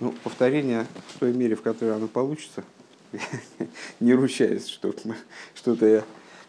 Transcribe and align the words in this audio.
Ну, 0.00 0.14
повторение 0.24 0.86
в 1.08 1.18
той 1.18 1.32
мере, 1.34 1.54
в 1.54 1.62
которой 1.62 1.94
оно 1.94 2.08
получится, 2.08 2.64
не 4.00 4.14
ручаюсь, 4.14 4.66
что 4.66 4.94
что-то 5.54 5.86
я 5.86 6.04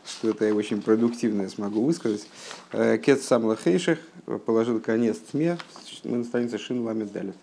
что-то 0.05 0.46
я 0.46 0.55
очень 0.55 0.81
продуктивное 0.81 1.48
смогу 1.50 1.85
высказать. 1.85 2.27
Э, 2.72 2.98
Кет 2.98 3.22
Самла 3.22 3.56
Хейших 3.56 4.00
положил 4.45 4.79
конец 4.79 5.17
тьме. 5.32 5.58
Мы 6.03 6.17
на 6.17 6.24
странице 6.24 6.58
Шин 6.58 6.83
Ламет 6.83 7.11
Далит. 7.11 7.35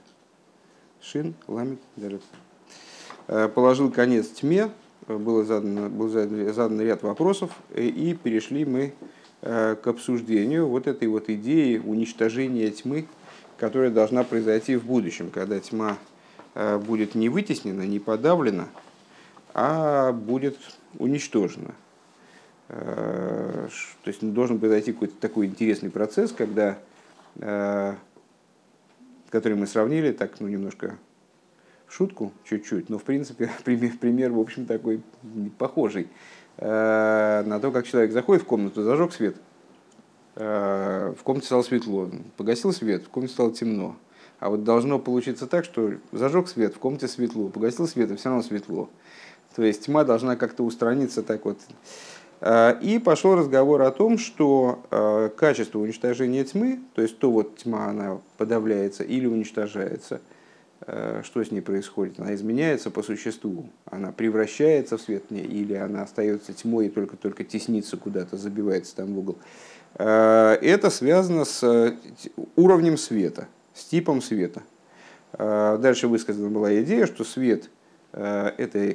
Шин 1.00 1.34
Ламет 1.46 1.79
Далит. 1.96 2.22
Э, 3.29 3.49
положил 3.49 3.93
конец 3.93 4.29
тьме. 4.29 4.71
Было 5.06 5.45
задано, 5.45 5.88
был 5.88 6.09
задан, 6.09 6.53
задан 6.53 6.81
ряд 6.81 7.03
вопросов. 7.03 7.53
И 7.75 8.19
перешли 8.21 8.65
мы 8.65 8.93
э, 9.43 9.77
к 9.81 9.87
обсуждению 9.87 10.67
вот 10.67 10.87
этой 10.87 11.06
вот 11.06 11.31
идеи 11.31 11.79
уничтожения 11.79 12.71
тьмы, 12.71 13.06
которая 13.59 13.90
должна 13.90 14.25
произойти 14.25 14.77
в 14.77 14.85
будущем, 14.85 15.31
когда 15.31 15.58
тьма 15.61 15.99
будет 16.55 17.15
не 17.15 17.29
вытеснена, 17.29 17.83
не 17.83 17.99
подавлена, 17.99 18.69
а 19.55 20.12
будет 20.12 20.57
уничтожена. 20.99 21.75
Э, 22.69 23.69
то 24.02 24.09
есть 24.09 24.21
должен 24.33 24.59
произойти 24.59 24.93
какой-то 24.93 25.15
такой 25.21 25.47
интересный 25.47 25.91
процесс, 25.91 26.33
когда, 26.33 26.79
э, 27.37 27.95
который 29.30 29.55
мы 29.57 29.66
сравнили 29.66 30.13
так, 30.13 30.38
ну, 30.41 30.49
немножко 30.49 30.99
в 31.87 31.95
шутку 31.95 32.33
чуть-чуть, 32.45 32.91
но 32.91 32.99
в 32.99 33.05
принципе 33.05 33.51
пример, 33.65 33.93
пример 33.99 34.33
в 34.33 34.41
общем, 34.41 34.66
такой 34.66 35.02
похожий 35.57 36.09
э, 36.59 37.43
на 37.47 37.59
то, 37.59 37.71
как 37.71 37.87
человек 37.87 38.13
заходит 38.13 38.43
в 38.43 38.47
комнату, 38.47 38.83
зажег 38.83 39.13
свет, 39.13 39.37
в 40.38 41.19
комнате 41.24 41.47
стало 41.47 41.62
светло, 41.62 42.09
погасил 42.37 42.73
свет, 42.73 43.05
в 43.05 43.09
комнате 43.09 43.34
стало 43.34 43.52
темно. 43.52 43.96
А 44.38 44.51
вот 44.51 44.62
должно 44.62 44.98
получиться 44.98 45.46
так, 45.46 45.65
что 45.65 45.95
зажег 46.12 46.48
свет, 46.48 46.74
в 46.74 46.79
комнате 46.79 47.09
светло, 47.09 47.48
погасил 47.48 47.88
свет, 47.88 48.10
и 48.10 48.16
все 48.16 48.29
равно 48.29 48.45
светло. 48.45 48.88
То 49.56 49.65
есть 49.65 49.87
тьма 49.87 50.04
должна 50.04 50.37
как-то 50.37 50.63
устраниться 50.63 51.23
так 51.23 51.45
вот. 51.45 51.59
Э, 52.40 52.79
и 52.80 52.98
пошел 52.98 53.35
разговор 53.35 53.82
о 53.82 53.90
том, 53.90 54.18
что 54.18 54.85
э, 54.90 55.30
качество 55.37 55.80
уничтожения 55.80 56.45
тьмы, 56.45 56.80
то 56.95 57.02
есть 57.02 57.18
то 57.18 57.30
вот 57.30 57.57
тьма, 57.57 57.87
она 57.87 58.20
подавляется 58.37 59.02
или 59.02 59.26
уничтожается, 59.26 60.20
э, 60.87 61.23
что 61.24 61.43
с 61.43 61.51
ней 61.51 61.60
происходит? 61.60 62.20
Она 62.20 62.35
изменяется 62.35 62.91
по 62.91 63.02
существу, 63.02 63.70
она 63.87 64.12
превращается 64.12 64.98
в 64.98 65.00
свет 65.00 65.24
или 65.30 65.74
она 65.74 66.02
остается 66.02 66.52
тьмой 66.52 66.86
и 66.86 66.91
только-только 66.91 67.42
теснится 67.42 67.96
куда-то, 67.96 68.36
забивается 68.36 68.94
там 68.94 69.14
в 69.14 69.18
угол. 69.18 69.38
Это 69.98 70.91
связано 70.91 71.44
с 71.44 71.96
уровнем 72.54 72.96
света, 72.96 73.48
с 73.74 73.84
типом 73.84 74.22
света. 74.22 74.62
Дальше 75.36 76.06
высказана 76.06 76.50
была 76.50 76.80
идея, 76.82 77.06
что 77.06 77.24
свет– 77.24 77.68
это 78.12 78.94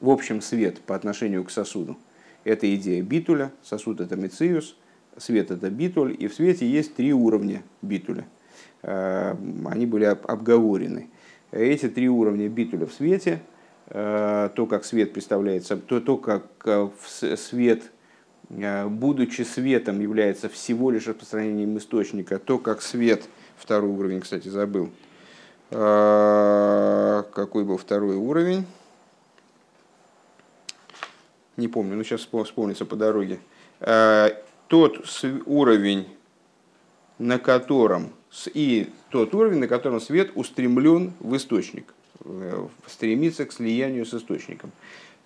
в 0.00 0.08
общем 0.08 0.40
свет 0.40 0.80
по 0.80 0.96
отношению 0.96 1.44
к 1.44 1.50
сосуду– 1.50 1.98
это 2.44 2.72
идея 2.74 3.02
битуля, 3.02 3.52
сосуд 3.62 4.00
это 4.00 4.16
мециус, 4.16 4.76
свет 5.16 5.50
это 5.50 5.70
битуль, 5.70 6.16
и 6.18 6.26
в 6.26 6.34
свете 6.34 6.66
есть 6.66 6.94
три 6.94 7.12
уровня 7.12 7.62
битуля. 7.82 8.26
Э, 8.82 9.34
они 9.66 9.86
были 9.86 10.04
обговорены. 10.04 11.10
Эти 11.52 11.88
три 11.88 12.08
уровня 12.08 12.48
битуля 12.48 12.86
в 12.86 12.92
свете, 12.92 13.42
э, 13.88 14.50
то, 14.54 14.66
как 14.66 14.84
свет 14.84 15.12
представляется, 15.12 15.76
то, 15.76 16.00
то 16.00 16.16
как 16.16 16.46
э, 16.64 16.88
свет, 17.36 17.90
будучи 18.50 19.42
светом, 19.42 20.00
является 20.00 20.48
всего 20.48 20.90
лишь 20.90 21.06
распространением 21.06 21.78
источника, 21.78 22.38
то, 22.38 22.58
как 22.58 22.82
свет, 22.82 23.24
второй 23.56 23.90
уровень, 23.90 24.20
кстати, 24.20 24.48
забыл, 24.48 24.90
какой 25.70 27.64
был 27.64 27.76
второй 27.76 28.16
уровень, 28.16 28.66
не 31.56 31.68
помню, 31.68 31.96
но 31.96 32.02
сейчас 32.02 32.22
вспомнится 32.22 32.84
по 32.84 32.96
дороге, 32.96 33.38
э, 33.80 34.30
тот 34.66 35.04
уровень, 35.46 36.08
на 37.18 37.38
котором 37.38 38.12
и 38.54 38.88
тот 39.10 39.34
уровень, 39.34 39.58
на 39.58 39.68
котором 39.68 40.00
свет 40.00 40.32
устремлен 40.34 41.12
в 41.20 41.36
источник, 41.36 41.92
э, 42.24 42.66
стремится 42.86 43.44
к 43.44 43.52
слиянию 43.52 44.06
с 44.06 44.14
источником. 44.14 44.72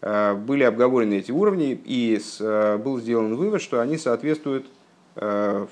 Э, 0.01 0.35
были 0.35 0.65
обговорены 0.65 1.15
эти 1.15 1.33
уровни, 1.33 1.81
и 1.85 2.21
был 2.41 3.01
сделан 3.01 3.37
вывод, 3.37 3.63
что 3.63 3.81
они 3.81 3.99
соответствуют 3.99 4.67
в, 5.15 5.69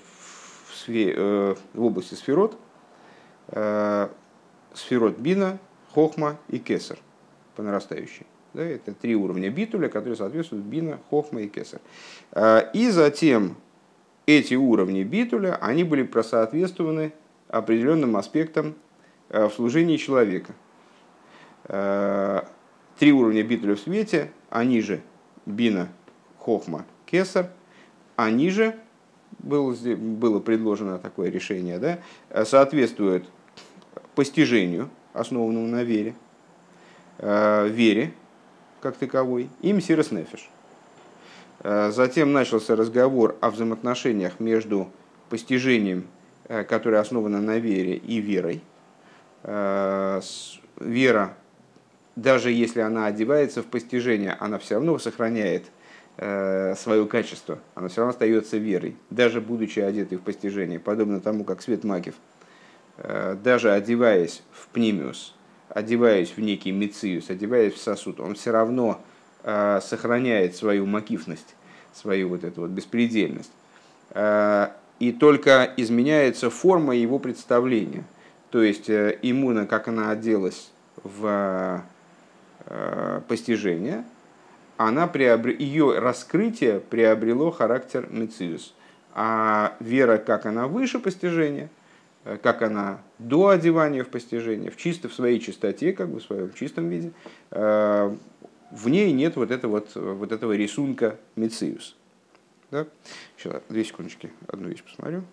области 1.76 2.14
сферот, 2.14 2.56
сферот 4.74 5.18
бина, 5.18 5.58
хохма 5.92 6.38
и 6.48 6.58
кесар 6.58 6.98
по 7.56 7.62
нарастающей. 7.62 8.26
Да, 8.54 8.62
это 8.62 8.94
три 8.94 9.16
уровня 9.16 9.50
битуля, 9.50 9.88
которые 9.88 10.16
соответствуют 10.16 10.64
бина, 10.64 11.00
хохма 11.10 11.42
и 11.42 11.48
кесар. 11.48 11.80
И 12.72 12.90
затем 12.90 13.56
эти 14.26 14.54
уровни 14.54 15.02
битуля, 15.02 15.56
они 15.60 15.82
были 15.84 16.04
просоответствованы 16.04 17.12
определенным 17.48 18.16
аспектам 18.16 18.74
в 19.28 19.50
служении 19.50 19.96
человека. 19.96 20.54
Три 23.02 23.10
уровня 23.10 23.42
битуля 23.42 23.74
в 23.74 23.80
свете, 23.80 24.30
они 24.48 24.80
же 24.80 25.00
бина, 25.44 25.88
хохма, 26.38 26.84
кесар, 27.04 27.48
они 28.14 28.48
же, 28.48 28.76
было, 29.40 29.74
было 29.74 30.38
предложено 30.38 31.00
такое 31.00 31.28
решение, 31.28 31.80
да, 31.80 31.98
соответствуют 32.44 33.28
постижению, 34.14 34.88
основанному 35.14 35.66
на 35.66 35.82
вере, 35.82 36.14
вере, 37.18 38.12
как 38.80 38.96
таковой, 38.96 39.50
и 39.62 39.72
Мсирос 39.72 40.12
Нефиш. 40.12 40.48
Э, 41.64 41.90
затем 41.90 42.32
начался 42.32 42.76
разговор 42.76 43.36
о 43.40 43.50
взаимоотношениях 43.50 44.38
между 44.38 44.88
постижением, 45.28 46.06
э, 46.46 46.62
которое 46.62 46.98
основано 46.98 47.40
на 47.40 47.58
вере, 47.58 47.96
и 47.96 48.18
верой. 48.18 48.62
Э, 49.42 50.20
вера, 50.78 51.36
даже 52.16 52.50
если 52.50 52.80
она 52.80 53.06
одевается 53.06 53.62
в 53.62 53.66
постижение, 53.66 54.36
она 54.38 54.58
все 54.58 54.74
равно 54.74 54.98
сохраняет 54.98 55.64
свое 56.76 57.06
качество, 57.06 57.58
она 57.74 57.88
все 57.88 58.02
равно 58.02 58.10
остается 58.10 58.58
верой, 58.58 58.96
даже 59.08 59.40
будучи 59.40 59.80
одетой 59.80 60.18
в 60.18 60.20
постижение, 60.20 60.78
подобно 60.78 61.20
тому, 61.20 61.42
как 61.42 61.62
свет 61.62 61.84
Макев, 61.84 62.14
даже 62.98 63.72
одеваясь 63.72 64.42
в 64.52 64.68
пнимиус, 64.68 65.34
одеваясь 65.74 66.32
в 66.36 66.38
некий 66.38 66.70
мециус, 66.70 67.30
одеваясь 67.30 67.74
в 67.74 67.78
сосуд, 67.78 68.20
он 68.20 68.34
все 68.34 68.50
равно 68.50 69.00
э, 69.42 69.80
сохраняет 69.82 70.54
свою 70.54 70.86
макифность, 70.86 71.54
свою 71.94 72.28
вот 72.28 72.44
эту 72.44 72.62
вот 72.62 72.70
беспредельность. 72.70 73.52
Э, 74.10 74.68
и 74.98 75.12
только 75.12 75.72
изменяется 75.76 76.50
форма 76.50 76.94
его 76.94 77.18
представления. 77.18 78.04
То 78.50 78.62
есть 78.62 78.90
э, 78.90 79.18
иммуна, 79.22 79.66
как 79.66 79.88
она 79.88 80.10
оделась 80.10 80.70
в 81.02 81.82
э, 82.72 83.20
постижение, 83.28 84.04
она 84.76 85.06
приобр... 85.06 85.50
ее 85.50 85.98
раскрытие 85.98 86.80
приобрело 86.80 87.50
характер 87.50 88.08
мециус. 88.10 88.74
А 89.14 89.76
вера, 89.80 90.18
как 90.18 90.46
она 90.46 90.66
выше 90.66 90.98
постижения– 90.98 91.68
Э, 92.24 92.36
как 92.36 92.62
она 92.62 93.02
до 93.18 93.48
одевания 93.48 94.04
в 94.04 94.08
постижение, 94.08 94.70
в 94.70 94.76
чисто 94.76 95.08
в 95.08 95.14
своей 95.14 95.40
чистоте, 95.40 95.92
как 95.92 96.08
бы 96.08 96.20
в 96.20 96.22
своем 96.22 96.52
чистом 96.52 96.88
виде, 96.88 97.12
э, 97.50 98.16
в 98.70 98.88
ней 98.88 99.12
нет 99.12 99.36
вот, 99.36 99.50
этого 99.50 99.72
вот, 99.72 99.94
вот 99.94 100.32
этого 100.32 100.52
рисунка 100.52 101.18
Мециус. 101.36 101.96
Да? 102.70 102.86
Сейчас, 103.36 103.62
две 103.68 103.84
секундочки, 103.84 104.30
одну 104.46 104.68
вещь 104.68 104.82
посмотрю. 104.82 105.24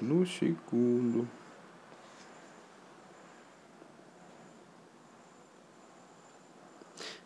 Одну 0.00 0.24
секунду. 0.24 1.26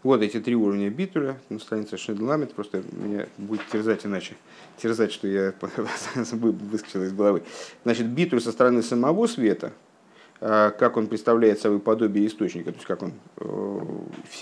Вот 0.03 0.21
эти 0.21 0.41
три 0.41 0.55
уровня 0.55 0.91
битуля 0.91 1.39
на 1.49 1.61
странице 1.61 1.97
Шнедламет, 1.97 2.53
просто 2.53 2.83
меня 2.93 3.27
будет 3.39 3.67
терзать 3.69 4.05
иначе, 4.05 4.35
терзать, 4.77 5.13
что 5.13 5.29
я 5.29 5.55
выскочил 6.33 7.05
из 7.05 7.13
головы. 7.13 7.43
Значит, 7.85 8.09
битуль 8.09 8.41
со 8.41 8.53
стороны 8.53 8.83
самого 8.83 9.27
света, 9.29 9.73
а, 10.41 10.71
как 10.71 10.97
он 10.97 11.07
представляет 11.07 11.61
собой 11.61 11.79
подобие 11.79 12.27
источника, 12.27 12.71
то 12.73 12.77
есть 12.77 12.87
как 12.87 13.03
он, 13.03 13.13
э, 13.37 13.81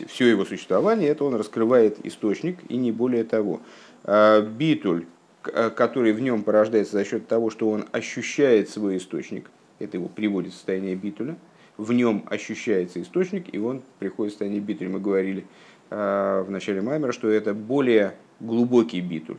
все 0.08 0.26
его 0.26 0.44
существование, 0.44 1.11
это 1.11 1.25
он 1.25 1.34
раскрывает 1.34 2.05
источник 2.05 2.58
и 2.69 2.76
не 2.76 2.90
более 2.93 3.25
того. 3.25 3.61
А, 4.02 4.40
битуль, 4.40 5.05
который 5.42 6.12
в 6.12 6.20
нем 6.20 6.42
порождается 6.42 6.92
за 6.92 7.04
счет 7.04 7.26
того, 7.26 7.50
что 7.50 7.68
он 7.68 7.86
ощущает 7.92 8.68
свой 8.68 8.96
источник, 8.96 9.50
это 9.78 9.96
его 9.96 10.08
приводит 10.08 10.52
в 10.52 10.56
состояние 10.56 10.94
битуля– 10.94 11.36
в 11.76 11.92
нем 11.92 12.24
ощущается 12.30 13.00
источник, 13.00 13.52
и 13.52 13.58
он 13.58 13.82
приходит 13.98 14.32
в 14.32 14.34
состояние 14.34 14.60
битуль. 14.60 14.88
Мы 14.88 15.00
говорили 15.00 15.46
в 15.90 16.46
начале 16.48 16.80
Маймера, 16.80 17.12
что 17.12 17.28
это 17.28 17.54
более 17.54 18.14
глубокий 18.40 19.00
битуль. 19.00 19.38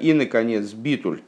И, 0.00 0.12
наконец, 0.12 0.72
битуль 0.72 1.20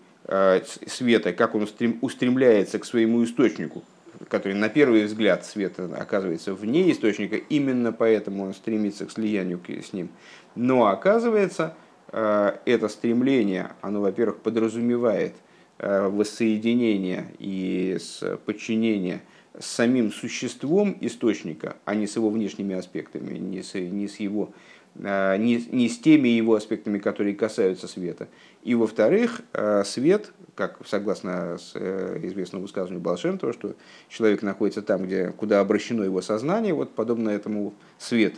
света, 0.87 1.32
как 1.32 1.55
он 1.55 1.69
устремляется 2.00 2.79
к 2.79 2.85
своему 2.85 3.25
источнику, 3.25 3.85
который 4.29 4.55
на 4.55 4.69
первый 4.69 5.05
взгляд 5.05 5.44
света 5.44 5.88
оказывается 5.97 6.55
вне 6.55 6.90
источника, 6.90 7.37
именно 7.37 7.93
поэтому 7.93 8.44
он 8.44 8.55
стремится 8.55 9.06
к 9.06 9.12
слиянию 9.12 9.61
с 9.69 9.93
ним. 9.93 10.08
Но 10.55 10.87
оказывается, 10.87 11.75
э, 11.75 11.84
это 12.09 12.89
стремление, 12.89 13.73
оно, 13.81 14.01
во-первых, 14.01 14.39
подразумевает 14.39 15.35
э, 15.79 16.09
воссоединение 16.09 17.27
и 17.39 17.99
подчинение 18.47 19.23
с 19.59 19.67
самим 19.67 20.12
существом 20.12 20.97
источника, 21.01 21.77
а 21.85 21.95
не 21.95 22.06
с 22.06 22.17
его 22.17 22.31
внешними 22.31 22.75
аспектами, 22.75 23.39
не 23.39 23.62
с, 23.62 23.75
не 23.75 24.09
с 24.09 24.17
его 24.21 24.53
Э, 24.97 25.37
не, 25.37 25.56
не 25.71 25.89
с 25.89 25.99
теми 25.99 26.29
его 26.29 26.55
аспектами, 26.55 26.99
которые 26.99 27.35
касаются 27.35 27.89
света. 27.89 28.29
И 28.62 28.75
во-вторых, 28.75 29.43
э, 29.53 29.83
свет, 29.85 30.33
как 30.55 30.79
согласно 30.87 31.59
с 31.59 31.73
э, 31.75 32.21
известному 32.23 32.62
высказыванию 32.62 33.00
Балшемтова, 33.00 33.53
что 33.53 33.75
человек 34.09 34.43
находится 34.43 34.83
там, 34.83 35.05
где, 35.05 35.31
куда 35.31 35.61
обращено 35.61 36.05
его 36.05 36.23
сознание, 36.23 36.75
вот 36.75 36.95
подобно 36.95 37.31
этому 37.31 37.75
свет, 37.99 38.35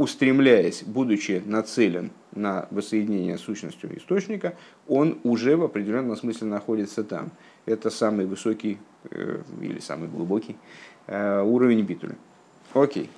устремляясь, 0.00 0.82
будучи 0.82 1.42
нацелен 1.44 2.10
на 2.34 2.66
воссоединение 2.70 3.36
с 3.36 3.42
сущностью 3.42 3.94
источника, 3.98 4.54
он 4.88 5.20
уже 5.24 5.58
в 5.58 5.62
определенном 5.62 6.16
смысле 6.16 6.46
находится 6.46 7.04
там. 7.04 7.32
Это 7.66 7.90
самый 7.90 8.24
высокий 8.24 8.78
или 9.60 9.78
самый 9.78 10.08
глубокий 10.08 10.56
уровень 11.06 11.82
битуля. 11.82 12.16
Окей. 12.72 13.10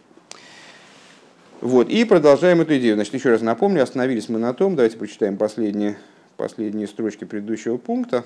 Вот, 1.60 1.88
и 1.88 2.04
продолжаем 2.04 2.62
эту 2.62 2.76
идею. 2.78 2.96
Значит, 2.96 3.14
еще 3.14 3.30
раз 3.30 3.42
напомню, 3.42 3.84
остановились 3.84 4.28
мы 4.28 4.40
на 4.40 4.52
том, 4.52 4.74
давайте 4.74 4.98
прочитаем 4.98 5.36
последние, 5.36 5.98
последние 6.36 6.88
строчки 6.88 7.24
предыдущего 7.24 7.76
пункта. 7.76 8.24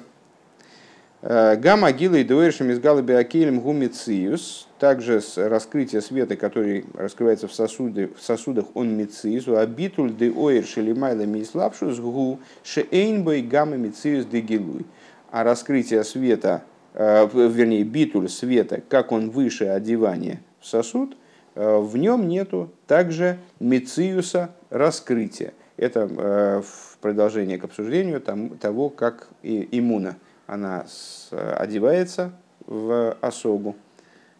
Э, 1.28 1.56
Гамма 1.56 1.90
гила 1.90 2.14
и 2.16 2.24
дуэршем 2.24 2.70
из 2.70 2.78
галаби 2.78 3.12
акелем 3.12 3.60
гумициус, 3.60 4.68
также 4.78 5.20
с 5.20 5.36
раскрытия 5.36 6.00
света, 6.00 6.36
который 6.36 6.84
раскрывается 6.94 7.48
в, 7.48 7.52
сосуды, 7.52 8.10
в 8.16 8.22
сосудах, 8.22 8.66
он 8.74 8.96
мициус, 8.96 9.48
а 9.48 9.66
битуль 9.66 10.14
де 10.14 10.30
оэр 10.30 10.64
шелимайла 10.64 11.22
мислапшус 11.22 11.98
гу 11.98 12.38
шеэйнбой 12.62 13.42
гамма 13.42 13.76
мициус 13.76 14.24
де 14.26 14.40
гилуй. 14.40 14.86
А 15.32 15.42
раскрытие 15.42 16.04
света, 16.04 16.62
э, 16.94 17.28
вернее, 17.34 17.82
битуль 17.82 18.28
света, 18.28 18.80
как 18.88 19.10
он 19.10 19.30
выше 19.30 19.64
одевания 19.64 20.40
в 20.60 20.66
сосуд– 20.66 21.16
Э, 21.56 21.78
в 21.78 21.96
нем 21.96 22.28
нету 22.28 22.70
также 22.86 23.38
мециуса 23.58 24.50
раскрытия. 24.70 25.54
Это 25.78 26.06
в 26.06 26.98
продолжение 27.00 27.58
к 27.58 27.64
обсуждению 27.64 28.20
того, 28.20 28.88
как 28.88 29.28
иммуна 29.42 30.16
она 30.46 30.86
одевается 31.30 32.32
в 32.66 33.16
осогу, 33.20 33.76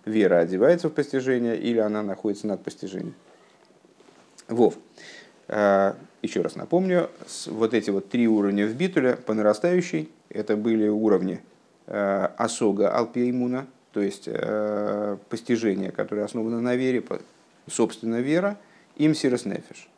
вера 0.05 0.39
одевается 0.39 0.89
в 0.89 0.93
постижение 0.93 1.57
или 1.57 1.79
она 1.79 2.03
находится 2.03 2.47
над 2.47 2.63
постижением. 2.63 3.15
Вов. 4.49 4.75
Э, 5.49 5.95
еще 6.23 6.41
раз 6.43 6.57
напомню, 6.57 7.11
вот 7.47 7.75
эти 7.75 7.91
вот 7.91 8.09
три 8.09 8.27
уровня 8.27 8.67
в 8.67 8.75
битуле 8.75 9.17
по 9.17 9.35
нарастающей, 9.35 10.11
это 10.29 10.57
были 10.57 10.89
уровни 10.89 11.41
осога 11.87 12.91
алпиимуна, 12.91 13.69
то 13.97 14.03
есть 14.03 14.25
э, 14.27 15.17
постижение, 15.31 15.91
которое 15.91 16.25
основано 16.25 16.61
на 16.61 16.77
вере, 16.77 17.03
собственно 17.67 18.21
вера, 18.21 18.59
им 18.97 19.15
сирос 19.15 19.47
нефиш. 19.47 19.89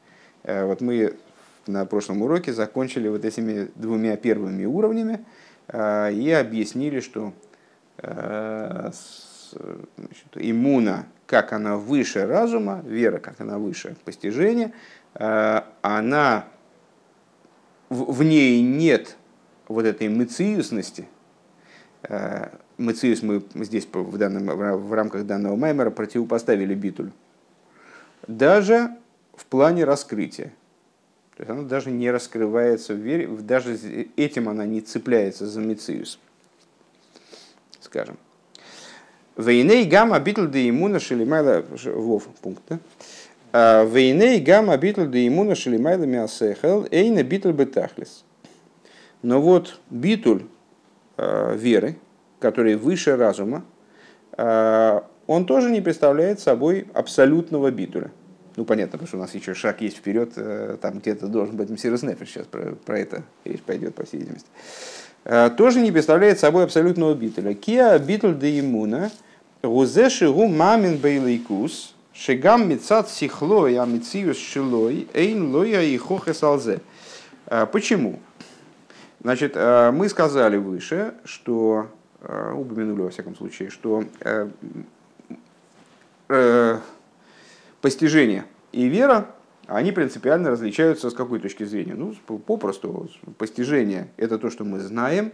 Э, 0.44 0.66
вот 0.66 0.81
мы 0.81 1.14
на 1.66 1.84
прошлом 1.84 2.22
уроке 2.22 2.52
закончили 2.52 3.08
вот 3.08 3.25
этими 3.25 3.69
двумя 3.75 4.16
первыми 4.16 4.64
уровнями 4.66 5.14
э, 5.14 5.19
и 5.73 6.31
объяснили, 6.31 7.00
что 7.00 7.32
значит, 9.50 10.29
иммуна, 10.35 11.06
как 11.26 11.53
она 11.53 11.76
выше 11.76 12.26
разума, 12.26 12.82
вера, 12.85 13.19
как 13.19 13.41
она 13.41 13.59
выше 13.59 13.97
постижения, 14.05 14.73
она 15.15 16.47
в 17.88 18.23
ней 18.23 18.62
нет 18.62 19.17
вот 19.67 19.85
этой 19.85 20.09
мыциусности, 20.09 21.09
Мециус 22.79 23.23
мы 23.23 23.43
здесь 23.65 23.88
в, 23.93 24.17
данном, 24.19 24.47
в 24.87 24.93
рамках 24.93 25.26
данного 25.26 25.56
маймера 25.56 25.91
противопоставили 25.91 26.75
битуль. 26.75 27.11
Даже 28.29 28.91
в 29.35 29.44
плане 29.47 29.85
раскрытия. 29.85 30.53
То 31.38 31.43
есть 31.43 31.50
она 31.50 31.62
даже 31.62 31.93
не 31.93 32.11
раскрывается 32.11 32.94
в 32.94 32.96
вере, 32.96 33.29
даже 33.29 33.79
этим 34.17 34.49
она 34.49 34.67
не 34.67 34.81
цепляется 34.81 35.46
за 35.46 35.61
Мециус. 35.61 36.19
Скажем. 37.79 38.19
Вейней 39.37 39.85
гамма 39.85 40.19
битл 40.19 40.46
де 40.46 40.69
имуна 40.69 40.99
шелимайла... 40.99 41.64
Вов, 41.94 42.25
пункт, 42.43 42.64
да? 42.69 42.81
«А 43.52 43.85
Вейней 43.85 44.40
гамма 44.40 44.76
битл 44.79 45.05
де 45.05 45.29
имуна 45.29 45.55
шелимайла 45.55 46.02
миасехел 46.02 46.88
эйна 46.90 47.23
битл 47.23 47.52
бетахлис. 47.52 48.25
Но 49.23 49.41
вот 49.41 49.79
битуль 49.91 50.43
э, 51.19 51.56
веры, 51.56 51.99
который 52.41 52.75
выше 52.75 53.14
разума, 53.14 53.64
а, 54.32 55.08
он 55.29 55.46
тоже 55.46 55.70
не 55.70 55.81
представляет 55.81 56.41
собой 56.41 56.88
абсолютного 56.94 57.70
битуля. 57.70 58.11
Ну, 58.58 58.64
понятно, 58.64 58.93
потому 58.93 59.06
что 59.06 59.16
у 59.19 59.20
нас 59.20 59.34
еще 59.34 59.55
шаг 59.55 59.81
есть 59.81 59.99
вперед, 59.99 60.32
э, 60.34 60.78
там 60.82 60.99
где-то 60.99 61.28
должен 61.28 61.56
быть 61.56 61.70
Мсирос 61.70 62.00
сейчас 62.00 62.44
про, 62.46 62.72
про 62.72 62.99
это 62.99 63.22
речь 63.44 63.60
пойдет, 63.60 63.94
по 63.94 64.05
всей 64.05 64.19
видимости. 64.19 64.49
А, 65.25 65.49
тоже 65.49 65.81
не 65.81 65.93
представляет 65.93 66.40
собой 66.40 66.64
абсолютного 66.64 67.14
битуля. 67.14 67.55
Киа 67.55 67.96
битуль 68.00 68.37
де 68.37 68.58
иммуна, 68.58 69.12
гузеши 69.62 70.28
гу 70.28 70.49
мамин 70.49 70.99
бейлейкус, 70.99 71.94
шигам 72.12 72.69
мецат 72.69 73.08
сихлой, 73.08 73.76
а 73.76 73.87
мециус 73.87 74.37
шилой, 74.37 75.06
эйн 75.14 75.55
лоя 75.55 75.82
и 75.82 75.96
хохесалзе. 75.96 76.81
А, 77.46 77.66
почему? 77.66 78.19
Значит, 79.20 79.55
мы 79.56 80.08
сказали 80.08 80.56
выше, 80.56 81.14
что 81.25 81.88
Э, 82.20 82.52
упомянули 82.52 83.02
во 83.02 83.10
всяком 83.10 83.37
случае, 83.37 83.70
что 83.70 84.05
э, 84.20 84.49
э, 86.28 86.78
постижение 87.81 88.44
и 88.73 88.89
вера, 88.89 89.35
они 89.67 89.93
принципиально 89.93 90.51
различаются 90.51 91.11
с 91.11 91.15
какой 91.15 91.41
точки 91.41 91.65
зрения? 91.65 91.94
Ну, 91.94 92.15
попросту, 92.39 93.08
постижение– 93.37 94.08
это 94.17 94.39
то, 94.39 94.51
что 94.51 94.65
мы 94.65 94.81
знаем, 94.81 95.32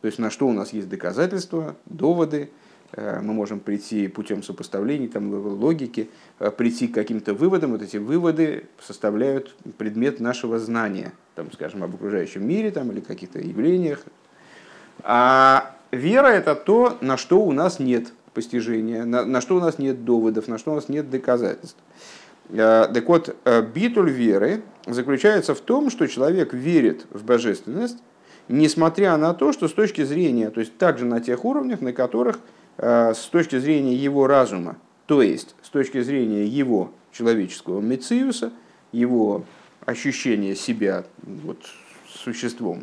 то 0.00 0.06
есть 0.06 0.18
на 0.18 0.30
что 0.30 0.46
у 0.46 0.52
нас 0.52 0.72
есть 0.72 0.88
доказательства, 0.88 1.76
доводы, 1.86 2.50
мы 2.96 3.34
можем 3.34 3.60
прийти 3.60 4.08
путем 4.08 4.42
сопоставлений, 4.42 5.06
там, 5.06 5.32
логики, 5.32 6.10
прийти 6.56 6.88
к 6.88 6.94
каким-то 6.94 7.34
выводам. 7.34 7.70
Вот 7.70 7.82
эти 7.82 7.98
выводы 7.98 8.64
составляют 8.80 9.54
предмет 9.78 10.18
нашего 10.18 10.58
знания, 10.58 11.12
там, 11.36 11.52
скажем, 11.52 11.84
об 11.84 11.94
окружающем 11.94 12.44
мире 12.48 12.72
там, 12.72 12.90
или 12.90 13.00
каких-то 13.00 13.38
явлениях. 13.38 14.02
А 15.04 15.76
Вера– 15.92 16.26
это 16.28 16.54
то, 16.54 16.98
на 17.00 17.16
что 17.16 17.42
у 17.42 17.52
нас 17.52 17.78
нет 17.78 18.12
постижения, 18.34 19.04
на, 19.04 19.24
на 19.24 19.40
что 19.40 19.56
у 19.56 19.60
нас 19.60 19.78
нет 19.78 20.04
доводов, 20.04 20.48
на 20.48 20.58
что 20.58 20.72
у 20.72 20.74
нас 20.74 20.88
нет 20.88 21.10
доказательств. 21.10 21.78
Э, 22.52 22.88
так 22.92 23.08
вот, 23.08 23.36
э, 23.44 23.62
битуль 23.62 24.10
веры 24.10 24.62
заключается 24.86 25.54
в 25.54 25.60
том, 25.60 25.90
что 25.90 26.06
человек 26.06 26.52
верит 26.52 27.06
в 27.10 27.24
божественность, 27.24 27.98
несмотря 28.48 29.16
на 29.16 29.34
то, 29.34 29.52
что 29.52 29.68
с 29.68 29.72
точки 29.72 30.02
зрения, 30.04 30.50
то 30.50 30.60
есть 30.60 30.76
также 30.78 31.04
на 31.04 31.20
тех 31.20 31.44
уровнях, 31.44 31.80
на 31.80 31.92
которых 31.92 32.40
э, 32.78 33.14
с 33.14 33.26
точки 33.26 33.58
зрения 33.58 33.94
его 33.94 34.26
разума, 34.26 34.76
то 35.06 35.22
есть 35.22 35.54
с 35.62 35.68
точки 35.68 36.00
зрения 36.00 36.44
его 36.44 36.92
человеческого 37.12 37.80
мециуса, 37.80 38.52
его 38.92 39.44
ощущения 39.84 40.54
себя 40.54 41.04
вот, 41.22 41.58
существом, 42.08 42.82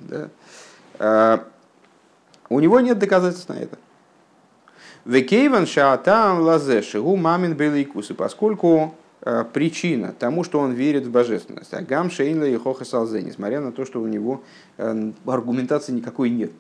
да, 1.00 1.44
у 2.50 2.60
него 2.60 2.80
нет 2.80 2.98
доказательств 2.98 3.50
на 3.50 3.54
это. 3.54 3.78
Векейван 5.08 5.66
шаатам 5.68 6.42
лазеши 6.42 7.00
у 7.00 7.16
мамин 7.16 7.54
беликусы, 7.54 8.14
поскольку 8.14 8.94
э, 9.22 9.46
причина 9.54 10.14
тому, 10.20 10.44
что 10.44 10.60
он 10.60 10.74
верит 10.74 11.06
в 11.06 11.12
божественность. 11.12 11.74
А 11.74 11.82
гам 11.82 12.12
шейнла 12.12 12.44
и 12.44 12.58
хоха 12.58 12.84
салзе, 12.84 13.22
несмотря 13.22 13.62
на 13.62 13.72
то, 13.72 13.86
что 13.86 14.02
у 14.02 14.08
него 14.08 14.44
э, 14.78 15.12
аргументации 15.26 15.94
никакой 15.94 16.30
нет 16.30 16.52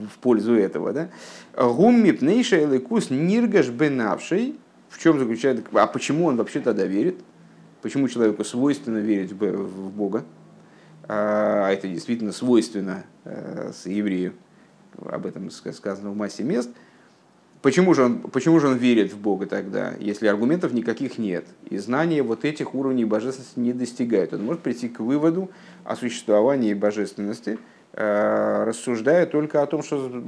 в 0.00 0.18
пользу 0.20 0.54
этого. 0.54 0.92
Да? 0.92 1.10
Гумми 1.56 2.10
пнейша 2.10 2.64
эликус 2.64 3.10
ниргаш 3.10 3.68
бенавший. 3.68 4.56
В 4.88 5.00
чем 5.00 5.20
заключается, 5.20 5.62
а 5.72 5.86
почему 5.86 6.26
он 6.26 6.38
вообще 6.38 6.58
тогда 6.58 6.86
верит? 6.86 7.20
Почему 7.82 8.08
человеку 8.08 8.42
свойственно 8.42 8.98
верить 8.98 9.30
в 9.30 9.90
Бога? 9.90 10.24
А 11.06 11.70
это 11.70 11.86
действительно 11.86 12.32
свойственно 12.32 13.04
э, 13.22 13.70
с 13.72 13.86
еврею 13.86 14.32
об 15.04 15.24
этом 15.24 15.52
сказано 15.52 16.10
в 16.10 16.16
массе 16.16 16.42
мест. 16.42 16.70
Почему 17.66 17.94
же, 17.94 18.04
он, 18.04 18.18
почему 18.20 18.60
же 18.60 18.68
он 18.68 18.76
верит 18.76 19.12
в 19.12 19.18
Бога 19.18 19.46
тогда, 19.46 19.94
если 19.98 20.28
аргументов 20.28 20.72
никаких 20.72 21.18
нет, 21.18 21.46
и 21.68 21.78
знания 21.78 22.22
вот 22.22 22.44
этих 22.44 22.76
уровней 22.76 23.04
божественности 23.04 23.58
не 23.58 23.72
достигают? 23.72 24.32
Он 24.32 24.44
может 24.44 24.62
прийти 24.62 24.88
к 24.88 25.00
выводу 25.00 25.50
о 25.82 25.96
существовании 25.96 26.74
божественности, 26.74 27.58
э, 27.92 28.64
рассуждая 28.64 29.26
только 29.26 29.62
о 29.62 29.66
том, 29.66 29.82
что 29.82 30.22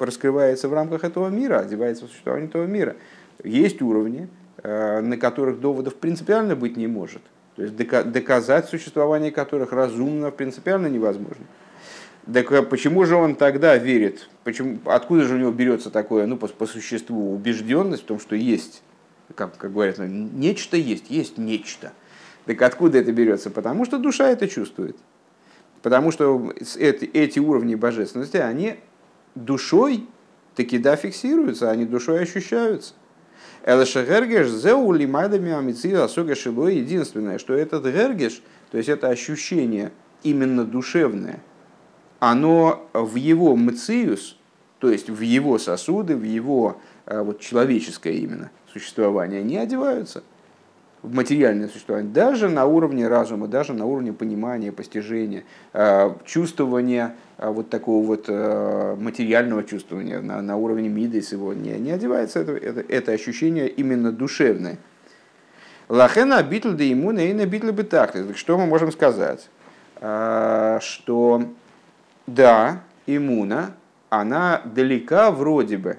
раскрывается 0.00 0.68
в 0.68 0.74
рамках 0.74 1.04
этого 1.04 1.28
мира, 1.28 1.60
одевается 1.60 2.06
в 2.06 2.08
существование 2.08 2.48
этого 2.48 2.66
мира. 2.66 2.96
Есть 3.44 3.80
уровни, 3.80 4.28
э, 4.64 5.00
на 5.02 5.16
которых 5.16 5.60
доводов 5.60 5.94
принципиально 5.94 6.56
быть 6.56 6.76
не 6.76 6.88
может. 6.88 7.22
То 7.54 7.62
есть 7.62 7.76
доказать 7.76 8.66
существование 8.66 9.30
которых 9.30 9.70
разумно 9.70 10.32
принципиально 10.32 10.88
невозможно. 10.88 11.46
Так 12.30 12.52
э, 12.52 12.62
почему 12.62 13.04
же 13.04 13.16
он 13.16 13.34
тогда 13.34 13.76
верит? 13.76 14.28
Почему, 14.44 14.78
откуда 14.84 15.24
же 15.24 15.34
у 15.34 15.38
него 15.38 15.50
берется 15.50 15.90
такое, 15.90 16.26
ну, 16.26 16.36
по, 16.36 16.46
по 16.46 16.66
существу, 16.66 17.34
убежденность 17.34 18.04
в 18.04 18.06
том, 18.06 18.20
что 18.20 18.36
есть, 18.36 18.82
как, 19.34 19.56
как 19.56 19.72
говорят, 19.72 19.98
нечто 19.98 20.76
есть, 20.76 21.10
есть 21.10 21.38
нечто. 21.38 21.92
Так 22.44 22.62
откуда 22.62 22.98
это 22.98 23.12
берется? 23.12 23.50
Потому 23.50 23.84
что 23.84 23.98
душа 23.98 24.28
это 24.28 24.48
чувствует. 24.48 24.96
Потому 25.82 26.12
что 26.12 26.52
эти, 26.76 27.04
эти 27.06 27.40
уровни 27.40 27.74
божественности, 27.74 28.36
они 28.36 28.76
душой 29.34 30.06
таки 30.54 30.78
да 30.78 30.94
фиксируются, 30.94 31.70
они 31.70 31.86
душой 31.86 32.22
ощущаются. 32.22 32.94
Элэша 33.64 34.04
гергеш 34.04 34.48
зеу 34.48 34.92
лимайдами 34.92 35.52
амици 35.52 35.92
асога 35.92 36.36
шило 36.36 36.68
единственное, 36.68 37.38
что 37.38 37.54
этот 37.54 37.84
гергеш, 37.84 38.42
то 38.70 38.78
есть 38.78 38.88
это 38.88 39.08
ощущение 39.08 39.90
именно 40.22 40.64
душевное– 40.64 41.40
оно 42.22 42.88
в 42.92 43.16
его 43.16 43.56
мциус, 43.56 44.36
то 44.78 44.88
есть 44.88 45.10
в 45.10 45.20
его 45.22 45.58
сосуды, 45.58 46.14
в 46.14 46.22
его 46.22 46.76
э, 47.06 47.20
вот, 47.20 47.40
человеческое 47.40 48.12
именно 48.12 48.52
существование, 48.72 49.42
не 49.42 49.56
одеваются 49.56 50.22
в 51.02 51.12
материальное 51.12 51.66
существование, 51.66 52.12
даже 52.12 52.48
на 52.48 52.64
уровне 52.64 53.08
разума, 53.08 53.48
даже 53.48 53.72
на 53.72 53.86
уровне 53.86 54.12
понимания, 54.12 54.70
постижения, 54.70 55.42
э, 55.72 56.14
чувствования 56.24 57.16
э, 57.38 57.50
вот 57.50 57.70
такого 57.70 58.06
вот 58.06 58.28
материального 58.28 59.64
чувствования, 59.64 60.20
на, 60.20 60.40
на 60.42 60.56
уровне 60.56 60.88
мидес 60.88 61.32
его 61.32 61.52
не, 61.54 61.90
одевается 61.90 62.38
это, 62.38 62.52
это, 62.52 62.84
это 62.88 63.10
ощущение 63.10 63.68
именно 63.68 64.12
душевное. 64.12 64.78
Лахена 65.88 66.40
битл 66.44 66.70
да 66.70 66.84
иммуна 66.84 67.18
и 67.18 67.32
на 67.32 67.46
битл 67.46 67.72
бетахлис. 67.72 68.36
Что 68.36 68.56
мы 68.58 68.66
можем 68.66 68.92
сказать? 68.92 69.50
Что 69.98 71.42
да, 72.26 72.82
иммуна, 73.06 73.74
она 74.10 74.62
далека 74.64 75.30
вроде 75.30 75.78
бы 75.78 75.96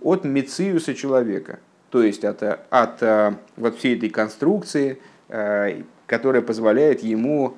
от 0.00 0.24
мециуса 0.24 0.94
человека, 0.94 1.58
то 1.90 2.02
есть 2.02 2.24
от, 2.24 2.42
от 2.42 3.02
э, 3.02 3.34
вот 3.56 3.76
всей 3.76 3.96
этой 3.96 4.08
конструкции, 4.08 4.98
э, 5.28 5.82
которая 6.06 6.42
позволяет 6.42 7.02
ему 7.02 7.56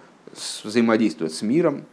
взаимодействовать 0.64 1.34
с 1.34 1.42
миром, 1.42 1.84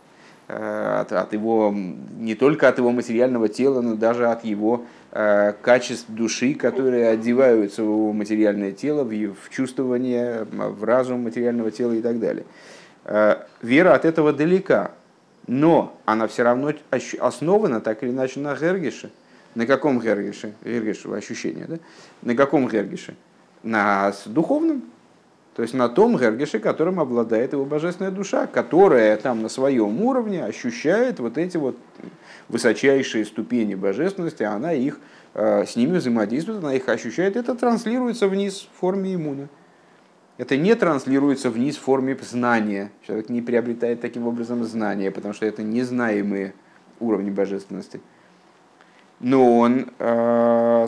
э, 0.48 1.00
от, 1.02 1.12
от 1.12 1.34
его, 1.34 1.74
не 2.18 2.36
только 2.36 2.68
от 2.68 2.78
его 2.78 2.92
материального 2.92 3.50
тела, 3.50 3.82
но 3.82 3.96
даже 3.96 4.28
от 4.28 4.44
его 4.44 4.86
качеств 5.12 6.06
души, 6.08 6.54
которые 6.54 7.08
одеваются 7.08 7.84
в 7.84 8.14
материальное 8.14 8.74
тело, 8.74 9.04
в, 9.04 9.10
в 9.10 9.50
чувствование, 9.50 10.46
в 10.52 10.84
разум 10.84 11.24
материального 11.24 11.72
тела 11.72 11.94
и 11.94 12.02
так 12.04 12.20
далее. 12.20 12.46
Вера 13.64 13.96
от 13.96 14.06
этого 14.06 14.32
далека, 14.32 14.92
но 15.50 15.98
она 16.06 16.28
все 16.28 16.44
равно 16.44 16.72
основана 17.20 17.82
так 17.82 18.04
или 18.04 18.12
иначе 18.12 18.40
на 18.40 18.54
гергише. 18.54 19.10
На 19.56 19.66
каком 19.66 20.00
гергише? 20.00 20.54
Гергише 20.64 21.10
ощущение, 21.10 21.66
да? 21.68 21.80
На 22.22 22.36
каком 22.36 22.70
гергише? 22.70 23.16
На 23.64 24.14
духовном. 24.28 24.84
То 25.56 25.64
есть 25.64 25.74
на 25.74 25.90
том 25.90 26.18
гергише, 26.18 26.60
которым 26.60 27.00
обладает 27.00 27.54
его 27.54 27.66
божественная 27.66 28.12
душа, 28.12 28.46
которая 28.46 29.18
там 29.18 29.42
на 29.42 29.50
своем 29.50 30.00
уровне 30.04 30.46
ощущает 30.46 31.20
вот 31.20 31.40
эти 31.40 31.58
вот 31.58 31.76
высочайшие 32.48 33.26
ступени 33.26 33.74
божественности, 33.74 34.44
она 34.44 34.72
их 34.74 35.00
э, 35.34 35.66
с 35.66 35.76
ними 35.76 35.98
взаимодействует, 35.98 36.60
она 36.60 36.76
их 36.76 36.88
ощущает, 36.88 37.36
это 37.36 37.56
транслируется 37.56 38.28
вниз 38.28 38.70
в 38.72 38.80
форме 38.80 39.16
иммуна 39.16 39.50
это 40.40 40.56
не 40.56 40.74
транслируется 40.74 41.50
вниз 41.50 41.76
в 41.76 41.82
форме 41.82 42.18
знания. 42.22 42.92
Человек 43.06 43.28
не 43.28 43.42
приобретает 43.42 44.00
таким 44.00 44.26
образом 44.26 44.64
знания, 44.64 45.12
потому 45.12 45.34
что 45.34 45.46
это 45.46 45.64
незнаемые 45.64 46.54
уровни 47.02 47.30
божественности. 47.30 48.00
Но 49.20 49.60
он 49.60 49.92
э, 50.00 50.88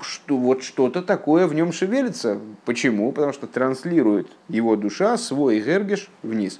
что, 0.00 0.36
вот 0.38 0.62
что-то 0.62 1.02
такое 1.02 1.46
в 1.46 1.54
нем 1.54 1.72
шевелится. 1.72 2.40
Почему? 2.64 3.12
Потому 3.12 3.34
что 3.34 3.46
транслирует 3.46 4.28
его 4.48 4.76
душа 4.76 5.18
свой 5.18 5.60
гергеш 5.60 6.08
вниз. 6.22 6.58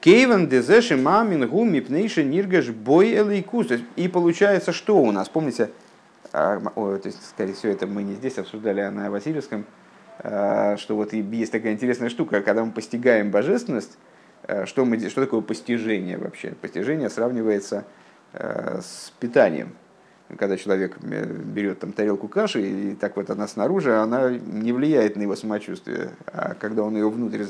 Кейван 0.00 0.48
дезеши 0.48 0.96
мамин 0.96 1.48
гуми 1.48 1.78
пнейши 1.78 2.24
ниргаш 2.24 2.70
бой 2.70 3.14
элейкус. 3.14 3.68
И 3.94 4.08
получается, 4.08 4.72
что 4.72 4.96
у 4.96 5.12
нас? 5.12 5.28
Помните, 5.28 5.70
а, 6.32 6.60
о, 6.74 6.96
то 6.96 7.06
есть, 7.06 7.24
скорее 7.28 7.52
всего, 7.52 7.70
это 7.70 7.86
мы 7.86 8.02
не 8.02 8.14
здесь 8.14 8.36
обсуждали, 8.38 8.80
а 8.80 8.90
на 8.90 9.08
Васильевском, 9.08 9.64
что 10.22 10.96
вот 10.96 11.12
есть 11.12 11.52
такая 11.52 11.72
интересная 11.72 12.08
штука, 12.08 12.42
когда 12.42 12.64
мы 12.64 12.72
постигаем 12.72 13.30
божественность, 13.30 13.98
э, 14.44 14.66
что, 14.66 14.84
мы, 14.84 14.98
что 15.08 15.22
такое 15.22 15.40
постижение 15.40 16.16
вообще? 16.16 16.52
Постижение 16.60 17.10
сравнивается 17.10 17.84
э, 18.32 18.80
с 18.80 19.12
питанием. 19.18 19.74
Когда 20.38 20.56
человек 20.56 20.98
берет 20.98 21.80
там 21.80 21.92
тарелку 21.92 22.26
каши, 22.26 22.62
и 22.62 22.94
так 22.94 23.16
вот 23.16 23.28
она 23.28 23.46
снаружи, 23.46 23.94
она 23.94 24.30
не 24.30 24.72
влияет 24.72 25.16
на 25.16 25.22
его 25.22 25.36
самочувствие. 25.36 26.12
А 26.26 26.54
когда 26.54 26.84
он 26.84 26.94
ее 26.94 27.10
внутрь 27.10 27.44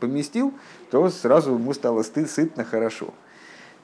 поместил, 0.00 0.52
то 0.90 1.08
сразу 1.08 1.54
ему 1.54 1.72
стало 1.72 2.02
стыд, 2.02 2.28
сытно, 2.28 2.64
хорошо. 2.64 3.14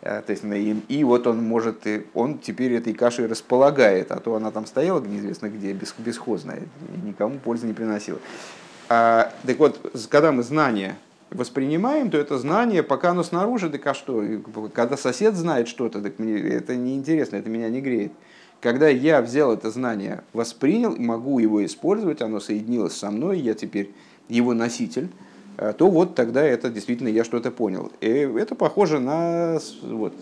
Э, 0.02 0.20
то 0.20 0.32
есть, 0.32 0.42
и 0.88 1.04
вот 1.04 1.26
он 1.26 1.42
может, 1.42 1.86
он 2.14 2.38
теперь 2.38 2.74
этой 2.74 2.92
кашей 2.92 3.26
располагает, 3.26 4.10
а 4.10 4.18
то 4.18 4.34
она 4.34 4.50
там 4.50 4.66
стояла 4.66 5.00
неизвестно 5.00 5.48
где, 5.48 5.72
бесхозная, 5.72 6.62
никому 7.04 7.38
пользы 7.38 7.66
не 7.66 7.72
приносила. 7.72 8.18
А, 8.88 9.32
так 9.46 9.58
вот, 9.58 9.94
когда 10.10 10.32
мы 10.32 10.42
знание 10.42 10.96
воспринимаем, 11.30 12.10
то 12.10 12.18
это 12.18 12.36
знание, 12.36 12.82
пока 12.82 13.10
оно 13.10 13.22
снаружи, 13.22 13.70
так 13.70 13.86
а 13.86 13.94
что? 13.94 14.22
Когда 14.74 14.96
сосед 14.96 15.34
знает 15.34 15.68
что-то, 15.68 16.02
так 16.02 16.18
мне 16.18 16.36
это 16.36 16.76
неинтересно, 16.76 17.36
это 17.36 17.48
меня 17.48 17.70
не 17.70 17.80
греет. 17.80 18.12
Когда 18.60 18.88
я 18.88 19.22
взял 19.22 19.52
это 19.52 19.70
знание, 19.70 20.22
воспринял, 20.32 20.94
могу 20.96 21.38
его 21.38 21.64
использовать, 21.64 22.22
оно 22.22 22.38
соединилось 22.38 22.96
со 22.96 23.10
мной, 23.10 23.40
я 23.40 23.54
теперь 23.54 23.92
его 24.28 24.52
носитель, 24.52 25.08
то 25.56 25.90
вот 25.90 26.14
тогда 26.14 26.42
это 26.42 26.70
действительно 26.70 27.08
я 27.08 27.24
что-то 27.24 27.50
понял. 27.50 27.92
И 28.00 28.08
это 28.08 28.54
похоже 28.54 29.00
на 29.00 29.58
вот, 29.82 30.14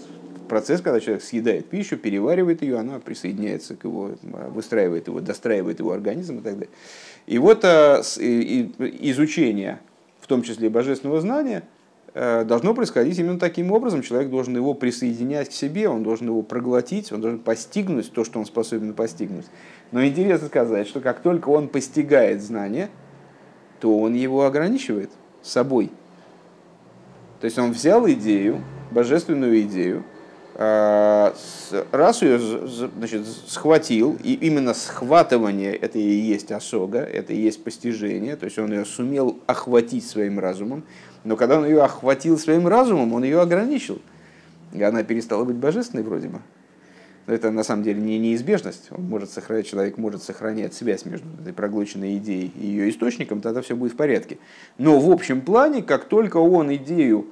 процесс, 0.50 0.80
когда 0.82 1.00
человек 1.00 1.22
съедает 1.22 1.66
пищу, 1.66 1.96
переваривает 1.96 2.60
ее, 2.62 2.78
она 2.78 2.98
присоединяется 2.98 3.76
к 3.76 3.84
его, 3.84 4.10
выстраивает 4.22 5.06
его, 5.06 5.20
достраивает 5.20 5.78
его 5.78 5.92
организм 5.92 6.38
и 6.38 6.42
так 6.42 6.54
далее. 6.54 6.68
И 7.26 7.38
вот 7.38 7.64
э, 7.64 8.02
изучение, 9.00 9.78
в 10.20 10.26
том 10.26 10.42
числе 10.42 10.68
божественного 10.68 11.20
знания, 11.20 11.62
э, 12.14 12.44
должно 12.44 12.74
происходить 12.74 13.16
именно 13.20 13.38
таким 13.38 13.70
образом. 13.70 14.02
Человек 14.02 14.28
должен 14.28 14.56
его 14.56 14.74
присоединять 14.74 15.50
к 15.50 15.52
себе, 15.52 15.88
он 15.88 16.02
должен 16.02 16.26
его 16.26 16.42
проглотить, 16.42 17.12
он 17.12 17.20
должен 17.20 17.38
постигнуть 17.38 18.10
то, 18.12 18.24
что 18.24 18.40
он 18.40 18.44
способен 18.44 18.92
постигнуть. 18.92 19.46
Но 19.92 20.04
интересно 20.04 20.48
сказать, 20.48 20.88
что 20.88 21.00
как 21.00 21.20
только 21.20 21.48
он 21.48 21.68
постигает 21.68 22.42
знание, 22.42 22.90
то 23.78 23.96
он 23.96 24.14
его 24.14 24.44
ограничивает 24.44 25.10
собой. 25.42 25.90
То 27.40 27.46
есть 27.46 27.58
он 27.58 27.72
взял 27.72 28.08
идею, 28.08 28.62
божественную 28.90 29.62
идею, 29.62 30.04
а, 30.54 31.34
раз 31.90 32.22
ее 32.22 32.38
значит, 32.38 33.26
схватил, 33.46 34.18
и 34.22 34.34
именно 34.34 34.74
схватывание 34.74 35.74
это 35.74 35.98
и 35.98 36.02
есть 36.02 36.52
осога, 36.52 36.98
это 36.98 37.32
и 37.32 37.40
есть 37.40 37.64
постижение, 37.64 38.36
то 38.36 38.44
есть 38.44 38.58
он 38.58 38.70
ее 38.72 38.84
сумел 38.84 39.38
охватить 39.46 40.06
своим 40.06 40.38
разумом, 40.38 40.84
но 41.24 41.36
когда 41.36 41.58
он 41.58 41.64
ее 41.64 41.82
охватил 41.82 42.38
своим 42.38 42.68
разумом, 42.68 43.14
он 43.14 43.24
ее 43.24 43.40
ограничил. 43.40 44.00
И 44.72 44.82
она 44.82 45.02
перестала 45.02 45.44
быть 45.44 45.56
божественной 45.56 46.04
вроде 46.04 46.28
бы. 46.28 46.40
Это 47.30 47.52
на 47.52 47.62
самом 47.62 47.84
деле 47.84 48.00
не 48.00 48.18
неизбежность. 48.18 48.88
Он 48.90 49.04
может 49.04 49.30
сохранять, 49.30 49.68
человек 49.68 49.98
может 49.98 50.20
сохранять 50.20 50.74
связь 50.74 51.04
между 51.04 51.28
этой 51.40 51.52
проглоченной 51.52 52.16
идеей 52.16 52.50
и 52.60 52.66
ее 52.66 52.90
источником, 52.90 53.40
тогда 53.40 53.62
все 53.62 53.76
будет 53.76 53.92
в 53.92 53.96
порядке. 53.96 54.38
Но 54.78 54.98
в 54.98 55.08
общем 55.08 55.40
плане, 55.40 55.82
как 55.82 56.06
только 56.06 56.38
он 56.38 56.74
идею 56.74 57.26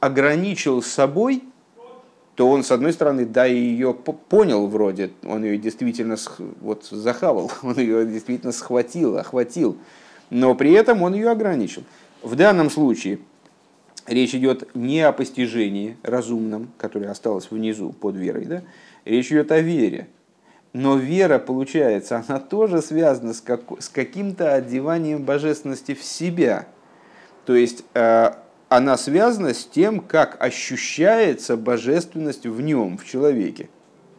ограничил 0.00 0.82
собой, 0.82 1.44
то 2.34 2.48
он, 2.48 2.64
с 2.64 2.72
одной 2.72 2.92
стороны, 2.92 3.24
да, 3.24 3.44
ее 3.44 3.94
понял 3.94 4.66
вроде, 4.66 5.10
он 5.22 5.44
ее 5.44 5.58
действительно 5.58 6.16
вот, 6.60 6.86
захавал, 6.90 7.52
он 7.62 7.78
ее 7.78 8.06
действительно 8.06 8.50
схватил, 8.50 9.16
охватил, 9.16 9.76
но 10.30 10.56
при 10.56 10.72
этом 10.72 11.02
он 11.02 11.14
ее 11.14 11.30
ограничил. 11.30 11.84
В 12.22 12.34
данном 12.34 12.68
случае 12.68 13.20
речь 14.06 14.34
идет 14.34 14.74
не 14.74 15.00
о 15.00 15.12
постижении 15.12 15.96
разумном, 16.02 16.70
которое 16.78 17.10
осталось 17.10 17.50
внизу 17.50 17.92
под 17.92 18.16
верой, 18.16 18.44
да, 18.44 18.62
Речь 19.04 19.32
идет 19.32 19.50
о 19.52 19.60
вере. 19.60 20.08
Но 20.72 20.96
вера, 20.96 21.38
получается, 21.38 22.22
она 22.28 22.38
тоже 22.38 22.80
связана 22.80 23.34
с, 23.34 23.40
как, 23.40 23.62
с 23.80 23.88
каким-то 23.88 24.54
одеванием 24.54 25.24
божественности 25.24 25.94
в 25.94 26.02
себя. 26.04 26.66
То 27.44 27.56
есть 27.56 27.84
э, 27.94 28.30
она 28.68 28.96
связана 28.96 29.52
с 29.52 29.64
тем, 29.64 30.00
как 30.00 30.40
ощущается 30.40 31.56
божественность 31.56 32.46
в 32.46 32.60
нем, 32.60 32.98
в 32.98 33.04
человеке. 33.04 33.68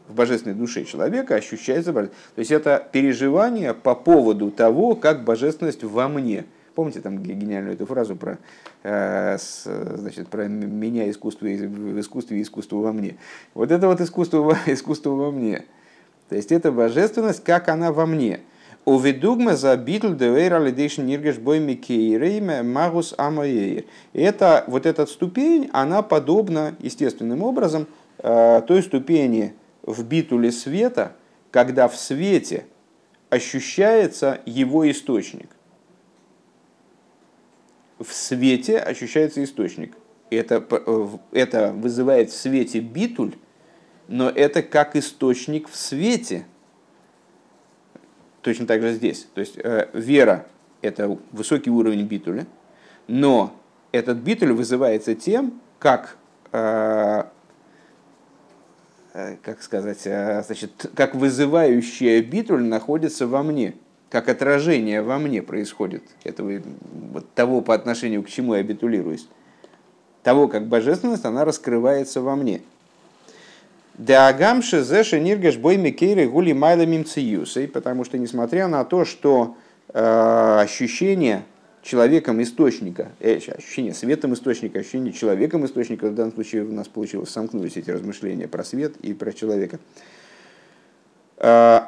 В 0.10 0.14
божественной 0.14 0.56
душе 0.56 0.84
человека 0.84 1.36
ощущается 1.36 1.94
божественность. 1.94 2.34
То 2.36 2.40
есть 2.40 2.52
это 2.52 2.86
переживание 2.92 3.74
по 3.74 3.96
поводу 3.96 4.52
того, 4.52 4.96
как 4.96 5.24
божественность 5.24 5.86
во 5.86 6.10
мне. 6.10 6.46
Помните 6.76 7.02
там 7.02 7.22
гениальную 7.22 7.74
эту 7.74 7.86
фразу 7.86 8.16
про, 8.16 8.38
э, 8.84 9.38
значит, 9.38 10.28
про 10.30 10.48
меня 10.48 11.10
искусство 11.10 11.46
в 11.46 12.00
искусстве 12.00 12.42
искусство 12.42 12.78
во 12.78 12.94
мне. 12.94 13.18
Вот 13.54 13.72
это 13.72 13.88
вот 13.88 14.00
искусство, 14.00 14.58
искусство 14.66 15.12
во 15.12 15.32
мне. 15.32 15.66
То 16.30 16.36
есть 16.36 16.52
это 16.52 16.72
божественность, 16.72 17.44
как 17.44 17.68
она 17.68 17.92
во 17.92 18.06
мне. 18.06 18.40
Уведугма 18.86 19.56
за 19.56 19.76
битл 19.78 20.14
девейра 20.14 20.58
лидейшн 20.58 21.04
ниргеш 21.04 21.38
бой 21.38 21.60
микейрейме 21.60 22.64
магус 22.64 23.14
амоейр. 23.18 23.84
Это, 24.14 24.64
вот 24.68 24.86
эта 24.86 25.06
ступень, 25.06 25.70
она 25.72 26.02
подобна 26.02 26.76
естественным 26.80 27.44
образом 27.44 27.86
э, 28.20 28.62
той 28.66 28.82
ступени 28.82 29.54
в 29.84 30.04
битуле 30.04 30.52
света, 30.52 31.12
когда 31.52 31.88
в 31.88 31.96
свете 31.96 32.66
ощущается 33.30 34.40
его 34.46 34.90
источник. 34.90 35.50
В 38.02 38.14
свете 38.14 38.80
ощущается 38.80 39.44
источник. 39.44 39.96
Это, 40.32 40.66
э, 40.70 41.08
это 41.34 41.72
вызывает 41.72 42.32
в 42.32 42.36
свете 42.36 42.80
битуль, 42.80 43.36
но 44.08 44.28
это 44.28 44.64
как 44.64 44.96
источник 44.96 45.70
в 45.70 45.76
свете. 45.76 46.46
Точно 48.42 48.66
так 48.66 48.82
же 48.82 48.94
здесь. 48.94 49.28
То 49.36 49.42
есть 49.42 49.56
э, 49.58 49.90
вера– 49.94 50.48
это 50.82 51.16
высокий 51.32 51.70
уровень 51.70 52.08
битуля, 52.08 52.48
но 53.08 53.56
этот 53.92 54.18
битуль 54.18 54.54
вызывается 54.54 55.14
тем, 55.14 55.62
как, 55.78 56.18
э, 56.54 57.24
э 59.14 59.36
как 59.44 59.62
сказать, 59.62 60.02
э, 60.06 60.42
значит, 60.44 60.90
как 60.96 61.14
вызывающая 61.14 62.24
битуль 62.24 62.64
находится 62.64 63.28
во 63.28 63.44
мне, 63.44 63.76
как 64.12 64.30
отражение 64.30 65.02
во 65.02 65.18
мне 65.18 65.42
происходит 65.42 66.04
этого, 66.24 66.62
вот 67.12 67.34
того, 67.34 67.62
по 67.62 67.74
отношению 67.74 68.22
к 68.24 68.30
чему 68.30 68.54
я 68.56 68.64
битулируюсь. 68.64 69.28
Того, 70.22 70.48
как 70.48 70.68
божественность, 70.68 71.26
она 71.26 71.46
раскрывается 71.46 72.22
во 72.22 72.36
мне– 72.36 72.62
Деагамши 73.98 74.84
зеши 74.84 75.20
ниргаш 75.20 75.58
бой 75.58 75.78
микейры 75.78 76.28
гули 76.28 76.54
майла 76.54 76.86
мимциюсой, 76.86 77.68
потому 77.68 78.06
что 78.06 78.18
несмотря 78.18 78.68
на 78.68 78.84
то, 78.86 79.04
что 79.06 79.58
э, 79.94 80.58
ощущение 80.60 81.44
человеком 81.84 82.42
источника, 82.42 83.12
э, 83.20 83.38
ощущение 83.38 83.94
светом 83.94 84.34
источника, 84.34 84.80
ощущение 84.80 85.12
человеком 85.12 85.66
источника, 85.66 86.08
в 86.08 86.16
данном 86.16 86.34
случае 86.34 86.64
у 86.64 86.72
нас 86.72 86.88
получилось, 86.88 87.30
сомкнулись 87.30 87.76
эти 87.76 87.92
размышления 87.92 88.48
про 88.48 88.64
свет 88.64 88.96
и 89.02 89.14
про 89.14 89.34
человека, 89.34 89.78
э, 91.38 91.82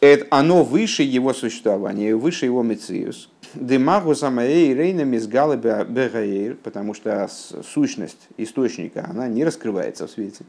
это, 0.00 0.26
оно 0.30 0.64
выше 0.64 1.02
его 1.02 1.32
существования, 1.34 2.14
выше 2.14 2.46
его 2.46 2.62
мециус. 2.62 3.30
Демагу 3.54 4.14
самаэй 4.14 4.74
рейна 4.74 5.02
мизгалы 5.02 5.56
бегаэйр, 5.56 6.56
потому 6.62 6.94
что 6.94 7.28
сущность 7.28 8.28
источника, 8.36 9.06
она 9.08 9.28
не 9.28 9.44
раскрывается 9.44 10.06
в 10.06 10.10
свете. 10.10 10.44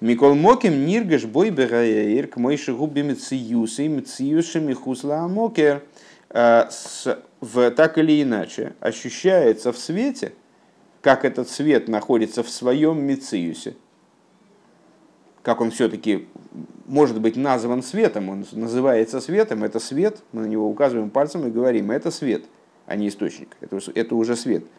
Микол 0.00 0.34
Моким 0.34 0.86
Ниргаш 0.86 1.24
Бой 1.24 1.50
Бераир 1.50 2.28
к 2.28 2.36
Мойши 2.36 2.72
Губи 2.72 3.02
Мециюсы 3.02 3.88
Мециюши 3.88 4.60
Михусла 4.60 5.20
Амокер 5.24 5.82
э, 6.30 6.68
в 7.40 7.70
так 7.72 7.98
или 7.98 8.22
иначе 8.22 8.74
ощущается 8.78 9.72
в 9.72 9.78
свете, 9.78 10.34
как 11.00 11.24
этот 11.24 11.48
свет 11.48 11.88
находится 11.88 12.44
в 12.44 12.48
своем 12.48 13.02
Мециюсе, 13.02 13.74
как 15.42 15.60
он 15.60 15.70
все-таки 15.70 16.26
может 16.86 17.20
быть 17.20 17.36
назван 17.36 17.82
светом, 17.82 18.28
он 18.28 18.44
называется 18.52 19.20
светом, 19.20 19.64
это 19.64 19.78
свет, 19.78 20.18
мы 20.32 20.42
на 20.42 20.46
него 20.46 20.68
указываем 20.68 21.10
пальцем 21.10 21.46
и 21.46 21.50
говорим, 21.50 21.90
это 21.90 22.10
свет, 22.10 22.44
а 22.86 22.96
не 22.96 23.08
источник, 23.08 23.56
это, 23.60 23.78
это 23.94 24.14
уже 24.14 24.36
свет– 24.36 24.64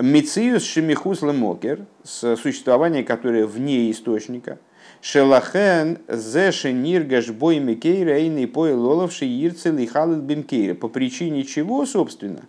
Мициус 0.00 0.62
шемихус 0.62 1.22
мокер, 1.22 1.84
существование, 2.04 3.02
которое 3.02 3.46
вне 3.46 3.90
источника. 3.90 4.58
Шелахен 5.00 5.98
зеши 6.08 6.72
ниргаш 6.72 7.30
бой 7.30 7.58
микейра 7.58 8.18
и 8.18 8.46
пой 8.46 8.74
лоловши 8.74 9.24
ирцел 9.24 9.76
и 9.76 9.86
халет 9.86 10.20
бимкейра. 10.20 10.74
По 10.74 10.86
причине 10.86 11.42
чего, 11.42 11.84
собственно, 11.84 12.42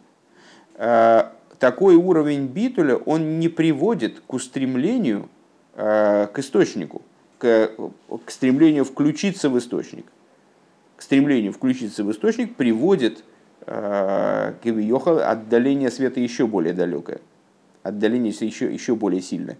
э, 0.75 1.23
такой 1.57 1.95
уровень 1.95 2.45
битуля, 2.45 2.97
он 2.97 3.39
не 3.39 3.49
приводит 3.49 4.21
к 4.27 4.33
устремлению 4.33 5.27
э, 5.73 6.27
к 6.31 6.37
источнику, 6.37 7.01
к, 7.39 7.71
к 8.25 8.31
стремлению 8.31 8.85
включиться 8.85 9.49
в 9.49 9.57
источник. 9.57 10.05
К 10.95 11.01
стремлению 11.01 11.53
включиться 11.53 12.03
в 12.03 12.11
источник 12.11 12.55
приводит 12.55 13.23
э, 13.65 14.53
к 14.61 15.31
отдаление 15.31 15.89
света 15.89 16.19
еще 16.19 16.45
более 16.45 16.73
далекое 16.73 17.19
отдаление 17.83 18.33
еще, 18.39 18.71
еще 18.71 18.95
более 18.95 19.21
сильное. 19.21 19.57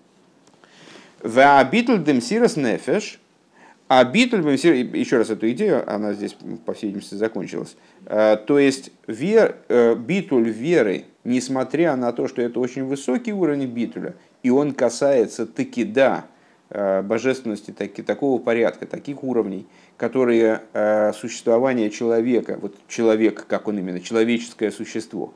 В 1.21 1.59
абитл 1.59 1.97
демсирас 1.97 2.55
нефеш, 2.55 3.19
а 3.87 4.03
битуль 4.03 4.47
еще 4.47 5.17
раз 5.17 5.29
эту 5.29 5.49
идею, 5.51 5.83
она 5.91 6.13
здесь, 6.13 6.35
по 6.65 6.73
всей 6.73 6.87
видимости, 6.87 7.15
закончилась. 7.15 7.75
Э, 8.05 8.37
то 8.37 8.59
есть 8.59 8.91
вер, 9.07 9.57
э, 9.67 9.95
битуль 9.95 10.49
веры, 10.49 11.05
несмотря 11.23 11.95
на 11.95 12.13
то, 12.13 12.27
что 12.27 12.41
это 12.41 12.59
очень 12.59 12.85
высокий 12.85 13.33
уровень 13.33 13.65
битуля, 13.65 14.15
и 14.43 14.49
он 14.49 14.73
касается 14.73 15.45
таки 15.45 15.83
да 15.83 16.25
божественности 16.69 17.71
таки, 17.71 18.01
такого 18.01 18.39
порядка, 18.39 18.85
таких 18.85 19.23
уровней, 19.23 19.67
которые 19.97 20.61
существование 21.13 21.89
человека, 21.89 22.59
вот 22.61 22.75
человек, 22.87 23.45
как 23.47 23.67
он 23.67 23.79
именно, 23.79 23.99
человеческое 23.99 24.71
существо, 24.71 25.33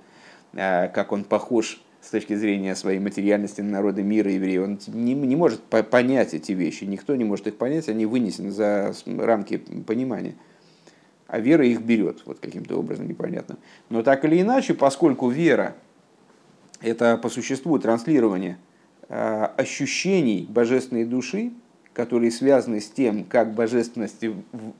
как 0.54 1.12
он 1.12 1.24
похож 1.24 1.82
с 2.02 2.10
точки 2.10 2.36
зрения 2.36 2.76
своей 2.76 3.00
материальности 3.00 3.62
народа 3.62 4.04
мира 4.04 4.30
евреи, 4.32 4.58
он 4.58 4.80
не, 4.88 5.14
не 5.14 5.36
может 5.36 5.62
понять 5.62 6.34
эти 6.34 6.52
вещи, 6.52 6.84
никто 6.84 7.16
не 7.16 7.24
может 7.24 7.48
их 7.48 7.56
понять, 7.56 7.90
они 7.90 8.06
вынесены 8.06 8.52
за 8.52 8.94
рамки 9.06 9.58
понимания. 9.58 10.36
А 11.28 11.40
вера 11.40 11.66
их 11.66 11.82
берет, 11.82 12.22
вот 12.26 12.40
каким-то 12.40 12.78
образом 12.78 13.08
непонятным. 13.08 13.58
Но 13.90 14.04
так 14.04 14.24
или 14.26 14.40
иначе, 14.40 14.76
поскольку 14.76 15.30
вера– 15.30 15.76
это 16.82 17.18
по 17.18 17.30
существу 17.30 17.80
транслирование 17.80 18.52
э, 18.52 18.73
ощущений 19.10 20.48
божественной 20.50 21.06
души, 21.06 21.52
которые 21.94 22.32
связаны 22.32 22.80
с 22.82 22.88
тем, 22.88 23.24
как 23.24 23.54
божественность 23.54 24.24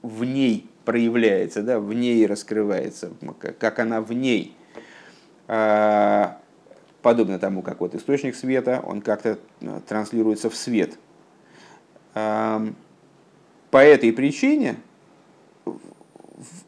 в 0.02 0.24
ней 0.24 0.68
проявляется, 0.84 1.62
да, 1.62 1.78
в 1.78 1.92
ней 1.92 2.26
раскрывается, 2.26 3.12
как 3.58 3.78
она 3.78 4.00
в 4.00 4.12
ней 4.12 4.54
э, 5.46 6.26
подобно 7.02 7.38
тому, 7.38 7.62
как 7.62 7.80
вот 7.80 7.94
источник 7.94 8.34
света, 8.34 8.82
он 8.84 9.00
как-то 9.00 9.38
э, 9.60 9.80
транслируется 9.86 10.50
в 10.50 10.56
свет. 10.56 10.98
По 12.14 12.72
этой 13.72 14.12
причине 14.12 14.76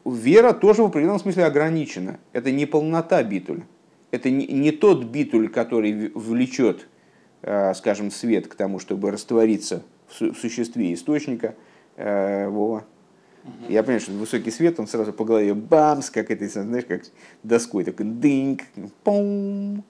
вера 0.05 0.53
тоже 0.53 0.83
в 0.83 0.87
определенном 0.87 1.21
смысле 1.21 1.45
ограничена. 1.45 2.19
Это 2.33 2.51
не 2.51 2.66
полнота 2.66 3.23
битуля. 3.23 3.62
Это 4.11 4.31
не 4.31 4.73
тот 4.73 5.05
битуль, 5.05 5.49
который 5.49 6.11
влечет, 6.14 6.83
э, 6.83 6.95
скажем, 7.74 8.11
свет 8.11 8.48
к 8.48 8.54
тому, 8.54 8.78
чтобы 8.80 9.11
раствориться 9.11 9.82
в 10.09 10.35
существе 10.35 10.92
источника. 10.92 11.54
Э, 11.96 12.48
Вова. 12.48 12.85
Я 13.68 13.82
понимаю, 13.82 14.00
что 14.00 14.12
высокий 14.12 14.50
свет, 14.50 14.80
он 14.80 14.88
сразу 14.88 15.12
по 15.12 15.24
голове 15.24 15.54
бамс, 15.54 16.11
как 16.11 16.30
это, 16.30 16.48
знаешь, 16.48 16.85
как 16.87 17.02
доской, 17.44 17.85
такой 17.85 18.06
дыньк, 18.06 18.62
пум. 19.04 19.85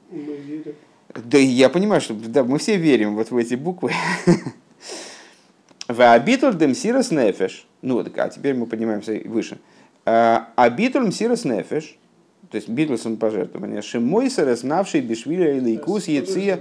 Да 1.15 1.39
я 1.39 1.71
понимаю, 1.71 2.03
что 2.03 2.15
да, 2.15 2.45
мы 2.45 2.59
все 2.59 2.77
верим 2.77 3.15
вот 3.15 3.31
в 3.31 3.37
эти 3.37 3.55
буквы. 3.55 3.93
В 5.89 6.13
абитуль 6.13 6.57
дем 6.59 6.75
сирос 6.75 7.11
нефеш. 7.11 7.67
Ну, 7.81 8.05
а 8.17 8.29
теперь 8.29 8.55
мы 8.55 8.67
поднимаемся 8.67 9.21
выше. 9.25 9.59
Абитуль 10.05 11.13
сирос 11.13 11.45
нефеш, 11.45 11.97
то 12.51 12.57
есть 12.57 12.69
битуль 12.69 12.99
самопожертвования, 12.99 13.83
шимойса, 13.83 14.55
знавший 14.55 15.01
бишвиля 15.01 15.57
или 15.57 15.71
икус, 15.77 16.09
яция, 16.09 16.61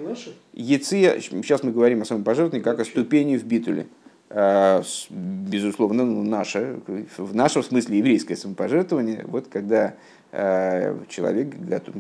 яция, 0.54 1.20
сейчас 1.20 1.64
мы 1.64 1.72
говорим 1.72 2.02
о 2.02 2.06
самопожертвовании 2.06 2.64
как 2.64 2.80
о 2.80 2.86
ступени 2.86 3.38
в 3.38 3.46
битуле. 3.46 3.88
Э, 4.30 4.82
безусловно, 5.10 6.04
ну, 6.04 6.24
наше, 6.24 6.80
в 7.18 7.36
нашем 7.36 7.64
смысле 7.64 8.00
еврейское 8.00 8.36
самопожертвование, 8.36 9.24
вот 9.28 9.48
когда 9.48 9.94
э, 10.32 10.98
человек 11.10 11.56
готов, 11.60 11.96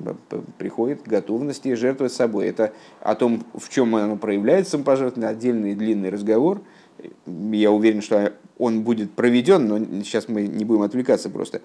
приходит 0.58 1.04
к 1.04 1.08
готовности 1.08 1.74
жертвовать 1.76 2.13
собой. 2.13 2.48
Это 2.48 2.74
о 3.02 3.15
том, 3.15 3.45
в 3.54 3.69
чем 3.69 3.95
оно 3.95 4.17
проявляется 4.17 4.71
самопожертвование, 4.71 5.30
отдельный 5.30 5.76
длинный 5.76 6.10
разговор. 6.10 6.62
Я 7.26 7.71
уверен, 7.71 8.02
что 8.02 8.34
он 8.58 8.84
будет 8.84 9.12
проведен, 9.12 9.67
но 9.67 9.78
сейчас 10.04 10.28
мы 10.28 10.48
не 10.48 10.65
будем 10.65 10.82
отвлекаться 10.82 11.30
просто. 11.30 11.62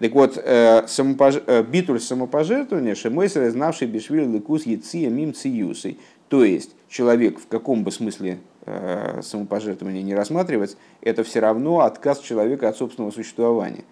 Так 0.00 0.12
вот, 0.12 0.40
э, 0.42 0.86
самопож... 0.88 1.36
Э, 1.46 1.62
битуль 1.62 2.00
самопожертвования, 2.00 2.94
шемойсер, 2.94 3.48
знавший 3.50 3.86
бешвиль 3.86 4.26
лыкус 4.26 4.66
яция 4.66 5.08
мим 5.08 5.32
циюсой. 5.34 5.98
То 6.28 6.44
есть, 6.44 6.74
человек 6.88 7.38
в 7.38 7.46
каком 7.46 7.84
бы 7.84 7.92
смысле 7.92 8.38
э, 8.66 9.20
самопожертвования 9.22 10.02
не 10.02 10.14
рассматривать, 10.14 10.76
это 11.00 11.22
все 11.22 11.40
равно 11.40 11.80
отказ 11.80 12.18
человека 12.20 12.68
от 12.68 12.76
собственного 12.76 13.12
существования. 13.12 13.84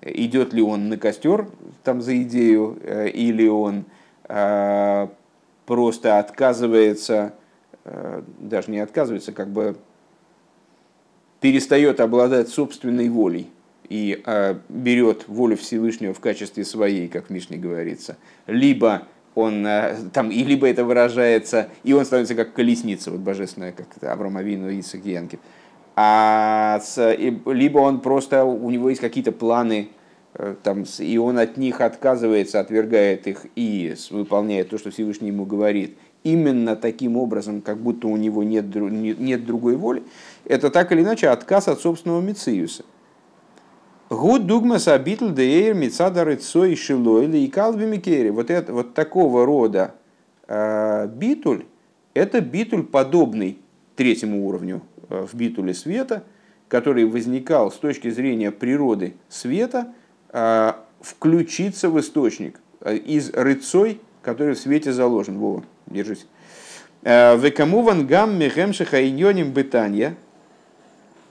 Идет 0.00 0.54
ли 0.54 0.62
он 0.62 0.88
на 0.88 0.96
костер 0.96 1.46
там 1.84 2.00
за 2.02 2.20
идею, 2.22 2.76
или 3.14 3.46
он 3.46 3.84
просто 5.64 6.18
отказывается, 6.18 7.34
даже 7.84 8.70
не 8.72 8.80
отказывается, 8.80 9.30
как 9.30 9.48
бы 9.50 9.76
перестает 11.40 12.00
обладать 12.00 12.48
собственной 12.48 13.08
волей 13.08 13.48
и 13.92 14.22
э, 14.24 14.54
берет 14.70 15.28
волю 15.28 15.58
Всевышнего 15.58 16.14
в 16.14 16.20
качестве 16.20 16.64
своей, 16.64 17.08
как 17.08 17.26
в 17.26 17.30
Мишне 17.30 17.58
говорится, 17.58 18.16
либо 18.46 19.02
он 19.34 19.66
э, 19.66 19.96
там, 20.14 20.30
и 20.30 20.42
либо 20.44 20.66
это 20.66 20.82
выражается, 20.82 21.68
и 21.84 21.92
он 21.92 22.06
становится 22.06 22.34
как 22.34 22.54
колесница, 22.54 23.10
вот 23.10 23.20
божественная, 23.20 23.72
как 23.72 23.88
Авраам 24.02 24.38
Авину 24.38 24.70
и 24.70 24.80
Исаак. 24.80 25.38
А 25.94 26.80
с, 26.82 27.12
и, 27.12 27.38
либо 27.44 27.80
он 27.80 28.00
просто, 28.00 28.44
у 28.44 28.70
него 28.70 28.88
есть 28.88 29.02
какие-то 29.02 29.30
планы, 29.30 29.90
э, 30.36 30.54
там, 30.62 30.86
и 30.98 31.18
он 31.18 31.38
от 31.38 31.58
них 31.58 31.82
отказывается, 31.82 32.60
отвергает 32.60 33.26
их 33.26 33.44
и 33.56 33.94
выполняет 34.08 34.70
то, 34.70 34.78
что 34.78 34.90
Всевышний 34.90 35.28
ему 35.28 35.44
говорит, 35.44 35.98
именно 36.24 36.76
таким 36.76 37.18
образом, 37.18 37.60
как 37.60 37.76
будто 37.76 38.08
у 38.08 38.16
него 38.16 38.42
нет, 38.42 38.74
нет 38.74 39.44
другой 39.44 39.76
воли, 39.76 40.02
это 40.46 40.70
так 40.70 40.92
или 40.92 41.02
иначе 41.02 41.28
отказ 41.28 41.68
от 41.68 41.82
собственного 41.82 42.22
Мециуса. 42.22 42.84
Гуд 44.12 44.46
дугмас 44.46 44.88
абитл 44.88 45.30
деэр 45.30 45.72
мицада 45.74 46.36
цой 46.36 46.76
шилой 46.76 47.26
и 47.30 47.48
калби 47.48 47.86
микери. 47.86 48.28
Вот, 48.28 48.50
это, 48.50 48.74
вот 48.74 48.92
такого 48.92 49.46
рода 49.46 49.94
э, 50.48 51.08
битуль, 51.08 51.64
это 52.12 52.42
битуль 52.42 52.82
подобный 52.82 53.56
третьему 53.96 54.46
уровню 54.46 54.82
э, 55.08 55.26
в 55.26 55.34
битуле 55.34 55.72
света, 55.72 56.24
который 56.68 57.06
возникал 57.06 57.72
с 57.72 57.76
точки 57.76 58.10
зрения 58.10 58.50
природы 58.50 59.14
света, 59.30 59.94
э, 60.28 60.72
включиться 61.00 61.88
в 61.88 61.98
источник 61.98 62.60
э, 62.82 62.96
из 62.96 63.30
рыцой, 63.30 63.98
который 64.20 64.56
в 64.56 64.58
свете 64.58 64.92
заложен. 64.92 65.38
Вова, 65.38 65.64
держись. 65.86 66.26
Э, 67.02 67.38
Векамуван 67.38 68.06
гам 68.06 68.38
мехемшиха 68.38 69.08
иньоним 69.08 69.52
бытанья. 69.52 70.16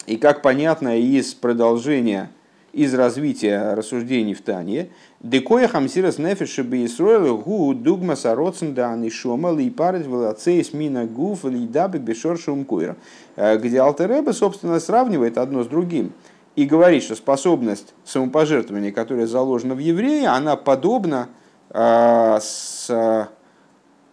И 0.08 0.18
как 0.18 0.42
понятно 0.42 1.00
из 1.00 1.36
продолжения, 1.36 2.32
из 2.74 2.94
развития 2.94 3.74
рассуждений 3.74 4.34
в 4.34 4.42
Тане, 4.42 4.90
декоя 5.20 5.68
хамсирас 5.68 6.18
нефеши 6.18 6.64
бейсройл 6.64 7.38
гу 7.38 7.74
дугма 7.74 8.16
сароцен 8.16 8.74
да 8.74 8.94
анишома 8.94 9.52
ли 9.52 9.70
парит 9.70 10.06
велацеис 10.06 10.74
мина 10.74 11.06
гуф 11.06 11.44
ли 11.46 11.68
дабы 11.68 12.00
бешор 12.00 12.38
шумкуира. 12.38 12.96
Э, 13.36 13.58
где 13.58 13.82
Алтереба, 13.82 14.32
собственно, 14.32 14.80
сравнивает 14.80 15.38
одно 15.38 15.64
с 15.64 15.68
другим 15.68 16.14
и 16.56 16.66
говорит, 16.66 17.04
что 17.04 17.16
способность 17.16 17.94
самопожертвования, 18.06 18.92
которая 18.92 19.28
заложена 19.28 19.76
в 19.76 19.80
евреи, 19.80 20.26
она 20.26 20.56
подобна 20.56 21.30
э, 21.70 22.40
с, 22.42 23.30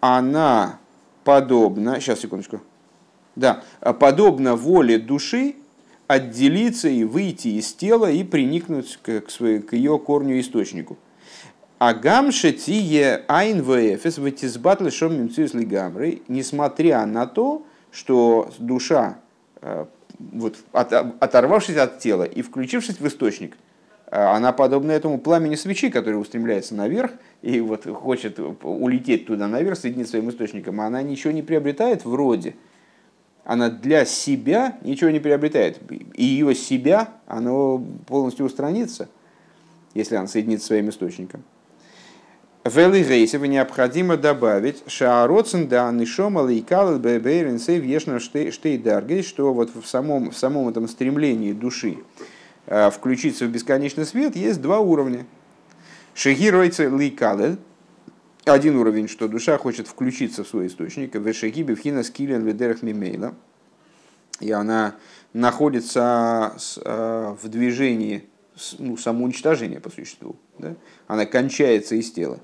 она 0.01 0.79
подобна, 1.23 2.01
сейчас 2.01 2.21
секундочку, 2.21 2.61
да, 3.37 3.63
подобна 4.01 4.57
воле 4.57 4.99
души 4.99 5.55
отделиться 6.09 6.89
и 6.89 7.05
выйти 7.05 7.49
из 7.49 7.73
тела 7.75 8.11
и 8.11 8.25
приникнуть 8.25 8.99
к, 9.03 9.21
к, 9.21 9.31
своей, 9.31 9.61
к 9.61 9.75
ее 9.75 9.99
корню 9.99 10.41
источнику. 10.41 10.97
А 11.79 11.95
гамше 11.95 12.53
тие 12.53 13.23
айн 13.29 13.63
вэфэс 13.63 14.19
ватизбат 14.19 14.81
лишом 14.81 15.29
гамры, 15.69 16.23
несмотря 16.27 17.07
на 17.07 17.27
то, 17.27 17.63
что 17.93 18.51
душа, 18.59 19.19
э, 19.61 19.85
вот, 20.19 20.57
от, 20.73 20.93
оторвавшись 20.93 21.77
от 21.77 22.01
тела 22.01 22.25
и 22.25 22.43
включившись 22.43 22.99
в 22.99 23.07
источник, 23.07 23.57
э, 24.07 24.19
она 24.19 24.53
подобна 24.53 24.93
этому 24.93 25.19
пламени 25.19 25.57
свечи, 25.57 25.91
который 25.91 26.17
устремляется 26.17 26.75
наверх 26.75 27.13
и 27.43 27.61
вот 27.61 27.85
хочет 27.85 28.41
улететь 28.63 29.27
туда 29.27 29.47
наверх, 29.47 29.79
соединить 29.79 30.09
своим 30.09 30.31
источником, 30.31 30.81
а 30.81 30.87
она 30.87 31.03
ничего 31.03 31.33
не 31.33 31.43
приобретает 31.43 32.07
вроде– 32.07 32.55
она 33.49 33.71
для 33.71 34.05
себя 34.05 34.77
ничего 34.83 35.09
не 35.09 35.21
приобретает. 35.21 35.81
И 36.13 36.23
ее 36.23 36.55
себя, 36.55 37.15
оно 37.27 37.83
полностью 38.07 38.45
устранится, 38.45 39.09
если 39.95 40.17
она 40.17 40.27
соединится 40.27 40.67
своим 40.67 40.91
источником. 40.91 41.43
В 42.63 42.77
Элигейсева 42.77 43.47
необходимо 43.47 44.19
добавить 44.19 44.83
Шаароцен 44.87 45.67
да 45.67 45.91
нишома 45.91 46.43
лейкал 46.43 46.99
бэбэрин 46.99 47.59
сей 47.59 47.79
вешна 47.79 48.21
штейдаргей, 48.21 49.23
что 49.23 49.55
вот 49.55 49.71
в 49.75 49.87
самом, 49.87 50.31
в 50.31 50.37
самом 50.37 50.69
этом 50.69 50.87
стремлении 50.87 51.55
души 51.55 52.01
э, 52.67 52.91
включиться 52.91 53.47
в 53.47 53.49
бесконечный 53.49 54.05
свет 54.05 54.37
есть 54.37 54.61
два 54.61 54.81
уровня. 54.81 55.25
Шегиройцы 56.13 56.91
лейкалель, 56.91 57.57
один 58.53 58.77
уровень, 58.77 59.09
что 59.09 59.29
душа 59.29 59.59
хочет 59.59 59.89
включиться 59.89 60.45
в 60.45 60.49
свой 60.49 60.67
источник, 60.67 61.15
вешаги 61.15 61.63
бифхина 61.63 62.03
скилен 62.03 62.45
ведерах 62.45 62.83
мимейла, 62.83 63.35
и 64.41 64.51
она 64.51 64.95
находится 65.33 66.55
э, 66.85 67.35
в 67.41 67.49
движении 67.49 68.29
ну, 68.79 68.97
самоуничтожения 68.97 69.81
по 69.81 69.91
существу. 69.91 70.37
Да? 70.59 70.75
Она 71.07 71.27
кончается 71.27 71.95
из 71.95 72.11
тела, 72.11 72.39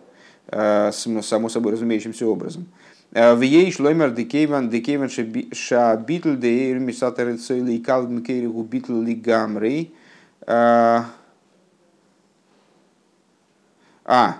э, 0.49 0.93
само 0.93 1.49
собой 1.49 1.73
разумеющимся 1.73 2.27
образом. 2.27 2.67
Э, 3.13 3.35
в 3.35 3.41
ей 3.41 3.71
шлоймер 3.73 4.11
декейван 4.11 4.69
декейван 4.69 5.09
ша 5.09 5.97
битл 5.97 6.35
де 6.35 6.75
мисатер 6.75 7.39
цойли 7.39 7.79
калд 7.79 8.11
мкериху 8.11 8.63
битл 8.63 9.01
ли 9.01 9.15
гамрей. 9.15 9.95
А, 14.07 14.37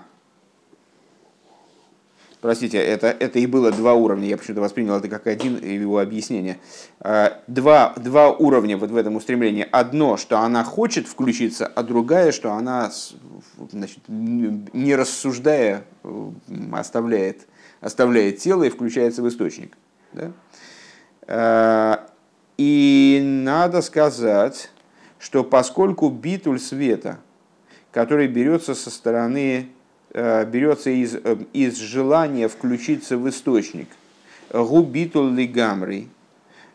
Простите, 2.45 2.77
это, 2.77 3.07
это 3.07 3.39
и 3.39 3.47
было 3.47 3.71
два 3.71 3.95
уровня, 3.95 4.27
я 4.27 4.37
почему-то 4.37 4.61
воспринял 4.61 4.95
это 4.95 5.07
как 5.07 5.25
один 5.25 5.57
его 5.57 5.97
объяснение. 5.97 6.59
А, 6.99 7.41
два, 7.47 7.95
два 7.97 8.29
уровня 8.29 8.77
вот 8.77 8.91
в 8.91 8.95
этом 8.95 9.15
устремлении. 9.15 9.67
Одно, 9.71 10.15
что 10.15 10.37
она 10.37 10.63
хочет 10.63 11.07
включиться, 11.07 11.65
а 11.65 11.81
другая, 11.81 12.31
что 12.31 12.53
она, 12.53 12.91
значит, 13.71 13.97
не 14.07 14.95
рассуждая, 14.95 15.85
оставляет, 16.71 17.47
оставляет 17.81 18.37
тело 18.37 18.61
и 18.61 18.69
включается 18.69 19.23
в 19.23 19.27
источник. 19.27 19.75
Да? 20.13 20.31
А, 21.25 22.09
и 22.59 23.21
надо 23.23 23.81
сказать, 23.81 24.69
что 25.17 25.43
поскольку 25.43 26.09
битуль 26.09 26.59
света, 26.59 27.17
который 27.91 28.27
берется 28.27 28.75
со 28.75 28.91
стороны 28.91 29.69
берется 30.15 30.91
из, 30.91 31.15
э, 31.15 31.37
из 31.51 31.77
желания 31.77 32.47
включиться 32.47 33.17
в 33.17 33.27
источник. 33.27 33.89
הוא 34.49 34.79
ביטול 34.79 35.29
לגמרי. 35.29 36.07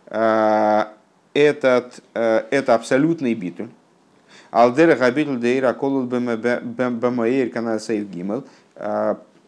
Э, 0.06 0.84
этот, 1.32 2.02
это 2.12 2.74
абсолютный 2.74 3.34
ביטול. 3.34 3.68
על 4.50 4.65
דרך 4.65 4.96
הביטול 4.96 5.36
דאור 5.36 5.72
הכלול 5.72 6.06
במאור 6.06 7.50
כנ"ל 7.50 7.78
סעיף 7.78 8.10
ג'. 8.10 8.44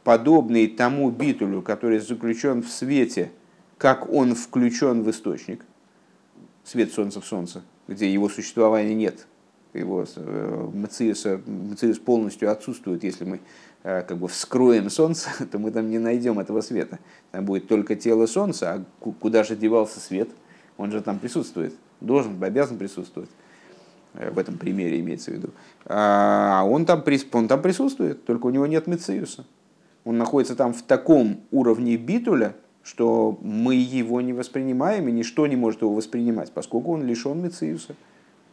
Подобный 0.05 0.69
тому 0.69 1.11
ביטול 1.11 1.42
ю, 1.42 1.61
который 1.61 1.99
заключен 1.99 2.63
в 2.63 2.69
свете, 2.69 3.33
как 3.79 4.09
он 4.13 4.37
включен 4.37 5.03
в 5.03 5.11
источник. 5.11 5.65
Свет 6.63 6.93
солнца 6.93 7.21
в 7.21 7.27
солнце, 7.27 7.63
где 7.89 8.13
его 8.13 8.29
существования 8.29 8.95
нет, 8.95 9.27
его 9.75 10.07
מציאות 10.73 11.99
полностью 11.99 12.53
отсутствует, 12.53 13.03
если 13.03 13.25
мы 13.25 13.41
Э, 13.41 13.72
как 13.83 14.17
бы 14.17 14.29
вскроем 14.29 14.91
солнце, 14.91 15.31
то 15.51 15.59
мы 15.59 15.71
там 15.71 15.91
не 15.91 15.99
найдем 15.99 16.39
этого 16.39 16.61
света. 16.61 16.99
Там 17.33 17.45
будет 17.45 17.69
только 17.69 17.97
тело 17.97 18.27
солнца, 18.27 18.73
а 18.73 18.85
куда 19.21 19.43
же 19.45 19.57
девался 19.57 20.01
свет? 20.01 20.31
Он 20.77 20.91
же 20.91 21.01
там 21.03 21.19
присутствует, 21.19 21.75
должен, 22.01 22.43
обязан 22.43 22.79
присутствовать. 22.79 23.31
Э, 24.15 24.31
в 24.31 24.39
этом 24.39 24.57
примере 24.57 25.01
имеется 25.01 25.31
в 25.31 25.35
виду. 25.35 25.51
А 25.87 26.63
он 26.65 26.87
там, 26.87 27.05
он 27.33 27.49
там 27.49 27.63
присутствует, 27.63 28.25
только 28.25 28.47
у 28.47 28.51
него 28.51 28.67
нет 28.67 28.87
мециуса. 28.87 29.45
Он 30.05 30.19
находится 30.19 30.57
там 30.57 30.73
в 30.73 30.83
таком 30.83 31.41
уровне 31.51 31.97
битуля, 31.97 32.55
что 32.83 33.39
мы 33.43 33.77
его 33.77 34.21
не 34.21 34.33
воспринимаем, 34.33 35.09
и 35.09 35.13
ничто 35.13 35.47
не 35.47 35.55
может 35.55 35.83
его 35.83 35.95
воспринимать, 35.95 36.51
поскольку 36.53 36.93
он 36.93 37.05
лишен 37.05 37.41
мециуса 37.41 37.95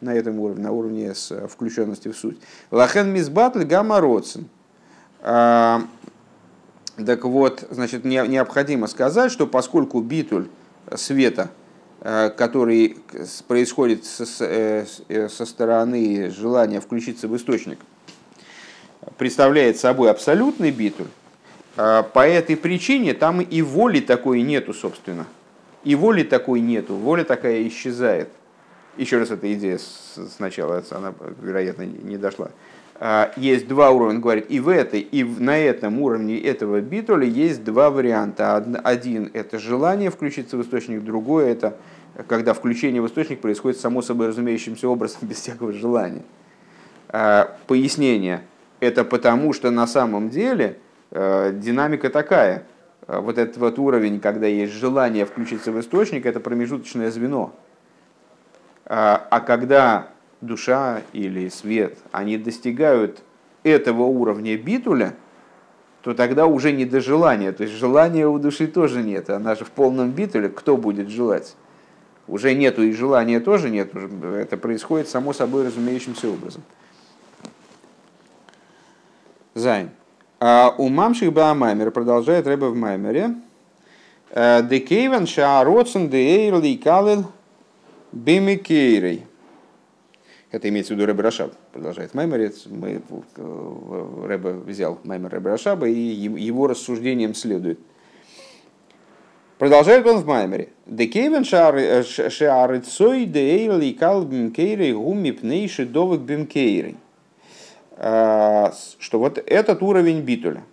на 0.01 0.13
этом 0.13 0.39
уровне, 0.39 0.63
на 0.63 0.71
уровне 0.71 1.13
с 1.13 1.31
э, 1.31 1.47
включенности 1.47 2.09
в 2.09 2.17
суть. 2.17 2.39
Лахен 2.71 3.11
мизбатль 3.11 3.63
гамма 3.63 4.01
родсен– 4.01 4.49
а, 4.58 4.58
так 5.21 5.87
вот, 7.23 7.65
значит, 7.69 8.05
необходимо 8.05 8.87
сказать, 8.87 9.31
что 9.31 9.47
поскольку 9.47 10.01
битуль 10.01 10.47
света 10.95 11.49
который 12.01 12.97
происходит 13.47 14.05
со, 14.05 14.25
со 14.25 15.45
стороны 15.45 16.29
желания 16.29 16.79
включиться 16.79 17.27
в 17.27 17.35
источник, 17.35 17.79
представляет 19.17 19.77
собой 19.77 20.09
абсолютный 20.09 20.71
битуль, 20.71 21.07
по 21.75 22.27
этой 22.27 22.57
причине 22.57 23.13
там 23.13 23.41
и 23.41 23.61
воли 23.61 23.99
такой 23.99 24.41
нету, 24.41 24.73
собственно. 24.73 25.25
И 25.83 25.95
воли 25.95 26.23
такой 26.23 26.61
нету, 26.61 26.95
воля 26.95 27.23
такая 27.23 27.67
исчезает. 27.67 28.29
Еще 28.97 29.17
раз 29.17 29.31
эта 29.31 29.51
идея 29.53 29.79
сначала, 30.35 30.83
она, 30.91 31.13
вероятно, 31.41 31.83
не 31.83 32.17
дошла. 32.17 32.51
А, 33.01 33.31
есть 33.37 33.67
два 33.69 33.91
уровня, 33.91 34.19
говорит, 34.19 34.47
и 34.49 34.59
в 34.59 34.67
этой, 34.67 34.99
и 34.99 35.23
на 35.23 35.57
этом 35.57 36.01
уровне 36.01 36.37
этого 36.37 36.81
битуля 36.81 37.25
есть 37.25 37.63
два 37.63 37.89
варианта. 37.89 38.57
Один– 38.83 39.31
это 39.33 39.57
желание 39.57 40.09
включиться 40.09 40.57
в 40.57 40.61
источник, 40.61 41.01
другой– 41.03 41.45
это 41.49 41.77
когда 42.27 42.53
включение 42.53 43.01
в 43.01 43.07
источник 43.07 43.39
происходит 43.39 43.79
само 43.79 44.01
собой 44.01 44.27
разумеющимся 44.27 44.89
образом, 44.89 45.19
без 45.29 45.37
всякого 45.37 45.71
желания. 45.71 46.23
А, 47.07 47.55
пояснение– 47.67 48.41
это 48.81 49.05
потому, 49.05 49.53
что 49.53 49.71
на 49.71 49.87
самом 49.87 50.29
деле 50.29 50.77
а, 51.11 51.53
динамика 51.53 52.09
такая. 52.09 52.63
Вот 53.07 53.39
этот 53.39 53.57
вот 53.57 53.79
уровень, 53.79 54.19
когда 54.19 54.45
есть 54.45 54.73
желание 54.73 55.25
включиться 55.25 55.71
в 55.71 55.79
источник, 55.79 56.27
это 56.27 56.39
промежуточное 56.39 57.09
звено. 57.09 57.55
А 58.85 59.39
когда 59.39 60.09
душа 60.41 61.01
или 61.13 61.49
свет, 61.49 61.97
они 62.11 62.37
достигают 62.37 63.21
этого 63.63 64.03
уровня 64.03 64.57
битуля, 64.57 65.15
то 66.01 66.13
тогда 66.13 66.45
уже 66.45 66.71
не 66.71 66.85
до 66.85 67.01
желания. 67.01 67.51
То 67.51 67.63
есть 67.63 67.75
желания 67.75 68.27
у 68.27 68.39
души 68.39 68.67
тоже 68.67 69.03
нет. 69.03 69.29
Она 69.29 69.55
же 69.55 69.65
в 69.65 69.71
полном 69.71 70.11
битуле. 70.11 70.49
Кто 70.49 70.77
будет 70.77 71.09
желать? 71.09 71.55
Уже 72.27 72.53
нету 72.53 72.83
и 72.83 72.91
желания 72.93 73.39
тоже 73.39 73.69
нет. 73.69 73.91
Это 73.93 74.55
происходит 74.55 75.09
само 75.09 75.33
собой 75.33 75.65
разумеющимся 75.65 76.29
образом. 76.29 76.61
Зайн. 79.55 79.89
А 80.39 80.73
у 80.77 80.87
мамших 80.87 81.33
Баамаймер 81.33 81.91
продолжает 81.91 82.47
Рэба 82.47 82.67
в 82.67 82.75
Маймере. 82.75 83.35
«Э, 84.31 84.61
דכיון 84.63 85.27
שהרצון 85.27 86.07
דאור 86.07 86.75
ליכלל 86.75 87.25
במקורו. 88.13 89.25
Это 90.51 90.67
имеется 90.69 90.93
в 90.93 90.97
виду 90.97 91.05
Рэбе 91.05 91.21
Рашаб, 91.21 91.53
продолжает 91.71 92.15
מאמר. 92.15 92.51
Мы, 92.65 93.01
э, 93.37 94.25
Рэбе 94.25 94.53
взял 94.53 94.97
מאמר 95.03 95.31
Рэбе 95.31 95.51
Рашаба 95.51 95.87
и 95.87 95.93
его 95.93 96.65
рассуждением 96.65 97.35
следует. 97.35 97.79
Продолжает 99.59 100.07
он 100.07 100.19
в 100.19 100.25
מאמר 100.25 100.54
е. 100.54 100.69
דכיון 100.87 101.43
שהרצון 101.43 103.25
דאור 103.25 103.79
ליכלל 103.79 104.23
במקורו 104.23 104.70
הוא 104.70 104.93
מפני 104.93 105.85
שדבוק 105.85 106.21
במקורו. 106.21 106.97
А, 107.97 108.73
что 108.97 109.19
вот 109.19 109.37
этот 109.37 109.83
уровень 109.83 110.21
ביטול 110.21 110.47
я, 110.47 110.63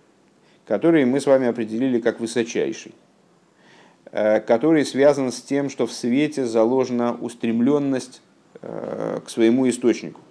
который 0.65 1.05
мы 1.05 1.19
с 1.19 1.27
вами 1.27 1.47
определили 1.47 1.99
как 1.99 2.19
высочайший, 2.19 2.95
э, 4.11 4.39
который 4.39 4.85
связан 4.85 5.31
с 5.31 5.39
тем, 5.41 5.69
что 5.69 5.85
в 5.85 5.91
свете 5.91 6.45
заложена 6.45 7.13
устремленность 7.13 8.21
Э, 8.21 8.26
к 8.61 9.29
своему 9.29 9.69
источнику, 9.69 10.21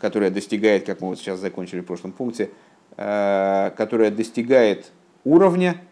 которая 0.00 0.30
достигает, 0.30 0.84
как 0.84 1.00
мы 1.00 1.08
вот 1.08 1.18
сейчас 1.18 1.40
закончили 1.40 1.80
в 1.80 1.84
прошлом 1.84 2.12
пункте, 2.12 2.50
э, 2.96 3.70
которая 3.76 4.10
достигает 4.10 4.92
уровня, 5.24 5.82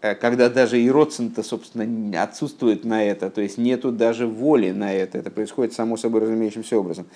э, 0.00 0.14
когда 0.14 0.48
даже 0.48 0.80
и 0.80 0.90
родствен-то, 0.90 1.42
собственно, 1.42 2.22
отсутствует 2.22 2.84
на 2.84 3.04
это, 3.04 3.30
то 3.30 3.40
есть 3.40 3.58
нету 3.58 3.92
даже 3.92 4.26
воли 4.26 4.70
на 4.70 4.92
это, 4.92 5.18
это 5.18 5.30
происходит 5.30 5.72
само 5.72 5.96
собой 5.96 6.22
разумеющимся 6.22 6.78
образом. 6.78 7.06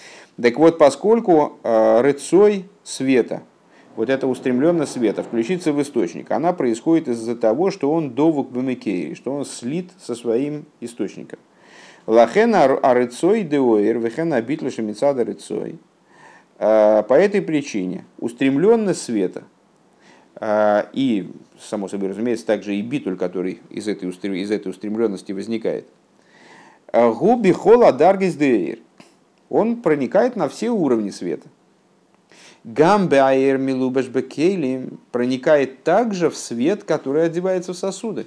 Так 0.41 0.57
вот, 0.59 0.79
поскольку 0.79 1.59
рыцой 1.63 2.69
света, 2.85 3.43
вот 3.97 4.09
эта 4.09 4.27
устремленность 4.27 4.93
света, 4.93 5.23
включиться 5.23 5.73
в 5.73 5.83
источник, 5.83 6.31
она 6.31 6.53
происходит 6.53 7.09
из-за 7.09 7.37
того, 7.37 7.71
что 7.71 7.93
он 7.93 8.13
довук 8.13 8.51
бамекейри, 8.51 9.15
что 9.15 9.35
он 9.35 9.45
слит 9.45 9.91
со 10.01 10.15
своим 10.15 10.65
источником. 10.81 11.39
Лахена 12.07 12.65
арыцой 12.65 13.43
деоир, 13.45 13.99
вехена 13.99 14.41
битлыша 14.43 14.83
мецада 14.83 15.25
рыцой. 15.25 15.79
А, 16.59 17.03
по 17.03 17.15
этой 17.15 17.43
причине 17.43 18.05
устремленность 18.19 19.03
света 19.03 19.45
а, 20.37 20.89
и, 20.93 21.31
само 21.61 21.89
собой 21.89 22.11
разумеется, 22.11 22.47
также 22.47 22.77
и 22.77 22.83
битуль, 22.83 23.17
который 23.17 23.61
из 23.71 23.89
этой, 23.89 24.09
из 24.09 24.51
этой 24.51 24.69
устремленности 24.69 25.33
возникает. 25.33 25.87
А, 26.93 27.11
губи 27.13 27.53
хола 27.53 27.93
даргис 27.93 28.35
деир. 28.35 28.79
Он 29.49 29.83
проникает 29.83 30.37
на 30.37 30.49
все 30.49 30.71
уровни 30.71 31.11
света. 31.11 31.49
Гамбе 32.65 33.21
аэр 33.21 33.59
милубаш 33.59 34.07
проникает 34.07 35.83
также 35.83 36.31
в 36.31 36.37
свет, 36.37 36.85
который 36.85 37.25
одевается 37.25 37.73
в 37.73 37.77
сосуды. 37.77 38.27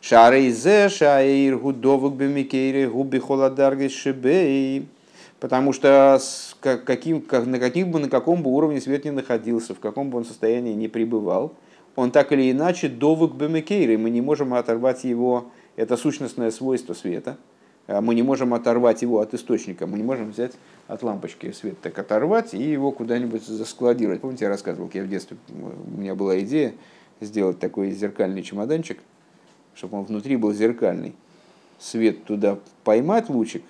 Шарейзе, 0.00 0.88
шаир, 0.88 1.58
гудовок 1.58 2.14
бемикейре, 2.14 2.88
губи 2.88 3.18
холодаргис 3.18 3.92
шибей. 3.92 4.86
Потому 5.40 5.72
что 5.72 6.20
каким, 6.60 7.20
как, 7.20 7.46
на, 7.46 7.58
каким 7.58 7.90
бы, 7.90 8.00
на 8.00 8.08
каком 8.08 8.42
бы 8.42 8.50
уровне 8.50 8.80
свет 8.80 9.04
не 9.04 9.10
находился, 9.10 9.74
в 9.74 9.80
каком 9.80 10.10
бы 10.10 10.18
он 10.18 10.24
состоянии 10.24 10.74
не 10.74 10.88
пребывал, 10.88 11.52
он 11.94 12.10
так 12.10 12.32
или 12.32 12.50
иначе 12.50 12.88
довык 12.88 13.34
бемикейры. 13.34 13.98
Мы 13.98 14.10
не 14.10 14.20
можем 14.20 14.54
оторвать 14.54 15.04
его, 15.04 15.50
это 15.76 15.96
сущностное 15.96 16.50
свойство 16.50 16.94
света. 16.94 17.36
А 17.86 18.00
мы 18.00 18.14
не 18.14 18.22
можем 18.22 18.52
оторвать 18.54 19.02
его 19.02 19.20
от 19.20 19.34
источника. 19.34 19.86
Мы 19.86 19.98
не 19.98 20.04
можем 20.04 20.30
взять 20.30 20.52
от 20.86 21.02
лампочки 21.02 21.50
свет 21.52 21.80
так 21.80 21.98
оторвать 21.98 22.54
и 22.54 22.62
его 22.62 22.92
куда-нибудь 22.92 23.44
заскладировать. 23.46 24.20
Помните, 24.20 24.44
я 24.44 24.48
рассказывал, 24.48 24.90
я 24.92 25.02
в 25.02 25.08
детстве, 25.08 25.36
у 25.48 26.00
меня 26.00 26.14
была 26.14 26.38
идея 26.40 26.74
сделать 27.20 27.58
такой 27.58 27.90
зеркальный 27.90 28.42
чемоданчик– 28.42 28.98
чтобы 29.78 29.98
он 29.98 30.04
внутри 30.04 30.36
был 30.36 30.52
зеркальный. 30.52 31.14
Свет 31.78 32.24
туда 32.24 32.58
поймать 32.82 33.28
лучик, 33.28 33.62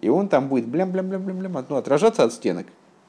и 0.00 0.08
он 0.08 0.28
там 0.28 0.48
будет 0.48 0.66
блям-блям-блям-блям, 0.66 1.64
ну, 1.68 1.76
отражаться 1.76 2.24
от 2.24 2.32
стенок. 2.32 2.66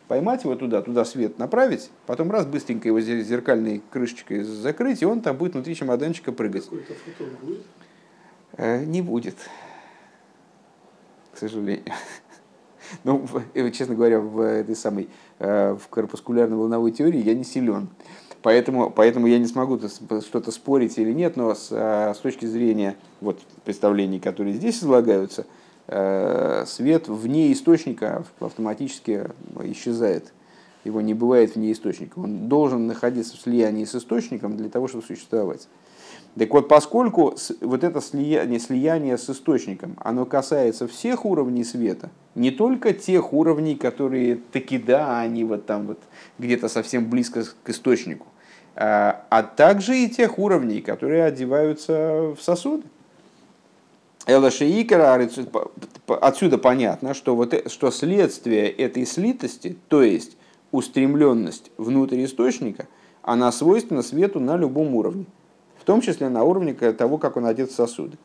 Поймать 0.08 0.44
его 0.44 0.56
туда, 0.56 0.82
туда 0.82 1.06
свет 1.06 1.40
направить, 1.40 1.90
потом 2.06 2.30
раз 2.30 2.46
быстренько 2.46 2.88
его 2.88 3.00
зеркальной 3.00 3.82
крышечкой 3.90 4.44
закрыть, 4.44 5.02
и 5.02 5.06
он 5.06 5.22
там 5.22 5.38
будет 5.38 5.54
внутри 5.54 5.74
чемоданчика 5.74 6.32
прыгать. 6.32 6.66
Какой-то 6.66 6.94
фотон 6.94 7.30
будет? 7.42 7.66
Э, 8.58 8.84
не 8.84 9.02
будет, 9.02 9.36
к 11.34 11.38
сожалению. 11.38 11.84
Ну, 13.06 13.26
честно 13.72 13.96
говоря, 13.96 14.20
в 14.20 14.42
этой 14.42 14.76
самой 14.76 15.08
э, 15.40 15.78
в 15.82 15.88
корпускулярной 15.88 16.58
волновой 16.58 16.92
теории 16.92 17.24
я 17.24 17.34
не 17.34 17.46
силен. 17.46 17.88
Поэтому, 18.42 18.90
поэтому 18.90 19.28
я 19.28 19.38
не 19.38 19.46
смогу 19.46 19.80
что-то 19.80 20.52
спорить 20.52 20.98
или 20.98 21.14
нет, 21.14 21.36
но 21.36 21.54
с, 21.54 21.68
а, 21.72 22.14
с 22.14 22.18
точки 22.18 22.46
зрения 22.46 22.96
вот, 23.20 23.40
представлений, 23.66 24.20
которые 24.20 24.56
здесь 24.56 24.80
излагаются, 24.80 25.46
э, 25.88 26.64
свет 26.66 27.08
вне 27.08 27.52
источника 27.52 28.24
автоматически 28.40 29.28
исчезает. 29.64 30.34
Его 30.84 31.02
не 31.02 31.14
бывает 31.14 31.56
вне 31.56 31.72
источника. 31.72 32.18
Он 32.18 32.48
должен 32.50 32.88
находиться 32.88 33.38
в 33.38 33.42
слиянии 33.42 33.86
с 33.86 33.94
источником 33.94 34.58
для 34.58 34.70
того, 34.70 34.88
чтобы 34.88 35.04
существовать. 35.04 35.68
Так 36.38 36.50
вот, 36.54 36.70
поскольку 36.70 37.36
вот 37.60 37.84
это 37.84 38.00
слияние, 38.00 38.60
слияние 38.60 39.18
с 39.18 39.30
источником, 39.30 39.98
оно 40.00 40.26
касается 40.26 40.88
всех 40.88 41.26
уровней 41.26 41.66
света, 41.66 42.10
не 42.36 42.52
только 42.52 42.94
тех 42.94 43.34
уровней, 43.34 43.76
которые 43.76 44.38
таки 44.38 44.78
да, 44.78 45.20
они 45.20 45.44
вот 45.44 45.66
там 45.66 45.88
вот 45.88 46.00
где-то 46.40 46.70
совсем 46.70 47.10
близко 47.10 47.44
к 47.64 47.70
источнику, 47.70 48.28
а, 48.76 49.26
а 49.30 49.44
также 49.44 49.98
и 49.98 50.10
тех 50.10 50.40
уровней, 50.40 50.82
которые 50.82 51.26
одеваются 51.26 52.34
в 52.36 52.42
сосуды. 52.42 52.84
Элашеикера, 54.28 55.20
отсюда 56.08 56.58
понятно, 56.58 57.14
что, 57.14 57.36
вот, 57.36 57.72
что 57.72 57.92
следствие 57.92 58.70
этой 58.70 59.06
слитости, 59.06 59.78
то 59.88 60.04
есть 60.04 60.38
устремленность 60.72 61.72
внутрь 61.78 62.24
источника, 62.24 62.88
она 63.24 63.52
свойственна 63.52 64.04
свету 64.04 64.40
на 64.40 64.58
любом 64.58 64.96
уровне, 64.96 65.26
в 65.80 65.84
том 65.84 66.02
числе 66.02 66.30
на 66.30 66.44
уровне 66.44 66.74
того, 66.74 67.18
как 67.18 67.36
он 67.36 67.46
одет 67.46 67.72
в 67.72 67.76
сосуды. 67.76 68.18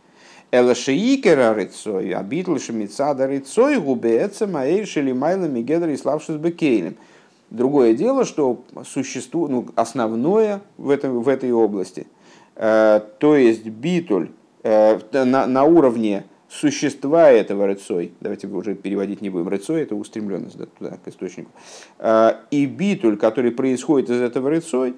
Элашеикера 0.53 1.55
рыцой, 1.55 2.13
абитл 2.13 2.57
шемицада 2.59 3.27
рыцой, 3.27 3.81
губеца 3.81 4.47
маэйр 4.47 4.87
шелимайла 4.87 5.47
мигедра 5.47 5.93
и 5.93 5.97
славшись 5.97 6.37
бекейлем– 6.37 6.97
Другое 7.51 7.95
дело, 7.95 8.25
что 8.25 8.65
существует 8.85 9.51
ну, 9.51 9.67
основное 9.77 10.63
в, 10.77 10.91
этом, 10.91 11.23
в 11.23 11.29
этой 11.29 11.53
области, 11.53 12.09
э, 12.57 13.01
то 13.19 13.37
есть 13.37 13.67
битуль 13.67 14.31
э, 14.65 14.99
на, 15.13 15.47
на 15.47 15.65
уровне 15.65 16.25
существа 16.49 17.31
этого 17.31 17.67
рыцой, 17.67 18.13
давайте 18.21 18.49
уже 18.49 18.75
переводить 18.75 19.21
не 19.21 19.31
будем, 19.31 19.49
рыцой 19.49 19.83
это 19.83 19.95
устремленность 19.95 20.57
да, 20.57 20.67
туда, 20.67 20.99
к 21.05 21.09
источнику, 21.09 21.51
э, 21.99 22.33
и 22.51 22.67
битуль, 22.67 23.17
который 23.17 23.53
происходит 23.53 24.11
из 24.11 24.21
этого 24.21 24.51
рыцой, 24.51 24.95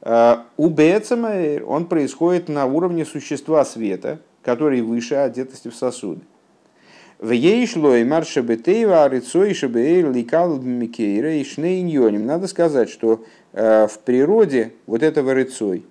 э, 0.00 0.36
у 0.56 0.68
Бецамаэр 0.68 1.64
он 1.66 1.86
происходит 1.86 2.48
на 2.48 2.64
уровне 2.64 3.04
существа 3.04 3.64
света, 3.64 4.20
который 4.42 4.80
выше 4.80 5.16
одетости 5.16 5.68
в 5.68 5.74
сосуды. 5.74 6.22
В 7.20 7.32
ей 7.32 7.66
шло 7.66 7.94
и 7.96 8.02
марша 8.02 8.40
бетейва, 8.40 9.04
арицой, 9.04 9.52
шабеэр, 9.52 10.10
ликал, 10.10 10.58
микейра 10.58 11.34
и 11.34 11.44
шнейньоним. 11.44 12.24
Надо 12.24 12.46
сказать, 12.46 12.88
что 12.88 13.26
э, 13.52 13.86
в 13.88 13.98
природе 13.98 14.72
вот 14.86 15.02
этого 15.02 15.34
рыцой, 15.34 15.84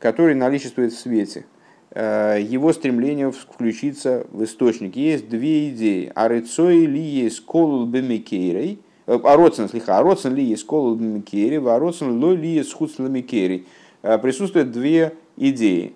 который 0.00 0.34
наличествует 0.34 0.92
в 0.92 0.98
свете, 0.98 1.46
э, 1.90 2.38
его 2.42 2.72
стремление 2.72 3.30
включиться 3.30 4.26
в 4.32 4.42
источник. 4.42 4.96
Есть 4.96 5.28
две 5.28 5.70
идеи. 5.70 6.10
Арицой 6.16 6.86
ли 6.86 7.00
есть 7.00 7.44
колул 7.46 7.86
бемикейрой, 7.86 8.80
Ароцин, 9.06 9.68
слиха, 9.68 9.98
Ароцин 9.98 10.34
ли 10.34 10.42
есть 10.42 10.66
колул 10.66 10.96
бемикейрой, 10.96 11.64
а 11.64 11.76
Ароцин 11.76 12.20
ло 12.20 12.32
ли 12.34 12.54
есть 12.54 12.72
хуц 12.72 12.98
ламикейрой. 12.98 13.68
Присутствуют 14.00 14.72
две 14.72 15.12
идеи. 15.36 15.92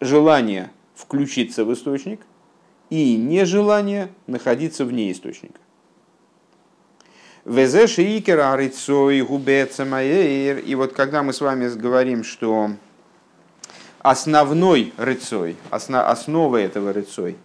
Желание 0.00 0.70
включиться 0.94 1.64
в 1.64 1.72
источник– 1.72 2.20
и 2.94 3.16
нежелание 3.16 4.10
находиться 4.28 4.84
вне 4.84 5.10
источника. 5.10 5.58
И 7.44 7.50
вот 10.76 10.92
когда 10.92 11.24
мы 11.24 11.32
с 11.32 11.40
вами 11.40 11.76
говорим, 11.76 12.22
что 12.22 12.70
основной 13.98 14.92
рыцой, 14.96 15.56
основа 15.70 16.58
этого 16.58 16.92
рыцой 16.92 17.36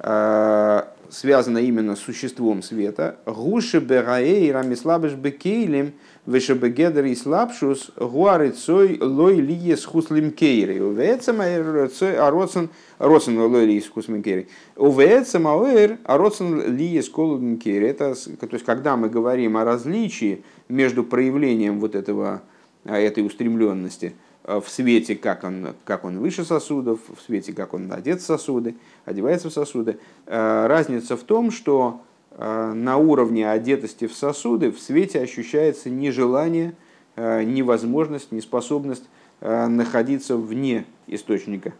э, 0.00 0.82
связана 1.08 1.58
именно 1.58 1.94
с 1.94 2.00
существом 2.00 2.64
света, 2.64 3.20
гуши 3.26 3.78
бераэй 3.78 4.50
рамислабыш 4.50 5.12
бекейлем– 5.12 5.94
Вешебегедер 6.26 7.04
и 7.04 7.14
слабшус 7.14 7.92
гуарицой 7.96 8.98
лой 9.00 9.36
лие 9.36 9.76
с 9.76 9.84
хуслим 9.84 10.32
кейри. 10.32 10.80
Увеется 10.80 11.30
ароцен 11.32 12.70
роцен 12.98 13.38
лой 13.38 13.64
лие 13.64 13.80
с 13.80 13.88
хуслим 13.88 14.24
кейри. 14.24 14.48
Увеется 14.74 15.38
мауэр 15.38 15.98
ароцен 16.02 16.76
лие 16.76 17.04
с 17.04 17.08
колудим 17.08 17.58
кейри. 17.58 17.86
Это, 17.86 18.14
то 18.14 18.48
есть, 18.50 18.64
когда 18.64 18.96
мы 18.96 19.08
говорим 19.08 19.56
о 19.56 19.64
различии 19.64 20.42
между 20.68 21.04
проявлением 21.04 21.78
вот 21.78 21.94
этого, 21.94 22.42
этой 22.82 23.24
устремленности 23.24 24.14
в 24.42 24.64
свете, 24.66 25.14
как 25.14 25.44
он, 25.44 25.74
как 25.84 26.04
он 26.04 26.18
выше 26.18 26.44
сосудов, 26.44 26.98
в 27.08 27.24
свете, 27.24 27.52
как 27.52 27.72
он 27.72 27.92
одет 27.92 28.20
в 28.20 28.24
сосуды, 28.24 28.74
одевается 29.04 29.48
в 29.48 29.52
сосуды, 29.52 29.98
разница 30.26 31.16
в 31.16 31.22
том, 31.22 31.52
что 31.52 32.00
Э, 32.00 32.05
на 32.38 32.98
уровне 32.98 33.50
одетости 33.50 34.06
в 34.06 34.14
сосуды 34.14 34.70
в 34.70 34.78
свете 34.78 35.20
ощущается 35.20 35.88
нежелание, 35.88 36.74
э, 37.16 37.42
невозможность, 37.44 38.30
неспособность 38.30 39.04
э, 39.40 39.66
находиться 39.66 40.36
вне 40.36 40.84
источника. 41.06 41.72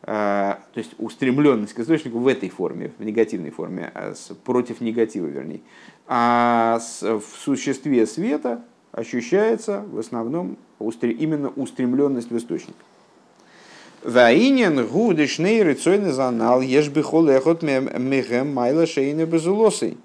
То 0.00 0.56
есть 0.76 0.94
устремленность 0.96 1.74
к 1.74 1.80
источнику 1.80 2.18
в 2.18 2.28
этой 2.28 2.48
форме, 2.48 2.92
в 2.98 3.04
негативной 3.04 3.50
форме, 3.50 3.90
а 3.94 4.14
против 4.44 4.80
негатива, 4.80 5.26
вернее. 5.26 5.60
А 6.06 6.78
в 7.02 7.20
существе 7.20 8.06
света 8.06 8.64
ощущается 8.92 9.84
в 9.90 9.98
основном 9.98 10.56
именно 10.78 11.48
устремленность 11.50 12.30
в 12.30 12.36
источник. 12.38 12.76
Ваинен 14.08 14.86
гудышный 14.86 15.62
рыцойный 15.62 16.12
занал 16.12 16.62
ешбихол 16.62 17.28
эхот 17.28 17.62
мехем 17.62 18.54
майла 18.54 18.86
шейны 18.86 19.26
безулосой. 19.26 19.98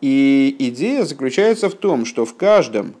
И 0.00 0.56
идея 0.58 1.04
заключается 1.04 1.68
в 1.68 1.74
том, 1.74 2.06
что 2.06 2.24
в 2.24 2.34
каждом 2.34 2.94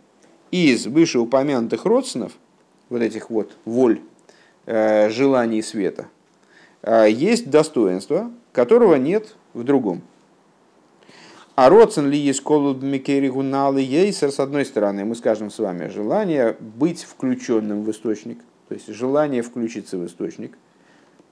из 0.50 0.88
вышеупомянутых 0.88 1.86
родственов, 1.86 2.32
вот 2.90 3.00
этих 3.00 3.30
вот 3.30 3.56
воль, 3.64 4.02
э, 4.66 5.08
желаний 5.08 5.62
света, 5.62 6.08
э, 6.82 7.06
есть 7.08 7.48
достоинство, 7.48 8.30
которого 8.52 8.96
нет 8.96 9.36
в 9.54 9.64
другом. 9.64 10.02
А 11.56 11.68
родствен 11.68 12.08
ли 12.08 12.18
есть 12.18 12.42
колуд 12.42 12.82
микеригуналы 12.82 13.80
ейсер, 13.80 14.30
с 14.30 14.38
одной 14.38 14.64
стороны, 14.64 15.04
мы 15.04 15.16
скажем 15.16 15.50
с 15.50 15.58
вами, 15.58 15.88
желание 15.88 16.56
быть 16.60 17.02
включенным 17.02 17.82
в 17.82 17.90
источник– 17.90 18.38
то 18.68 18.74
есть 18.74 18.88
желание 18.88 19.42
включиться 19.42 19.96
в 19.96 20.06
источник, 20.06 20.58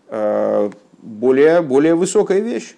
э, 0.09 0.71
более, 1.03 1.63
более 1.63 1.95
высокая 1.95 2.41
вещь. 2.41 2.77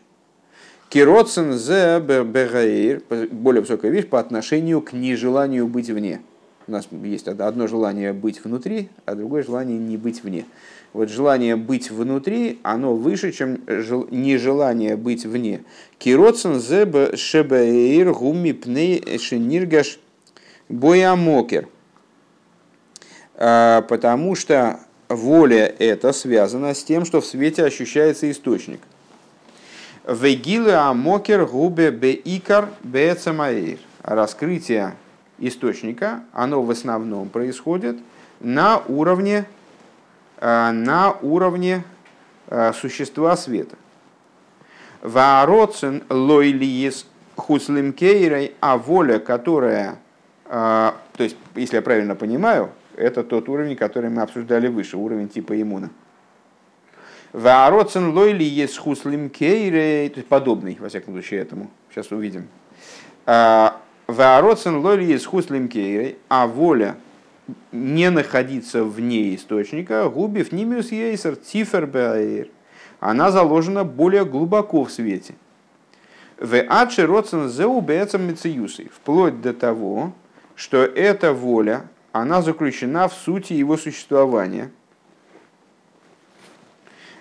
Кироцен 0.88 1.52
зе 1.52 2.00
бегаир, 2.00 3.02
более 3.30 3.60
высокая 3.60 3.90
вещь 3.90 4.06
по 4.06 4.20
отношению 4.20 4.80
к 4.80 4.92
нежеланию 4.92 5.66
быть 5.66 5.90
вне. 5.90 6.22
У 6.68 6.72
нас 6.72 6.88
есть 6.90 7.28
одно 7.28 7.66
желание 7.66 8.12
быть 8.12 8.42
внутри, 8.44 8.88
а 9.04 9.14
другое 9.14 9.42
желание 9.42 9.78
не 9.78 9.96
быть 9.96 10.22
вне. 10.22 10.46
Вот 10.96 11.10
желание 11.10 11.56
быть 11.56 11.90
внутри, 11.90 12.58
оно 12.62 12.94
выше, 12.94 13.30
чем 13.30 13.60
нежелание 14.10 14.96
быть 14.96 15.26
вне. 15.26 15.62
Кироцен 15.98 16.58
зе 16.58 16.86
шебеир 17.14 18.14
гуми 18.14 18.52
пней 18.52 19.18
шениргаш 19.18 19.98
боямокер. 20.70 21.68
А, 23.34 23.82
потому 23.82 24.34
что 24.36 24.80
воля 25.10 25.66
это 25.66 26.14
связана 26.14 26.72
с 26.72 26.82
тем, 26.82 27.04
что 27.04 27.20
в 27.20 27.26
свете 27.26 27.66
ощущается 27.66 28.30
источник. 28.30 28.80
Вегилы 30.08 30.72
амокер 30.72 31.44
губе 31.44 31.90
беикар 31.90 32.70
бецамаир. 32.82 33.80
Раскрытие 34.02 34.94
источника, 35.40 36.22
оно 36.32 36.62
в 36.62 36.70
основном 36.70 37.28
происходит 37.28 37.98
на 38.40 38.78
уровне, 38.88 39.44
на 40.40 41.16
уровне 41.22 41.84
а, 42.48 42.72
существа 42.72 43.36
света. 43.36 43.76
Ваароцен 45.02 46.04
лойлиес 46.08 47.06
хуслим 47.36 47.92
кейрой, 47.92 48.54
а 48.60 48.76
воля, 48.76 49.18
которая, 49.18 49.98
то 50.44 50.94
есть, 51.18 51.36
если 51.54 51.76
я 51.76 51.82
правильно 51.82 52.16
понимаю, 52.16 52.70
это 52.96 53.22
тот 53.22 53.48
уровень, 53.48 53.76
который 53.76 54.10
мы 54.10 54.22
обсуждали 54.22 54.68
выше, 54.68 54.96
уровень 54.96 55.28
типа 55.28 55.60
иммуна. 55.60 55.90
Ваароцен 57.32 58.14
лойли 58.14 58.44
есть 58.44 58.78
хуслим 58.78 59.28
кейре, 59.28 60.08
то 60.08 60.18
есть 60.20 60.28
подобный, 60.28 60.78
во 60.80 60.88
всяком 60.88 61.12
случае, 61.12 61.40
этому. 61.40 61.70
Сейчас 61.90 62.10
увидим. 62.10 62.48
Ваароцен 63.26 64.76
лойли 64.78 65.04
есть 65.04 65.26
хуслим 65.26 65.68
кейре, 65.68 66.16
а 66.28 66.46
воля 66.46 66.96
не 67.72 68.10
находиться 68.10 68.84
вне 68.84 69.34
источника, 69.34 70.08
губив 70.08 70.52
нимиус 70.52 70.92
ейсер 70.92 71.36
цифер 71.36 71.86
баир. 71.86 72.48
Она 73.00 73.30
заложена 73.30 73.84
более 73.84 74.24
глубоко 74.24 74.84
в 74.84 74.90
свете. 74.90 75.34
В 76.38 76.60
адши 76.68 77.06
родсен 77.06 77.48
зеу 77.48 77.80
бецам 77.80 78.34
Вплоть 78.92 79.40
до 79.40 79.54
того, 79.54 80.12
что 80.54 80.78
эта 80.78 81.32
воля, 81.32 81.88
она 82.12 82.42
заключена 82.42 83.08
в 83.08 83.14
сути 83.14 83.52
его 83.52 83.76
существования. 83.76 84.70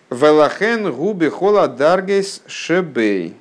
Велахен 0.09 0.91
губи 0.91 1.29
хола 1.29 1.67
даргес 1.67 2.43
шебей. 2.47 3.35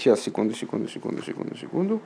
Сейчас, 0.00 0.22
секунду, 0.22 0.54
секунду, 0.54 0.88
секунду, 0.88 1.22
секунду, 1.22 1.54
секунду. 1.58 2.00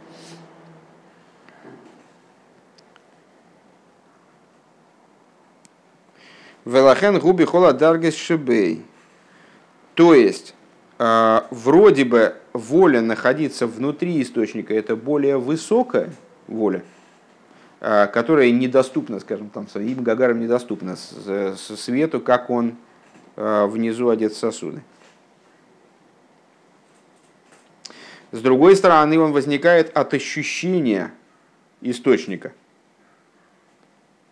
Велахен 6.64 7.20
губи 7.20 7.44
хола 7.44 7.72
даргес 7.72 8.16
шебей. 8.16 8.82
То 9.94 10.12
есть, 10.12 10.56
а, 10.98 11.46
вроде 11.52 12.04
бы 12.04 12.34
воля 12.52 13.00
находиться 13.00 13.68
внутри 13.68 14.20
источника– 14.22 14.74
это 14.74 14.96
более 14.96 15.38
высокая 15.38 16.10
воля, 16.48 16.82
а, 17.80 18.08
которая 18.08 18.50
недоступна, 18.50 19.20
скажем, 19.20 19.50
там, 19.50 19.68
своим 19.68 20.02
Гагарам 20.02 20.40
недоступна 20.40 20.96
свету, 20.96 22.20
как 22.20 22.50
он 22.50 22.74
а, 23.36 23.68
внизу 23.68 24.08
одет 24.08 24.34
сосуды. 24.34 24.82
С 28.34 28.42
другой 28.42 28.74
стороны, 28.74 29.16
он 29.16 29.30
возникает 29.30 29.96
от 29.96 30.12
ощущения 30.12 31.12
источника, 31.82 32.50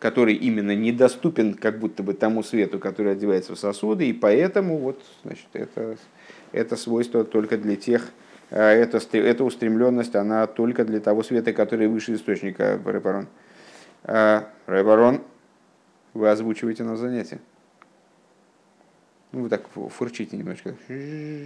который 0.00 0.34
именно 0.34 0.74
недоступен 0.74 1.54
как 1.54 1.78
будто 1.78 2.02
бы 2.02 2.12
тому 2.12 2.42
свету, 2.42 2.80
который 2.80 3.12
одевается 3.12 3.54
в 3.54 3.58
сосуды, 3.60 4.08
и 4.08 4.12
поэтому 4.12 4.78
вот, 4.78 5.00
значит, 5.22 5.46
это 5.52 5.96
это 6.50 6.74
свойство 6.74 7.22
только 7.22 7.56
для 7.56 7.76
тех, 7.76 8.08
э, 8.50 8.60
это, 8.60 8.98
эта 9.16 9.44
устремленность, 9.44 10.16
она 10.16 10.48
только 10.48 10.84
для 10.84 10.98
того 10.98 11.22
света, 11.22 11.52
который 11.52 11.86
выше 11.86 12.14
источника 12.14 12.80
Рэбарон. 12.84 13.28
Э, 14.02 14.42
Рэбарон, 14.66 15.20
вы 16.12 16.28
озвучиваете 16.28 16.82
на 16.82 16.96
занятие. 16.96 17.38
Ну, 19.32 19.48
так 19.48 19.62
фурчите 19.68 20.36
немножко, 20.36 20.74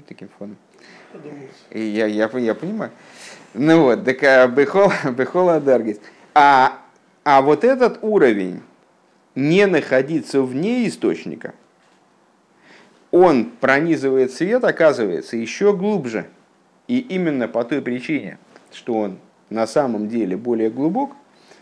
таким 0.09 0.29
фоном. 0.39 0.57
И 1.71 1.81
я, 1.81 2.07
я, 2.07 2.29
я 2.35 2.55
понимаю. 2.55 2.91
Ну 3.55 3.83
вот, 3.83 4.05
так 4.05 4.23
а, 4.25 4.49
Бехола 4.49 5.61
Даргис. 5.61 6.01
А 6.35 6.83
А 7.23 7.43
вот 7.43 7.65
этот 7.65 7.99
уровень 8.03 8.61
не 9.35 9.67
находиться 9.67 10.43
вне 10.43 10.87
источника, 10.89 11.55
он 13.11 13.47
пронизывает 13.61 14.33
свет, 14.33 14.65
оказывается, 14.65 15.37
еще 15.37 15.73
глубже. 15.73 16.27
И 16.89 16.99
именно 16.99 17.49
по 17.49 17.65
той 17.65 17.83
причине, 17.83 18.39
что 18.73 18.95
он 18.95 19.19
на 19.51 19.67
самом 19.67 20.09
деле 20.09 20.37
более 20.37 20.71
глубок, 20.71 21.13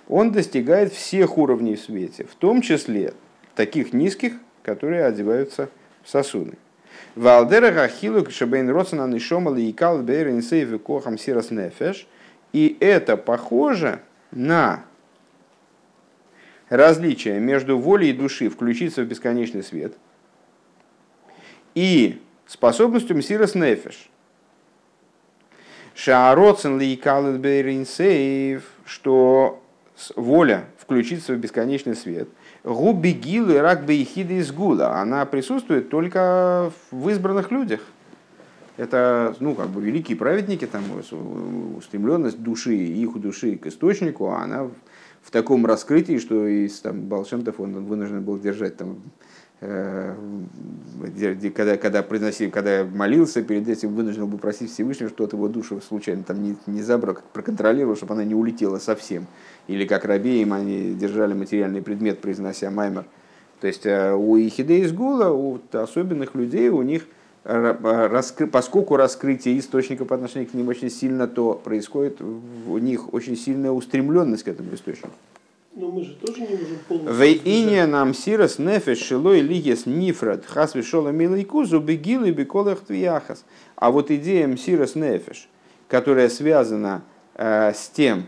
он 0.08 0.32
достигает 0.32 0.92
всех 0.92 1.38
уровней 1.38 1.76
в 1.76 1.80
свете, 1.80 2.24
в 2.24 2.34
том 2.34 2.60
числе 2.60 3.14
таких 3.54 3.92
низких, 3.92 4.34
которые 4.62 5.04
одеваются 5.04 5.68
в 5.83 5.83
сосуды. 6.04 6.56
Валдера 7.14 7.70
Гахилу 7.70 8.28
Шабейн 8.30 8.68
Роцена 8.70 9.06
Нишомала 9.06 9.56
и 9.56 9.72
Кал 9.72 9.98
Бейрин 9.98 10.42
Сейвы 10.42 10.78
Кохам 10.78 11.18
Сирас 11.18 11.50
Нефеш. 11.50 12.06
И 12.52 12.76
это 12.80 13.16
похоже 13.16 14.00
на 14.30 14.84
различие 16.68 17.40
между 17.40 17.78
волей 17.78 18.12
души 18.12 18.48
включиться 18.48 19.02
в 19.02 19.06
бесконечный 19.06 19.62
свет 19.62 19.94
и 21.74 22.20
способностью 22.46 23.20
Сирас 23.22 23.54
Нефеш. 23.54 24.08
Шаароцен 25.94 26.78
ли 26.78 26.96
Кал 26.96 27.32
Бейрин 27.34 27.86
Сейв, 27.86 28.68
что 28.84 29.62
воля 30.16 30.66
включиться 30.78 31.34
в 31.34 31.38
бесконечный 31.38 31.94
свет– 31.94 32.28
Губи 32.64 33.10
гилы 33.10 33.60
рак 33.60 33.84
бейхиды 33.84 34.38
из 34.38 34.50
гула. 34.50 34.98
Она 34.98 35.26
присутствует 35.26 35.90
только 35.90 36.72
в 36.90 37.08
избранных 37.10 37.50
людях. 37.50 37.80
Это, 38.78 39.36
ну, 39.38 39.54
как 39.54 39.68
бы 39.68 39.82
великие 39.82 40.16
праведники, 40.16 40.66
там, 40.66 40.82
устремленность 41.76 42.42
души, 42.42 42.74
их 42.74 43.20
души 43.20 43.56
к 43.56 43.66
источнику, 43.66 44.30
она 44.30 44.68
в 45.22 45.30
таком 45.30 45.64
раскрытии, 45.66 46.18
что 46.18 46.46
из 46.46 46.80
там, 46.80 47.02
Балшемтов 47.02 47.60
он 47.60 47.84
вынужден 47.84 48.22
был 48.22 48.38
держать 48.38 48.76
там 48.78 48.96
Э, 49.66 50.14
когда, 51.54 51.78
когда, 51.78 52.02
приносил, 52.02 52.50
когда 52.50 52.84
молился, 52.84 53.42
перед 53.42 53.66
этим 53.66 53.94
вынужден 53.94 54.26
был 54.26 54.36
просить 54.36 54.70
Всевышнего, 54.70 55.08
что 55.08 55.24
его 55.24 55.48
душу 55.48 55.80
случайно 55.80 56.22
там 56.22 56.42
не, 56.42 56.56
не 56.66 56.82
забрал, 56.82 57.18
проконтролировал, 57.32 57.96
чтобы 57.96 58.12
она 58.12 58.24
не 58.24 58.34
улетела 58.34 58.78
совсем. 58.78 59.26
Или 59.66 59.86
как 59.86 60.04
рабеем 60.04 60.52
они 60.52 60.94
держали 60.94 61.34
материальный 61.34 61.82
предмет, 61.82 62.20
произнося 62.20 62.70
маймер. 62.70 63.04
То 63.60 63.66
есть 63.66 63.86
э, 63.86 64.12
у 64.12 64.36
Ихиде 64.36 64.80
из 64.80 64.92
Гула, 64.92 65.30
у 65.30 65.58
особенных 65.72 66.34
людей, 66.34 66.68
у 66.68 66.82
них, 66.82 67.06
раскры... 67.44 68.46
поскольку 68.46 68.96
раскрытие 68.96 69.58
источника 69.58 70.04
по 70.04 70.14
отношению 70.14 70.48
к 70.50 70.54
ним 70.54 70.68
очень 70.68 70.90
сильно, 70.90 71.26
то 71.26 71.54
происходит 71.54 72.20
у 72.20 72.78
них 72.78 73.12
очень 73.14 73.36
сильная 73.36 73.70
устремленность 73.70 74.44
к 74.44 74.48
этому 74.48 74.74
источнику. 74.74 75.10
Но 75.76 75.90
мы 75.90 76.04
же 76.04 76.14
тоже 76.14 76.42
не 76.42 76.56
можем 76.56 76.78
полностью... 76.86 77.14
Вейине 77.14 77.86
нам 77.86 78.14
сирос 78.14 78.58
нефеш 78.58 78.98
шилой 78.98 79.40
лигес 79.40 79.86
нифрат 79.86 80.46
хас 80.46 80.74
вишола 80.74 81.08
милайкузу 81.08 81.80
бегилы 81.80 82.30
беколах 82.30 82.80
твияхас. 82.80 83.44
А 83.74 83.90
вот 83.90 84.10
идея 84.10 84.46
мсирос 84.46 84.94
нефеш, 84.94 85.48
которая 85.88 86.28
связана 86.28 87.02
э, 87.34 87.72
с 87.74 87.88
тем, 87.88 88.20
э, 88.20 88.22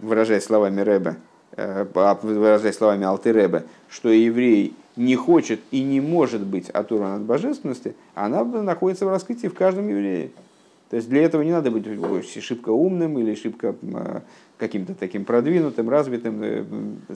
выражаясь 0.00 0.44
словами 0.44 0.80
Рэбе, 0.80 1.16
э, 1.56 1.84
выражаясь 2.22 2.76
словами 2.76 3.04
Алтеребе, 3.04 3.64
что 3.88 4.08
еврей 4.08 4.74
не 4.96 5.16
хочет 5.16 5.60
и 5.70 5.82
не 5.82 6.00
может 6.00 6.42
быть 6.42 6.70
оторван 6.70 7.16
от 7.16 7.22
божественности, 7.22 7.94
она 8.14 8.44
находится 8.44 9.06
в 9.06 9.08
раскрытии 9.08 9.48
в 9.48 9.54
каждом 9.54 9.88
еврее. 9.88 10.30
То 10.90 10.96
есть 10.96 11.08
для 11.08 11.22
этого 11.22 11.42
не 11.42 11.50
надо 11.50 11.70
быть 11.70 11.84
шибко 12.40 12.70
умным 12.70 13.18
или 13.18 13.34
шибко 13.34 13.74
э, 13.82 14.20
каким-то 14.58 14.94
таким 14.94 15.24
продвинутым, 15.24 15.88
развитым. 15.88 16.40
Э, 16.42 16.64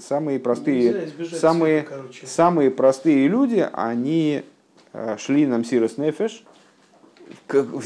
самые 0.01 0.41
простые, 0.41 1.11
самые, 1.33 1.87
самые 2.25 2.71
простые 2.71 3.29
люди, 3.29 3.69
они 3.73 4.43
шли 5.19 5.47
на 5.47 5.59
Мсирос 5.59 5.99
Нефеш, 5.99 6.45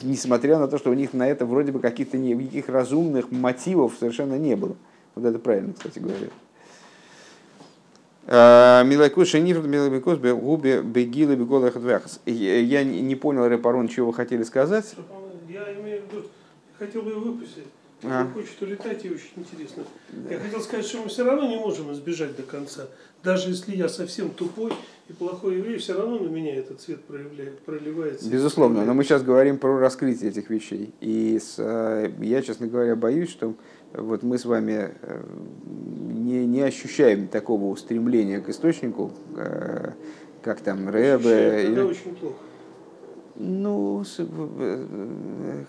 несмотря 0.02 0.58
на 0.58 0.68
то, 0.68 0.78
что 0.78 0.90
у 0.90 0.94
них 0.94 1.12
на 1.12 1.28
это 1.28 1.46
вроде 1.46 1.72
бы 1.72 1.80
каких-то 1.80 2.18
никаких 2.18 2.68
разумных 2.68 3.30
мотивов 3.30 3.94
совершенно 3.98 4.38
не 4.38 4.56
было. 4.56 4.76
Вот 5.14 5.24
это 5.24 5.38
правильно, 5.38 5.72
кстати 5.72 5.98
говоря. 5.98 6.28
Э, 8.26 8.82
Милайкуша 8.84 9.40
Нифрд 9.40 9.66
Милайкус 9.66 10.18
Губи 10.18 10.80
Бегилы 10.80 11.36
Беголах 11.36 11.74
Я 12.26 12.84
не 12.84 13.14
понял, 13.16 13.46
Репарон, 13.46 13.88
чего 13.88 14.08
вы 14.08 14.14
хотели 14.14 14.42
сказать. 14.42 14.94
Я 15.48 15.72
имею 15.74 16.02
в 16.02 16.12
виду, 16.12 16.26
хотел 16.78 17.02
бы 17.02 17.14
выпустить. 17.14 17.64
А. 18.04 18.28
Хочет 18.34 18.60
улетать, 18.60 19.04
и 19.04 19.10
очень 19.10 19.30
интересно. 19.36 19.84
Да. 20.10 20.34
Я 20.34 20.40
хотел 20.40 20.60
сказать, 20.60 20.84
что 20.84 21.02
мы 21.02 21.08
все 21.08 21.24
равно 21.24 21.48
не 21.48 21.56
можем 21.56 21.92
избежать 21.92 22.36
до 22.36 22.42
конца. 22.42 22.86
Даже 23.22 23.50
если 23.50 23.76
я 23.76 23.88
совсем 23.88 24.30
тупой 24.30 24.72
и 25.12 25.14
плохой 25.14 25.58
еврей, 25.58 25.78
все 25.78 25.94
равно 25.94 26.18
на 26.18 26.28
меня 26.28 26.56
этот 26.56 26.80
цвет 26.80 27.04
проявляет, 27.04 27.60
проливается. 27.60 28.28
Безусловно, 28.28 28.84
но 28.84 28.94
мы 28.94 29.04
сейчас 29.04 29.22
говорим 29.22 29.58
про 29.58 29.78
раскрытие 29.78 30.30
этих 30.30 30.50
вещей. 30.50 30.92
И 31.00 31.38
с, 31.38 31.56
э, 31.58 32.10
я, 32.20 32.42
честно 32.42 32.66
говоря, 32.66 32.96
боюсь, 32.96 33.30
что 33.30 33.54
вот 33.92 34.22
мы 34.22 34.38
с 34.38 34.44
вами 34.44 34.94
э, 35.02 35.22
не, 35.64 36.46
не 36.46 36.62
ощущаем 36.62 37.28
такого 37.28 37.66
устремления 37.66 38.40
к 38.40 38.48
источнику, 38.48 39.12
э, 39.36 39.92
как 40.42 40.60
там 40.60 40.88
Рэбе. 40.88 41.64
Или... 41.64 41.80
очень 41.80 42.14
плохо. 42.14 42.36
Ну, 43.34 44.04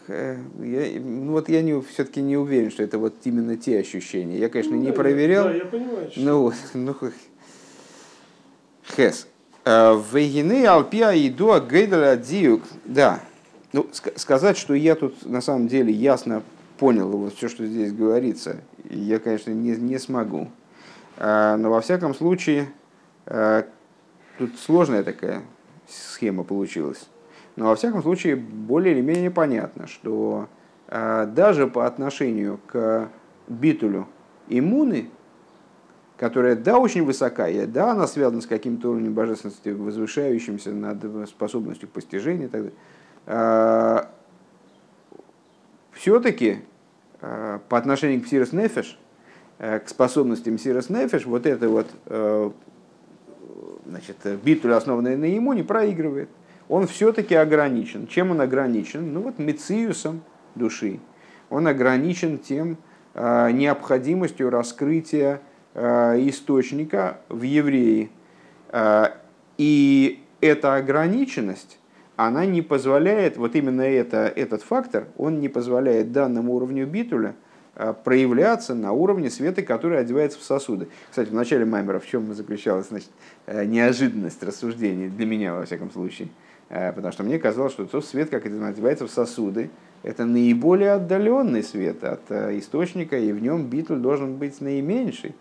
я, 0.10 1.00
ну 1.00 1.32
вот 1.32 1.48
я 1.48 1.62
не, 1.62 1.82
все-таки 1.82 2.22
не 2.22 2.36
уверен, 2.36 2.70
что 2.70 2.84
это 2.84 2.98
вот 2.98 3.16
именно 3.24 3.56
те 3.56 3.80
ощущения. 3.80 4.38
Я, 4.38 4.50
конечно, 4.50 4.76
ну, 4.76 4.82
не 4.82 4.92
проверял. 4.92 5.46
Да, 5.46 5.54
я 5.54 5.66
понимаю. 5.66 6.12
Что... 6.12 6.22
Ну, 6.22 6.52
ну, 6.74 6.96
Хес. 8.96 9.28
А, 9.66 10.02
Вегины 10.12 10.66
Алпия 10.66 11.12
иду 11.14 11.60
Гейдала 11.60 12.18
Диюк. 12.18 12.64
Да. 12.86 13.20
Ну, 13.72 13.88
сказать, 14.16 14.58
что 14.58 14.74
я 14.74 14.96
тут 14.96 15.26
на 15.26 15.42
самом 15.42 15.68
деле 15.68 15.92
ясно 15.92 16.44
понял 16.78 17.10
вот 17.10 17.34
все, 17.36 17.48
что 17.48 17.66
здесь 17.66 17.92
говорится, 17.92 18.58
я, 18.90 19.20
конечно, 19.20 19.52
не, 19.52 19.72
не 19.76 19.98
смогу. 19.98 20.50
А, 21.18 21.58
но 21.58 21.70
во 21.70 21.82
всяком 21.82 22.14
случае, 22.14 22.68
а, 23.26 23.66
тут 24.38 24.58
сложная 24.60 25.04
такая 25.04 25.42
схема 25.88 26.44
получилась. 26.44 27.08
Но 27.56 27.68
во 27.68 27.76
всяком 27.76 28.02
случае 28.02 28.36
более 28.36 28.94
или 28.94 29.02
менее 29.02 29.30
понятно, 29.30 29.86
что 29.86 30.48
э, 30.88 31.28
даже 31.28 31.68
по 31.68 31.86
отношению 31.86 32.60
к 32.66 33.10
битулю 33.48 34.08
иммуны, 34.48 35.10
которая, 36.24 36.56
да, 36.56 36.80
очень 36.80 37.04
высокая, 37.04 37.68
да, 37.68 37.92
она 37.92 38.08
связана 38.08 38.40
с 38.40 38.48
каким-то 38.48 38.92
уровнем 38.92 39.14
божественности, 39.14 39.68
возвышающимся 39.68 40.72
над 40.72 41.28
способностью 41.28 41.90
к 41.90 41.92
постижению 41.92 42.48
и 42.48 42.50
так 42.50 42.62
далее, 42.62 42.78
э, 43.26 44.04
все-таки 45.92 46.60
э, 47.20 47.60
по 47.68 47.78
отношению 47.78 48.22
к 48.22 48.24
Псирос 48.24 48.54
Нефеш, 48.54 48.98
э, 49.60 49.80
к 49.80 49.90
способностям 49.90 50.56
Псирос 50.56 50.90
Нефеш, 50.90 51.26
вот 51.26 51.46
это 51.46 51.68
вот 51.68 51.88
значит, 53.86 54.16
битуль, 54.46 54.76
основанный 54.76 55.18
на 55.18 55.38
иммуне, 55.38 55.66
проигрывает 55.66 56.30
он 56.70 56.88
все-таки 56.88 57.36
ограничен. 57.36 58.08
Чем 58.08 58.32
он 58.32 58.40
ограничен? 58.40 59.12
Ну 59.12 59.24
вот 59.24 59.40
мециусом 59.40 60.22
души. 60.56 61.02
Он 61.50 61.68
ограничен 61.68 62.38
тем 62.38 62.78
необходимостью 63.14 64.50
раскрытия 64.50 65.42
источника 65.76 67.18
в 67.30 67.42
евреи. 67.42 68.10
Э, 68.72 69.08
и 69.58 70.24
эта 70.42 70.76
ограниченность, 70.76 71.80
она 72.16 72.46
не 72.46 72.62
позволяет, 72.62 73.38
вот 73.38 73.56
именно 73.56 73.82
это, 73.82 74.32
этот 74.36 74.62
фактор, 74.62 75.08
он 75.18 75.40
не 75.40 75.50
позволяет 75.50 76.12
данному 76.12 76.54
уровню 76.54 76.86
битуля 76.86 77.36
проявляться 78.04 78.76
на 78.76 78.92
уровне 78.92 79.32
света, 79.32 79.64
который 79.64 80.00
одевается 80.00 80.38
в 80.38 80.44
сосуды. 80.44 80.90
Кстати, 81.10 81.30
в 81.30 81.34
начале 81.34 81.66
Маймера 81.66 82.00
в 82.00 82.06
чем 82.06 82.32
заключалась 82.36 82.90
значит, 82.90 83.10
неожиданность 83.48 84.44
рассуждений, 84.44 85.10
для 85.10 85.26
меня, 85.26 85.56
во 85.56 85.66
всяком 85.66 85.90
случае– 85.90 86.28
Э, 86.74 86.92
потому 86.92 87.12
что 87.12 87.24
мне 87.24 87.38
казалось, 87.38 87.74
что 87.74 87.86
тот 87.86 88.04
свет, 88.04 88.32
как 88.32 88.48
это 88.48 88.56
называется, 88.56 89.06
в 89.06 89.12
сосуды, 89.12 89.70
это 90.02 90.26
наиболее 90.26 90.94
отдаленный 90.94 91.62
свет 91.62 92.04
от 92.04 92.22
э, 92.30 92.58
источника, 92.58 93.16
и 93.18 93.32
в 93.32 93.42
нем 93.42 93.68
битуль 93.68 94.00
должен 94.00 94.38
быть 94.38 94.60
наименьший. 94.60 95.36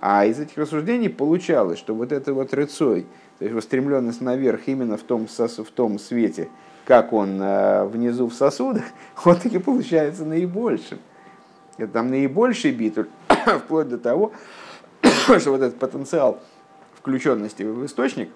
А 0.00 0.24
из 0.24 0.38
этих 0.38 0.56
рассуждений 0.56 1.10
получалось, 1.10 1.78
что 1.78 1.92
вот 1.92 2.12
это 2.12 2.32
вот 2.32 2.54
рыцой, 2.54 3.06
то 3.38 3.44
есть 3.44 3.56
устремленность 3.56 4.20
наверх 4.20 4.68
именно 4.68 4.96
в 4.96 5.02
том, 5.02 5.26
в 5.26 5.70
том 5.74 5.98
свете, 5.98 6.48
как 6.84 7.12
он 7.12 7.42
э, 7.42 7.84
внизу 7.84 8.28
в 8.28 8.34
сосудах, 8.34 8.84
он 9.24 9.36
таки 9.36 9.58
получается 9.58 10.24
наибольшим. 10.24 11.00
Это 11.78 11.92
там 11.94 12.10
наибольший 12.10 12.70
битуль, 12.70 13.08
вплоть 13.64 13.88
до 13.88 13.98
того, 13.98 14.32
что 15.02 15.50
вот 15.50 15.62
этот 15.62 15.80
потенциал 15.80 16.40
включенности 16.96 17.64
в 17.64 17.84
источник 17.84 18.30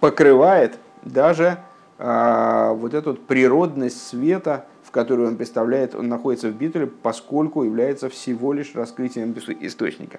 покрывает 0.00 0.76
даже 1.02 1.58
вот 2.02 2.94
эту 2.94 3.14
природность 3.14 4.04
света, 4.08 4.66
в 4.82 4.90
которую 4.90 5.28
он 5.28 5.36
представляет, 5.36 5.94
он 5.94 6.08
находится 6.08 6.48
в 6.48 6.54
битуле, 6.54 6.86
поскольку 6.86 7.62
является 7.62 8.08
всего 8.08 8.52
лишь 8.52 8.74
раскрытием 8.74 9.34
источника. 9.60 10.18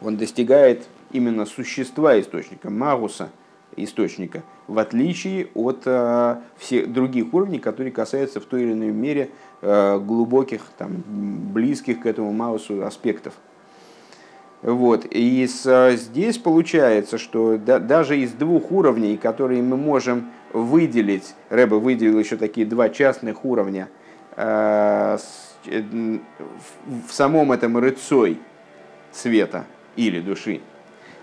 он 0.00 0.16
достигает 0.16 0.86
именно 1.10 1.44
существа 1.44 2.18
источника, 2.18 2.70
магуса 2.70 3.30
источника, 3.76 4.42
в 4.66 4.78
отличие 4.78 5.48
от 5.54 5.82
э, 5.84 6.36
всех 6.56 6.92
других 6.92 7.32
уровней, 7.32 7.58
которые 7.58 7.92
касаются 7.92 8.40
в 8.40 8.44
той 8.44 8.62
или 8.62 8.72
иной 8.72 8.90
мере 8.90 9.30
э, 9.60 9.98
глубоких, 9.98 10.62
там, 10.76 11.02
близких 11.06 12.00
к 12.00 12.06
этому 12.06 12.32
магусу 12.32 12.84
аспектов. 12.84 13.34
Вот. 14.62 15.06
И 15.10 15.46
с, 15.46 15.96
здесь 15.96 16.38
получается, 16.38 17.18
что 17.18 17.58
да, 17.58 17.78
даже 17.78 18.18
из 18.18 18.32
двух 18.32 18.72
уровней, 18.72 19.16
которые 19.16 19.62
мы 19.62 19.76
можем 19.76 20.30
выделить, 20.52 21.34
Рэба 21.48 21.76
выделил 21.76 22.18
еще 22.18 22.36
такие 22.36 22.66
два 22.66 22.88
частных 22.88 23.44
уровня 23.44 23.88
э, 24.36 25.16
с, 25.18 25.56
э, 25.66 25.82
в 27.06 27.12
самом 27.12 27.52
этом 27.52 27.78
рыцой 27.78 28.38
света 29.12 29.64
или 29.94 30.20
души, 30.20 30.60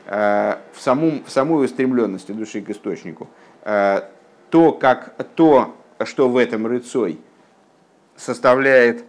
э, 0.06 0.56
в, 0.74 0.80
самом, 0.80 1.24
в 1.26 1.30
самой 1.30 1.66
устремленности 1.66 2.32
души 2.32 2.62
к 2.62 2.70
источнику, 2.70 3.28
э, 3.64 4.02
то, 4.50 4.72
как, 4.72 5.14
то, 5.36 5.76
что 6.06 6.30
в 6.30 6.38
этом 6.38 6.68
рыцой 6.68 7.20
составляет, 8.16 9.04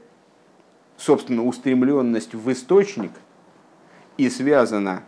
собственно, 0.96 1.44
устремленность 1.44 2.34
в 2.34 2.50
источник– 2.50 3.12
и 4.16 4.28
связана 4.30 5.02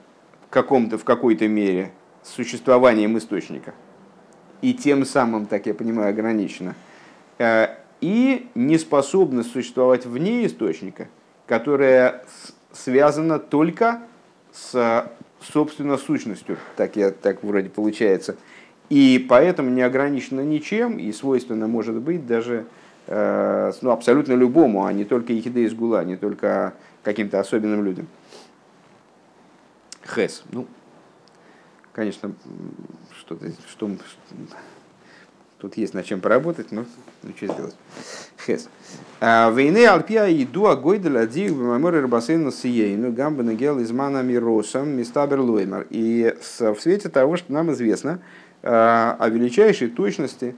в, 0.46 0.50
каком-то, 0.50 0.98
в 0.98 1.04
какой-то 1.04 1.48
мере 1.48 1.92
с 2.22 2.30
существованием 2.30 3.16
источника, 3.18 3.74
и 4.60 4.74
тем 4.74 5.04
самым, 5.04 5.46
так 5.46 5.66
я 5.66 5.74
понимаю, 5.74 6.10
ограничена, 6.10 6.74
э, 7.38 7.68
и 8.00 8.48
не 8.54 8.78
способна 8.78 9.42
существовать 9.42 10.06
вне 10.06 10.46
источника, 10.46 11.08
которая 11.46 12.24
связана 12.72 13.38
только 13.38 14.02
с, 14.52 15.10
собственно, 15.40 15.96
сущностью, 15.96 16.58
так, 16.76 16.96
я, 16.96 17.10
так 17.10 17.42
вроде 17.42 17.70
получается, 17.70 18.36
и 18.90 19.24
поэтому 19.28 19.70
не 19.70 19.82
ограничена 19.82 20.40
ничем, 20.40 20.98
и 20.98 21.12
свойственно 21.12 21.66
может 21.66 21.96
быть 21.96 22.26
даже 22.26 22.66
э, 23.06 23.72
ну, 23.82 23.90
абсолютно 23.90 24.32
любому, 24.32 24.84
а 24.84 24.92
не 24.92 25.04
только 25.04 25.32
Ехиде 25.32 25.64
из 25.64 25.74
Гула, 25.74 26.04
не 26.04 26.16
только 26.16 26.74
каким-то 27.02 27.40
особенным 27.40 27.84
людям. 27.84 28.06
Хес. 30.14 30.42
Ну, 30.52 30.66
конечно, 31.92 32.32
что-то, 33.18 33.50
что, 33.68 33.90
тут 35.58 35.76
есть 35.76 35.94
над 35.94 36.06
чем 36.06 36.20
поработать, 36.20 36.72
но 36.72 36.84
ну, 37.22 37.32
что 37.36 37.46
сделать. 37.46 37.76
Хес. 38.46 38.68
А, 39.20 39.50
Войны 39.50 39.86
Альпия 39.86 40.26
иду 40.42 40.66
а 40.66 40.76
гойдель 40.76 41.18
адиг 41.18 41.52
меморе 41.52 42.00
рыбасейну 42.00 42.50
сиейну 42.50 43.12
нагел 43.42 43.78
из 43.78 43.90
мана 43.90 44.22
миросом 44.22 44.90
мистабер 44.90 45.40
лоймар. 45.40 45.86
И 45.90 46.34
в 46.40 46.76
свете 46.80 47.08
того, 47.08 47.36
что 47.36 47.52
нам 47.52 47.72
известно 47.72 48.20
а, 48.62 49.16
о 49.18 49.28
величайшей 49.28 49.88
точности 49.88 50.54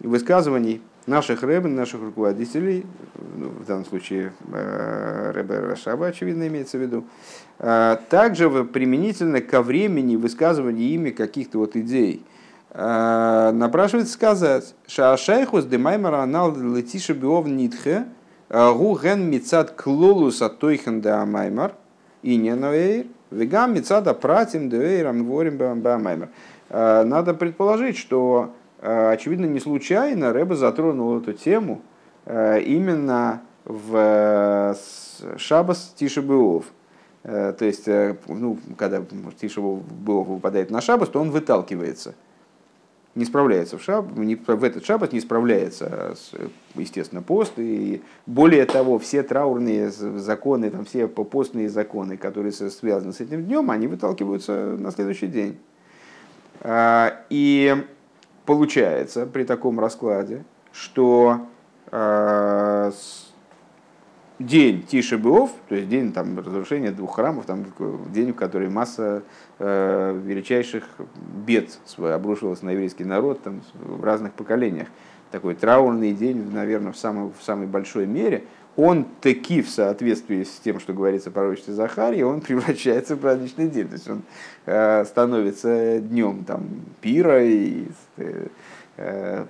высказываний 0.00 0.82
наших 1.10 1.42
рэб, 1.42 1.64
наших 1.64 2.00
руководителей, 2.00 2.86
ну, 3.36 3.48
в 3.48 3.66
данном 3.66 3.84
случае 3.84 4.32
э, 4.52 5.32
рэбе 5.34 5.58
Рашаба, 5.58 6.06
очевидно, 6.06 6.46
имеется 6.46 6.78
в 6.78 6.80
виду, 6.80 7.04
э, 7.58 7.96
также 8.08 8.48
применительно 8.64 9.40
ко 9.40 9.60
времени 9.60 10.16
высказывания 10.16 10.86
ими 10.94 11.10
каких-то 11.10 11.58
вот 11.58 11.74
идей. 11.76 12.24
Э, 12.70 13.50
напрашивается 13.52 14.14
сказать, 14.14 14.74
Шаашайхус 14.86 15.64
демаймара 15.64 16.22
анал 16.22 16.56
летиша 16.56 17.12
биов 17.12 17.46
нитхе, 17.46 18.04
гу 18.48 18.98
ген 19.02 19.28
мицад 19.28 19.72
клолус 19.72 20.40
атойхен 20.40 21.00
да 21.00 21.26
маймар, 21.26 21.72
и 22.22 22.36
не 22.36 22.54
ноэйр, 22.54 23.06
вегам 23.32 23.74
мицада 23.74 24.14
пратим 24.14 24.70
деэйрам 24.70 25.24
ворим 25.24 25.56
бамаймар. 25.80 26.28
Надо 26.68 27.34
предположить, 27.34 27.96
что 27.96 28.54
очевидно, 28.80 29.46
не 29.46 29.60
случайно 29.60 30.32
Рэба 30.32 30.56
затронул 30.56 31.18
эту 31.18 31.32
тему 31.32 31.82
э, 32.24 32.60
именно 32.62 33.42
в 33.64 33.94
э, 33.96 34.74
Шабас 35.36 35.94
Тишебеов. 35.96 36.64
То 37.22 37.56
есть, 37.60 37.86
ну, 37.86 38.58
когда 38.78 39.02
Тишебеов 39.38 39.82
выпадает 40.26 40.70
на 40.70 40.80
Шабас, 40.80 41.10
то 41.10 41.20
он 41.20 41.30
выталкивается. 41.30 42.14
Не 43.14 43.26
справляется 43.26 43.76
в, 43.76 43.82
шаб, 43.82 44.06
в 44.06 44.64
этот 44.64 44.86
шаббат, 44.86 45.12
не 45.12 45.20
справляется, 45.20 46.14
естественно, 46.76 47.22
пост. 47.22 47.54
И 47.58 48.02
более 48.24 48.64
того, 48.64 48.98
все 49.00 49.24
траурные 49.24 49.90
законы, 49.90 50.70
там, 50.70 50.84
все 50.84 51.08
постные 51.08 51.68
законы, 51.68 52.16
которые 52.16 52.52
связаны 52.52 53.12
с 53.12 53.20
этим 53.20 53.44
днем, 53.44 53.70
они 53.70 53.88
выталкиваются 53.88 54.76
на 54.78 54.92
следующий 54.92 55.26
день. 55.26 55.58
И 57.30 57.84
получается 58.50 59.26
при 59.26 59.44
таком 59.44 59.78
раскладе, 59.78 60.42
что 60.72 61.46
э, 61.92 62.90
день 64.40 64.82
Тишебеов, 64.82 65.52
то 65.68 65.76
есть 65.76 65.88
день 65.88 66.12
там, 66.12 66.36
разрушения 66.36 66.90
двух 66.90 67.14
храмов, 67.14 67.46
там, 67.46 67.66
день, 68.12 68.32
в 68.32 68.34
который 68.34 68.68
масса 68.68 69.22
э, 69.60 70.20
величайших 70.24 70.82
бед 71.46 71.78
обрушилась 71.96 72.62
на 72.62 72.70
еврейский 72.70 73.04
народ 73.04 73.40
там, 73.40 73.62
в 73.74 74.02
разных 74.02 74.32
поколениях. 74.32 74.88
Такой 75.30 75.54
траурный 75.54 76.12
день, 76.12 76.50
наверное, 76.52 76.90
в 76.90 76.96
самой, 76.96 77.30
в 77.30 77.40
самой 77.44 77.68
большой 77.68 78.06
мере– 78.06 78.42
он 78.80 79.06
таки 79.20 79.60
в 79.60 79.68
соответствии 79.68 80.42
с 80.42 80.58
тем, 80.64 80.80
что 80.80 80.94
говорится 80.94 81.30
в 81.30 81.34
пророчестве 81.34 81.74
Захарии, 81.74 82.22
он 82.22 82.40
превращается 82.46 83.14
в 83.14 83.18
праздничный 83.18 83.68
день. 83.68 83.88
То 83.88 83.94
есть 83.94 84.08
он 84.08 84.22
э, 84.66 85.04
становится 85.04 86.00
днем 86.00 86.44
там, 86.44 86.66
пира 87.00 87.44
и 87.44 87.84
э, 88.16 88.46
э 88.96 89.44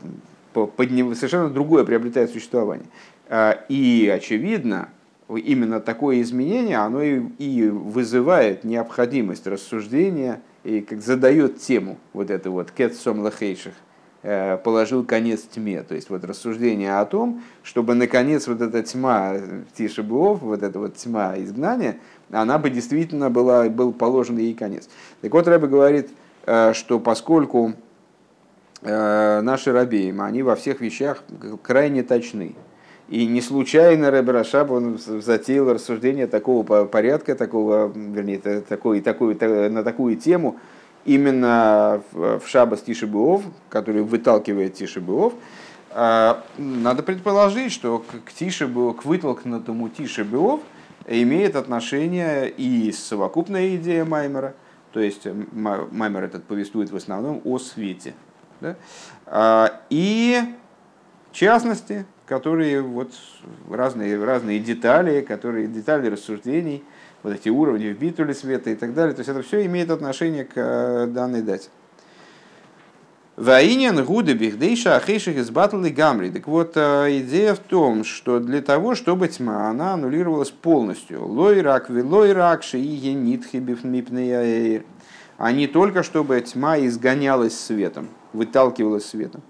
под 0.53 0.91
него 0.91 1.14
совершенно 1.14 1.49
другое 1.49 1.85
приобретает 1.85 2.31
существование. 2.31 2.89
Э, 3.28 3.53
и 3.68 4.11
очевидно, 4.12 4.89
именно 5.28 5.81
такое 5.81 6.22
изменение, 6.22 6.78
оно 6.78 7.03
и, 7.03 7.20
и 7.39 7.68
вызывает 7.68 8.64
необходимость 8.64 9.47
рассуждения 9.47 10.41
и 10.64 10.81
как 10.81 11.03
задает 11.03 11.61
тему 11.61 11.99
вот 12.12 12.31
это 12.31 12.51
вот 12.51 12.72
кет 12.72 12.95
лахейших, 13.07 13.74
положил 14.23 15.05
конец 15.05 15.43
тьме. 15.43 15.83
То 15.83 15.95
есть 15.95 16.11
вот 16.11 16.25
рассуждение 16.25 16.99
о 16.99 17.07
том, 17.07 17.43
чтобы 17.62 17.95
наконец 17.95 18.49
вот 18.49 18.61
эта 18.61 18.83
тьма 18.83 19.37
Тишебуов, 19.75 20.43
вот 20.43 20.62
эта 20.62 20.79
вот 20.79 20.97
тьма 20.97 21.39
изгнания, 21.39 21.99
она 22.31 22.59
бы 22.59 22.71
действительно 22.71 23.31
была, 23.31 23.68
был 23.68 23.93
положен 23.93 24.39
ей 24.39 24.55
конец. 24.55 24.89
Так 25.21 25.33
вот 25.33 25.49
Рэбе 25.49 25.66
говорит, 25.66 26.11
э, 26.47 26.73
что 26.75 27.01
поскольку 27.01 27.73
э, 28.83 29.41
наши 29.41 29.73
рабеем, 29.73 30.21
они 30.21 30.43
во 30.43 30.57
всех 30.57 30.81
вещах 30.81 31.23
крайне 31.62 32.03
точны. 32.03 32.55
И 33.09 33.27
не 33.27 33.41
случайно 33.41 34.12
Рэбе 34.12 34.33
Рашаб 34.33 34.71
он 34.71 34.99
затеял 34.99 35.73
рассуждение 35.73 36.29
такого 36.29 36.85
порядка, 36.85 37.35
такого, 37.35 37.93
вернее, 37.93 38.39
такой, 38.39 39.01
такой, 39.01 39.35
на 39.68 39.83
такую 39.83 40.16
тему, 40.16 40.61
именно 41.05 42.03
в 42.12 42.42
Шабас 42.46 42.82
Тишебуов, 42.82 43.42
который 43.68 44.03
выталкивает 44.03 44.74
Тишебуов, 44.74 45.34
а, 45.90 46.44
надо 46.57 47.03
предположить, 47.03 47.72
что 47.72 47.98
к 47.98 48.32
Тишебу, 48.32 48.94
к 48.94 49.05
вытолкнутому 49.05 49.88
Тишебуов 49.88 50.61
имеет 51.07 51.57
отношение 51.57 52.48
и 52.48 52.92
совокупная 52.92 53.76
идея 53.76 54.05
Маймера, 54.05 54.55
то 54.92 55.01
есть 55.01 55.26
Маймер 55.53 56.24
этот 56.24 56.44
повествует 56.44 56.90
в 56.90 56.96
основном 56.96 57.40
о 57.44 57.59
свете, 57.59 58.14
да? 58.61 58.76
А, 59.26 59.80
и 59.90 60.40
частности, 61.32 62.07
которые 62.26 62.82
вот 62.82 63.12
разные, 63.68 64.22
разные 64.22 64.61
детали, 64.61 65.22
которые 65.22 65.66
детали 65.66 66.09
рассуждений– 66.09 66.84
вот 67.23 67.33
эти 67.35 67.49
уровни 67.49 67.93
в 67.93 67.99
битуле 67.99 68.35
света 68.35 68.71
и 68.71 68.75
так 68.75 68.95
далее. 68.95 69.14
То 69.14 69.21
есть 69.21 69.31
это 69.31 69.43
все 69.43 69.64
имеет 69.66 69.91
отношение 69.91 70.45
к 70.45 70.53
э, 70.57 71.07
данной 71.07 71.43
дате. 71.43 71.68
Ваинен 73.37 74.05
гуды 74.05 74.35
бихдейша 74.35 74.97
ахейших 74.97 75.37
из 75.37 75.51
батлы 75.51 75.91
гамри. 75.91 76.31
Так 76.31 76.47
вот, 76.47 76.73
э, 76.77 77.21
идея 77.21 77.55
в 77.55 77.59
том, 77.59 78.05
что 78.05 78.39
для 78.39 78.61
того, 78.61 78.95
чтобы 78.95 79.29
тьма, 79.29 79.71
она 79.71 79.95
аннулировалась 79.95 80.51
полностью. 80.51 81.27
Лой 81.27 81.62
рак, 81.62 81.89
лой 81.89 82.33
рак, 82.33 82.62
шиие 82.62 83.14
нитхи 83.14 83.57
бифмипнеяэйр. 83.57 84.85
А 85.39 85.53
не 85.53 85.66
только, 85.66 86.03
чтобы 86.03 86.39
тьма 86.43 86.79
изгонялась 86.81 87.59
светом, 87.59 88.09
выталкивалась 88.35 89.07
светом. 89.07 89.41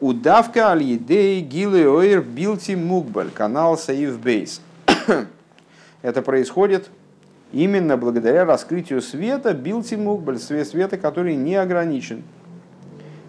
Удавка 0.00 0.70
аль-едей 0.70 1.42
гилы 1.42 1.86
ойр 1.86 2.22
билти 2.22 2.72
мукбаль, 2.72 3.30
канал 3.30 3.76
Саив 3.76 4.18
Бейс. 4.18 4.62
Это 6.02 6.22
происходит 6.22 6.90
именно 7.52 7.96
благодаря 7.96 8.44
раскрытию 8.44 9.02
света, 9.02 9.52
билтимук, 9.54 10.22
свет 10.38 10.68
света, 10.68 10.96
который 10.96 11.34
не 11.34 11.56
ограничен. 11.56 12.22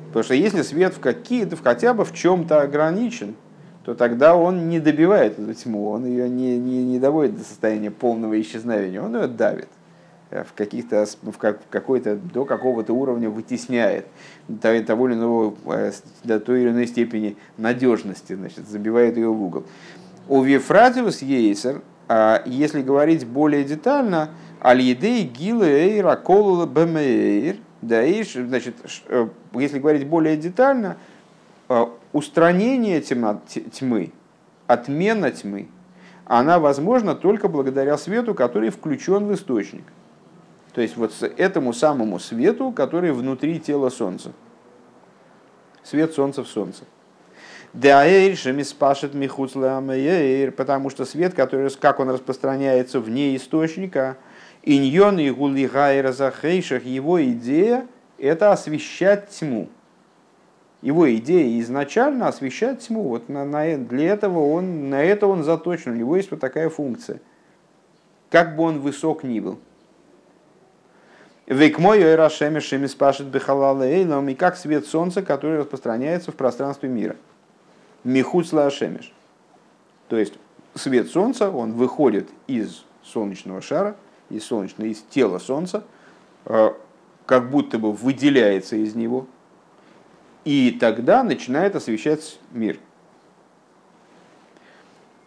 Потому 0.07 0.23
что 0.23 0.35
если 0.35 0.61
свет 0.61 0.93
в, 0.93 0.99
какие-то, 0.99 1.55
хотя 1.55 1.93
бы 1.93 2.05
в 2.05 2.13
чем-то 2.13 2.61
ограничен, 2.61 3.35
то 3.85 3.95
тогда 3.95 4.35
он 4.35 4.69
не 4.69 4.79
добивает 4.79 5.39
эту 5.39 5.53
тьму, 5.53 5.89
он 5.89 6.05
ее 6.05 6.29
не, 6.29 6.57
не, 6.57 6.83
не 6.83 6.99
доводит 6.99 7.37
до 7.37 7.43
состояния 7.43 7.91
полного 7.91 8.39
исчезновения, 8.39 9.01
он 9.01 9.15
ее 9.15 9.27
давит. 9.27 9.69
в 10.29 10.53
каких-то 10.53 11.07
в 11.23 11.37
какой-то 11.37 12.15
до 12.15 12.45
какого-то 12.45 12.93
уровня 12.93 13.29
вытесняет 13.29 14.05
до 14.47 14.83
того 14.83 15.07
или 15.07 15.15
иного 15.15 15.55
до 16.23 16.39
той 16.39 16.61
или 16.61 16.69
иной 16.69 16.87
степени 16.87 17.37
надежности, 17.57 18.33
значит, 18.33 18.67
забивает 18.67 19.17
ее 19.17 19.29
в 19.29 19.41
угол. 19.41 19.63
У 20.27 20.41
Вифратиус 20.43 21.21
Ейсер, 21.21 21.81
если 22.45 22.81
говорить 22.81 23.25
более 23.25 23.63
детально, 23.63 24.29
Аль-Едей 24.61 25.23
Гилы 25.23 25.67
Эйра 25.67 26.15
Колула 26.15 26.65
Бемейр, 26.65 27.57
да, 27.81 28.03
значит, 28.03 28.75
если 29.53 29.79
говорить 29.79 30.07
более 30.07 30.37
детально, 30.37 30.97
устранение 32.11 33.01
тьмы, 33.01 34.11
отмена 34.67 35.31
тьмы, 35.31 35.67
она 36.25 36.59
возможна 36.59 37.15
только 37.15 37.47
благодаря 37.47 37.97
свету, 37.97 38.35
который 38.35 38.69
включен 38.69 39.25
в 39.25 39.33
источник. 39.33 39.83
То 40.73 40.81
есть 40.81 40.95
вот 40.95 41.11
этому 41.37 41.73
самому 41.73 42.19
свету, 42.19 42.71
который 42.71 43.11
внутри 43.11 43.59
тела 43.59 43.89
Солнца. 43.89 44.31
Свет 45.83 46.13
Солнца 46.13 46.43
в 46.43 46.47
Солнце. 46.47 46.83
Потому 47.73 48.35
что 50.89 51.05
свет, 51.05 51.33
который, 51.33 51.69
как 51.79 51.99
он 51.99 52.09
распространяется 52.09 52.99
вне 52.99 53.35
источника, 53.35 54.17
иньон 54.63 55.19
и 55.19 55.29
гулигайра 55.29 56.11
захейшах, 56.11 56.83
его 56.83 57.23
идея– 57.23 57.87
это 58.17 58.51
освещать 58.51 59.29
тьму 59.29 59.69
его 60.81 61.13
идея 61.15 61.59
изначально 61.61 62.27
освещать 62.27 62.79
тьму. 62.79 63.03
Вот 63.03 63.29
на, 63.29 63.45
на, 63.45 63.77
для 63.77 64.13
этого 64.13 64.53
он, 64.53 64.89
на 64.89 65.03
это 65.03 65.27
он 65.27 65.43
заточен, 65.43 65.91
у 65.91 65.95
него 65.95 66.15
есть 66.15 66.31
вот 66.31 66.39
такая 66.39 66.69
функция. 66.69 67.21
Как 68.29 68.55
бы 68.55 68.63
он 68.63 68.79
высок 68.79 69.23
ни 69.23 69.39
был. 69.39 69.59
Век 71.45 71.79
мой 71.79 72.15
Рашеми 72.15 72.59
Шеми 72.59 72.87
спашет 72.87 73.27
Бехалала 73.27 73.83
Эйлом, 73.83 74.29
и 74.29 74.35
как 74.35 74.55
свет 74.55 74.85
солнца, 74.85 75.21
который 75.21 75.59
распространяется 75.59 76.31
в 76.31 76.35
пространстве 76.35 76.87
мира. 76.87 77.17
Михуц 78.03 78.53
Ашемиш. 78.53 79.11
То 80.07 80.17
есть 80.17 80.33
свет 80.75 81.09
солнца, 81.09 81.49
он 81.49 81.73
выходит 81.73 82.29
из 82.47 82.83
солнечного 83.03 83.61
шара, 83.61 83.95
из 84.29 84.45
солнечного, 84.45 84.87
из 84.87 85.01
тела 85.01 85.39
солнца, 85.39 85.83
э, 86.45 86.71
как 87.25 87.49
будто 87.49 87.77
бы 87.79 87.91
выделяется 87.93 88.75
из 88.75 88.95
него, 88.95 89.27
и 90.43 90.77
тогда 90.79 91.23
начинает 91.23 91.75
освещать 91.75 92.39
мир. 92.51 92.79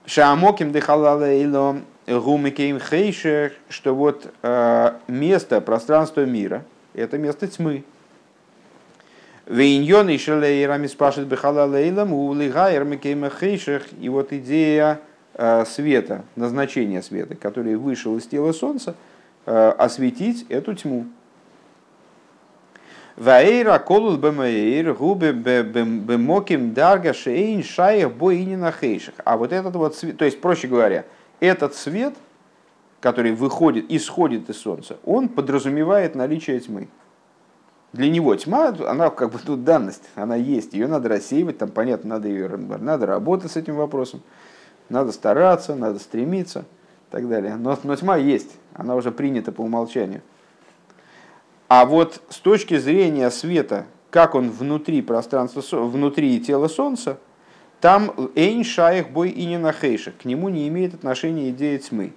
Шаамоким 0.06 0.72
дехалалейло 0.72 1.80
гумикейм 2.06 2.78
хейшер, 2.78 3.52
что 3.68 3.94
вот 3.94 4.32
э, 4.42 4.94
место, 5.08 5.60
пространство 5.60 6.24
мира, 6.24 6.64
это 6.92 7.16
место 7.16 7.46
тьмы. 7.46 7.84
Вейньон 9.47 10.09
и 10.09 10.16
шелейрами 10.16 10.86
спашет 10.86 11.26
бехалалейлом 11.26 12.14
улигайр 12.14 12.84
микейм 12.84 13.28
хейшер, 13.28 13.82
и 14.01 14.09
вот 14.09 14.32
идея 14.32 15.01
э, 15.34 15.64
света, 15.66 16.24
назначение 16.34 17.03
света, 17.03 17.34
который 17.34 17.76
вышел 17.76 18.16
из 18.16 18.26
тела 18.26 18.53
солнца, 18.53 18.95
э, 19.45 19.68
осветить 19.76 20.47
эту 20.49 20.74
тьму. 20.74 21.07
Ваэйра 23.16 23.78
колул 23.78 24.16
бэмэйр 24.16 24.95
губы 24.95 25.32
бэмоким 25.32 26.72
дарга 26.72 27.12
шейн 27.12 27.62
шаях 27.62 28.12
боини 28.12 28.57
на 28.57 28.72
хейших. 28.72 29.14
А 29.24 29.36
вот 29.36 29.53
этот 29.53 29.76
вот 29.76 29.95
свет, 29.95 30.16
то 30.16 30.24
есть, 30.24 30.40
проще 30.40 30.68
говоря, 30.68 31.05
этот 31.40 31.74
свет, 31.74 32.14
который 33.01 33.32
выходит, 33.32 33.84
исходит 33.90 34.49
из 34.49 34.57
солнца, 34.57 34.97
он 35.05 35.28
подразумевает 35.28 36.14
наличие 36.14 36.59
тьмы. 36.59 36.88
Для 37.95 38.11
него 38.11 38.34
тьма, 38.34 38.74
она 38.88 39.09
как 39.11 39.30
бы 39.30 39.38
тут 39.38 39.62
данность, 39.62 40.03
она 40.16 40.34
есть, 40.34 40.72
ее 40.72 40.88
надо 40.88 41.09
рассеивать, 41.09 41.59
там 41.59 41.70
понятно, 41.70 42.16
надо, 42.16 42.26
ее, 42.26 42.49
надо 42.49 43.07
работать 43.07 43.53
с 43.53 43.57
этим 43.57 43.76
вопросом, 43.76 44.20
надо 44.88 45.12
стараться, 45.12 45.76
надо 45.76 46.01
стремиться 46.01 46.64
и 47.09 47.12
так 47.12 47.28
далее. 47.28 47.55
Но, 47.55 47.78
но 47.84 47.95
тьма 47.95 48.16
есть, 48.16 48.51
она 48.72 48.97
уже 48.97 49.12
принята 49.12 49.53
по 49.53 49.61
умолчанию. 49.61 50.22
А 51.68 51.84
вот 51.84 52.20
с 52.30 52.38
точки 52.38 52.78
зрения 52.78 53.30
света, 53.30 53.86
как 54.11 54.34
он 54.34 54.51
внутри 54.51 55.01
пространства, 55.01 55.62
внутри 55.84 56.40
тела 56.40 56.66
Солнца, 56.66 57.18
там 57.80 58.12
эйн 58.34 58.64
шаих 58.64 59.11
бой 59.11 59.30
и 59.30 59.47
не 59.47 59.57
нахейших, 59.57 60.16
к 60.16 60.24
нему 60.24 60.49
не 60.49 60.66
имеет 60.66 60.95
отношения 60.95 61.51
идея 61.51 61.78
тьмы. 61.78 62.12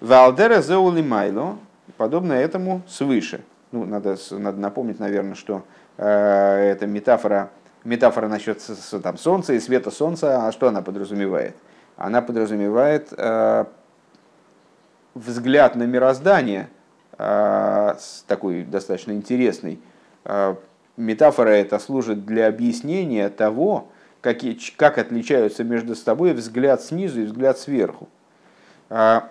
Валдера 0.00 0.62
зеули 0.62 1.02
майло, 1.02 1.58
подобно 1.96 2.32
этому 2.32 2.82
свыше. 2.88 3.44
Ну, 3.72 3.84
надо, 3.84 4.16
надо 4.30 4.58
напомнить, 4.58 5.00
наверное, 5.00 5.34
что 5.34 5.64
э, 5.96 6.06
это 6.06 6.86
метафора, 6.86 7.50
метафора 7.84 8.28
насчет 8.28 8.62
там, 9.02 9.18
Солнца 9.18 9.52
и 9.52 9.60
света 9.60 9.90
Солнца, 9.90 10.46
а 10.46 10.52
что 10.52 10.68
она 10.68 10.82
подразумевает? 10.82 11.56
Она 11.96 12.22
подразумевает 12.22 13.12
э, 13.16 13.64
взгляд 15.14 15.76
на 15.76 15.84
мироздание– 15.84 16.68
а, 17.18 17.96
такой 18.26 18.62
достаточно 18.62 19.12
интересный. 19.12 19.80
А, 20.24 20.56
метафора 20.96 21.50
это 21.50 21.78
служит 21.78 22.26
для 22.26 22.46
объяснения 22.48 23.28
того, 23.28 23.88
какие, 24.20 24.58
как 24.76 24.98
отличаются 24.98 25.64
между 25.64 25.94
собой 25.94 26.32
взгляд 26.34 26.82
снизу 26.82 27.22
и 27.22 27.24
взгляд 27.24 27.58
сверху. 27.58 28.08
А, 28.90 29.30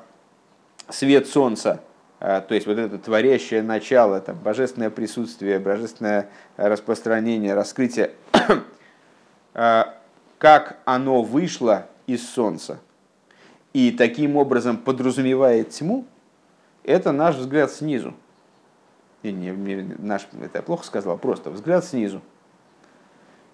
свет 0.89 1.27
солнца, 1.27 1.81
то 2.25 2.55
есть 2.55 2.65
вот 2.65 2.77
это 2.77 2.97
творящее 2.97 3.61
начало, 3.61 4.19
там, 4.21 4.37
божественное 4.37 4.89
присутствие, 4.89 5.59
божественное 5.59 6.29
распространение, 6.57 7.53
раскрытие, 7.53 8.11
как 9.53 10.77
оно 10.85 11.21
вышло 11.21 11.87
из 12.07 12.27
солнца 12.27 12.79
и 13.75 13.91
таким 13.91 14.37
образом 14.37 14.77
подразумевает 14.77 15.71
тьму, 15.71 16.05
это 16.85 17.11
наш 17.11 17.35
взгляд 17.35 17.69
снизу. 17.69 18.13
И 19.21 19.33
не, 19.33 19.49
не, 19.49 19.95
наш, 19.97 20.29
это 20.41 20.59
я 20.59 20.61
плохо 20.61 20.85
сказал, 20.85 21.17
просто 21.17 21.49
взгляд 21.49 21.83
снизу. 21.83 22.21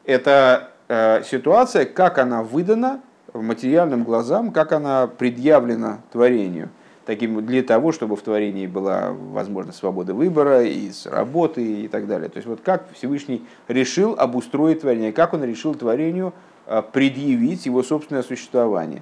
Это 0.05 0.69
э, 0.89 1.23
ситуация, 1.23 1.85
как 1.85 2.19
она 2.19 2.43
выдана 2.43 3.01
в 3.33 3.41
материальным 3.41 4.03
глазам, 4.03 4.51
как 4.51 4.73
она 4.73 5.07
предъявлена 5.07 6.01
творению. 6.11 6.69
Таким, 7.05 7.43
для 7.45 7.63
того, 7.63 7.91
чтобы 7.91 8.15
в 8.15 8.21
творении 8.21 8.67
была 8.67 9.11
возможность 9.11 9.79
свободы 9.79 10.13
выбора, 10.13 10.63
и 10.63 10.91
с 10.91 11.07
работы 11.07 11.83
и 11.83 11.87
так 11.87 12.07
далее. 12.07 12.29
То 12.29 12.37
есть 12.37 12.47
вот 12.47 12.61
как 12.61 12.91
Всевышний 12.93 13.43
решил 13.67 14.13
обустроить 14.17 14.81
творение, 14.81 15.11
как 15.11 15.33
он 15.33 15.43
решил 15.43 15.73
творению 15.73 16.33
э, 16.67 16.83
предъявить 16.93 17.65
его 17.65 17.81
собственное 17.81 18.21
существование. 18.21 19.01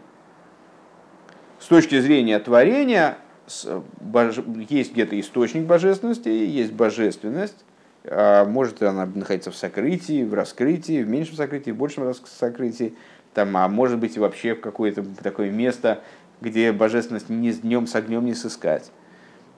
С 1.59 1.65
точки 1.65 1.99
зрения 1.99 2.39
творения, 2.39 3.17
есть 4.69 4.93
где-то 4.93 5.19
источник 5.19 5.65
божественности, 5.65 6.29
есть 6.29 6.71
божественность, 6.71 7.65
а 8.05 8.45
может 8.45 8.81
она 8.81 9.05
находиться 9.05 9.51
в 9.51 9.55
сокрытии, 9.55 10.23
в 10.23 10.33
раскрытии, 10.33 11.03
в 11.03 11.09
меньшем 11.09 11.35
сокрытии, 11.35 11.71
в 11.71 11.75
большем 11.75 12.13
сокрытии, 12.13 12.95
там, 13.33 13.55
а 13.57 13.67
может 13.67 13.99
быть 13.99 14.17
вообще 14.17 14.55
в 14.55 14.61
какое-то 14.61 15.03
такое 15.21 15.51
место, 15.51 16.01
где 16.41 16.71
божественность 16.71 17.29
ни 17.29 17.51
с 17.51 17.59
днем 17.59 17.87
с 17.87 17.95
огнем 17.95 18.25
не 18.25 18.33
сыскать. 18.33 18.91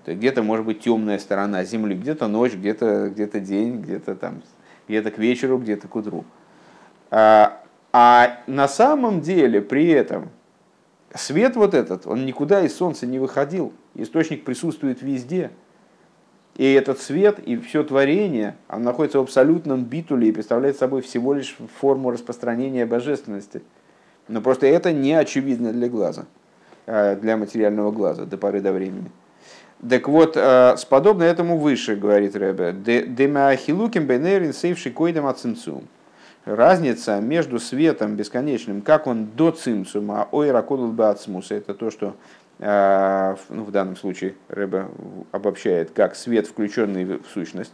Где-то 0.06 0.42
может 0.42 0.66
быть 0.66 0.80
темная 0.80 1.20
сторона 1.20 1.64
Земли, 1.64 1.96
где-то 1.96 2.28
ночь, 2.28 2.54
где-то 2.54 3.10
где 3.10 3.28
день, 3.40 3.82
где-то 3.82 4.16
там, 4.16 4.42
где-то 4.88 5.12
к 5.12 5.18
вечеру, 5.18 5.58
где-то 5.58 5.88
к 5.88 5.96
утру. 5.96 6.26
А, 7.12 7.62
а 7.94 8.40
на 8.48 8.68
самом 8.68 9.22
деле 9.22 9.62
при 9.62 9.90
этом 9.90 10.30
свет 11.14 11.56
вот 11.56 11.74
этот, 11.74 12.08
он 12.08 12.26
никуда 12.26 12.62
из 12.62 12.76
Солнца 12.76 13.06
не 13.06 13.20
выходил. 13.20 13.74
Источник 13.96 14.44
присутствует 14.44 15.02
везде. 15.02 15.52
И 16.56 16.74
этот 16.74 17.00
свет, 17.00 17.40
и 17.40 17.58
все 17.58 17.84
творение, 17.84 18.56
он 18.70 18.84
находится 18.84 19.20
в 19.20 19.24
абсолютном 19.24 19.86
битуле 19.86 20.30
и 20.30 20.32
представляет 20.32 20.78
собой 20.78 21.02
всего 21.02 21.34
лишь 21.34 21.56
форму 21.80 22.12
распространения 22.12 22.86
божественности. 22.86 23.62
Но 24.28 24.42
просто 24.42 24.68
это 24.68 24.92
не 24.92 25.14
очевидно 25.14 25.72
для 25.72 25.90
глаза, 25.90 26.26
для 26.86 27.38
материального 27.38 27.92
глаза 27.92 28.26
до 28.26 28.38
поры 28.38 28.62
до 28.62 28.72
времени. 28.72 29.12
Так 29.88 30.08
вот, 30.08 30.34
а, 30.38 30.76
с 30.78 30.86
подобно 30.86 31.24
этому 31.24 31.58
выше, 31.58 31.96
говорит 31.96 32.36
Рэбе, 32.36 32.74
«Демаахилуким 33.08 34.06
бенерин 34.06 34.54
сейвши 34.54 34.92
койдем 34.92 35.26
ацимцум». 35.26 35.88
Разница 36.46 37.20
между 37.20 37.60
светом 37.60 38.16
бесконечным, 38.16 38.82
как 38.82 39.06
он 39.06 39.28
до 39.28 39.52
цимцума, 39.52 40.28
ой 40.32 40.52
ракодул 40.52 40.92
бацмуса, 40.92 41.56
это 41.56 41.74
то, 41.76 41.92
что 41.92 42.16
а, 42.60 43.38
ну, 43.50 43.64
в 43.64 43.72
данном 43.72 43.96
случае 43.96 44.36
Рэбе 44.50 44.88
обобщает, 45.32 45.92
как 45.92 46.16
свет, 46.16 46.48
включенный 46.48 47.06
в 47.06 47.26
сущность, 47.34 47.74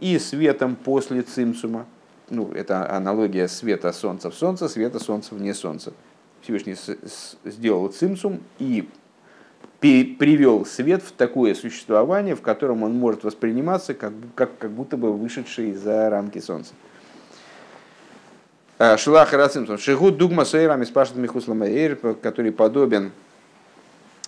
и 0.00 0.18
светом 0.18 0.76
после 0.76 1.22
цимцума. 1.22 1.86
Ну, 2.32 2.50
это 2.54 2.90
аналогия 2.90 3.46
света 3.46 3.92
солнца 3.92 4.30
в 4.30 4.34
солнце, 4.34 4.66
света 4.66 4.98
солнца 4.98 5.34
вне 5.34 5.52
солнца. 5.52 5.92
Всевышний 6.40 6.74
сделал 7.44 7.88
цимцум 7.88 8.40
и 8.58 8.88
привел 9.80 10.64
свет 10.64 11.02
в 11.02 11.12
такое 11.12 11.54
существование, 11.54 12.34
в 12.34 12.40
котором 12.40 12.84
он 12.84 12.94
может 12.94 13.22
восприниматься 13.22 13.92
как, 13.92 14.14
как, 14.34 14.56
как 14.56 14.70
будто 14.70 14.96
бы 14.96 15.12
вышедший 15.12 15.74
за 15.74 16.08
рамки 16.08 16.38
солнца. 16.38 16.72
Э, 18.78 18.96
Шилах 18.96 19.30
Рацимсон. 19.34 19.76
Шигут 19.76 20.16
дугма 20.16 20.46
сейрами 20.46 20.84
спашет 20.84 21.16
михусламаэйр, 21.16 22.16
который 22.22 22.50
подобен 22.50 23.12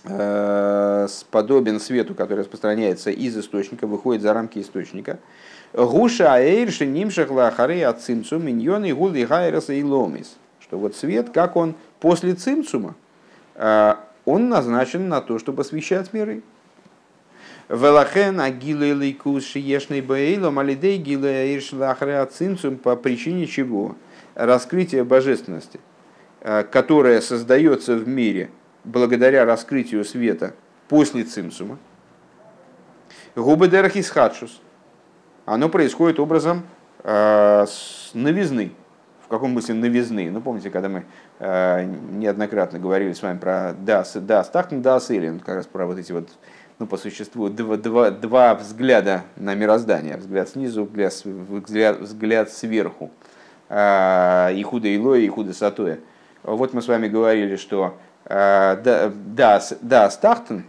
э, 0.03 1.07
подобен 1.31 1.79
свету, 1.79 2.13
который 2.13 2.41
распространяется 2.41 3.09
из 3.09 3.35
источника, 3.35 3.87
выходит 3.87 4.21
за 4.21 4.31
рамки 4.31 4.59
источника. 4.59 5.17
Гуша 5.75 6.35
аэйр 6.35 6.71
шинимшах 6.71 7.29
лахары 7.29 7.81
от 7.83 8.01
цимцу 8.01 8.39
миньон 8.39 8.85
и 8.85 8.93
гул 8.93 9.13
и 9.13 9.83
ломис. 9.83 10.37
Что 10.61 10.77
вот 10.77 10.95
свет, 10.95 11.31
как 11.31 11.57
он 11.57 11.75
после 11.99 12.33
цимцума, 12.33 12.95
э, 13.55 13.95
он 14.23 14.47
назначен 14.47 15.09
на 15.09 15.19
то, 15.19 15.37
чтобы 15.37 15.63
освещать 15.63 16.13
миры. 16.13 16.43
Велахен 17.67 18.39
агилы 18.39 18.93
лейкус 18.93 19.43
шиешный 19.43 19.99
бейлом 19.99 20.59
алидей 20.59 20.97
гилы 20.97 21.27
аэйр 21.27 21.61
шлахары 21.61 22.13
от 22.13 22.31
цимцум 22.31 22.77
по 22.77 22.95
причине 22.95 23.45
чего? 23.45 23.97
Раскрытие 24.35 25.03
божественности, 25.03 25.81
э, 26.39 26.63
которое 26.63 27.19
создается 27.19 27.97
в 27.97 28.07
мире 28.07 28.49
благодаря 28.85 29.43
раскрытию 29.43 30.05
света 30.05 30.53
после 30.87 31.25
цимсума. 31.25 31.77
Губы 33.35 33.67
дерахисхадшус– 33.67 34.61
оно 35.45 35.69
происходит 35.69 36.19
образом 36.19 36.63
э, 37.03 37.65
новизны. 38.13 38.71
В 39.23 39.27
каком 39.27 39.51
смысле 39.51 39.75
новизны? 39.75 40.29
Ну, 40.29 40.41
помните, 40.41 40.69
когда 40.69 40.89
мы 40.89 41.05
э, 41.39 41.83
неоднократно 42.11 42.79
говорили 42.79 43.13
с 43.13 43.21
вами 43.21 43.37
про 43.37 43.73
дас, 43.73 44.15
дас, 44.15 44.49
тахтен, 44.49 44.81
дас 44.81 45.09
или 45.11 45.37
как 45.39 45.55
раз 45.55 45.67
про 45.67 45.85
вот 45.85 45.97
эти 45.97 46.11
вот, 46.11 46.29
ну, 46.79 46.87
по 46.87 46.97
существу, 46.97 47.49
два, 47.49 47.77
два, 47.77 48.11
два 48.11 48.55
взгляда 48.55 49.23
на 49.35 49.55
мироздание. 49.55 50.17
Взгляд 50.17 50.49
снизу, 50.49 50.85
взгляд, 50.85 51.13
взгляд, 51.23 51.99
взгляд 51.99 52.51
сверху. 52.51 53.11
Э, 53.69 54.51
и 54.53 54.61
худо 54.63 54.87
илое, 54.87 55.19
и 55.19 55.27
худо 55.27 55.53
сатое. 55.53 55.99
Вот 56.43 56.73
мы 56.73 56.81
с 56.81 56.87
вами 56.87 57.07
говорили, 57.07 57.55
что 57.55 57.97
дас, 58.27 59.73
дас 59.81 60.17
тахтен, 60.17 60.63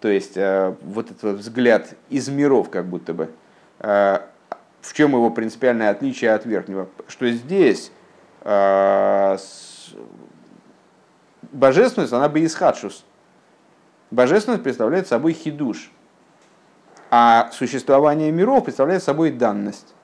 то 0.00 0.08
есть 0.08 0.36
вот 0.36 1.10
этот 1.10 1.38
взгляд 1.38 1.94
из 2.08 2.28
миров, 2.28 2.68
как 2.70 2.86
будто 2.86 3.12
бы, 3.14 3.30
в 3.80 4.92
чем 4.92 5.12
его 5.12 5.30
принципиальное 5.30 5.90
отличие 5.90 6.32
от 6.32 6.44
верхнего? 6.44 6.88
Что 7.08 7.30
здесь 7.30 7.92
э, 8.42 9.36
божественность, 11.52 12.12
она 12.12 12.28
бы 12.28 12.44
исхадшус. 12.44 13.04
Божественность 14.10 14.62
представляет 14.62 15.06
собой 15.06 15.32
хидуш, 15.32 15.90
а 17.10 17.50
существование 17.52 18.32
миров 18.32 18.64
представляет 18.64 19.02
собой 19.02 19.30
данность. 19.30 19.94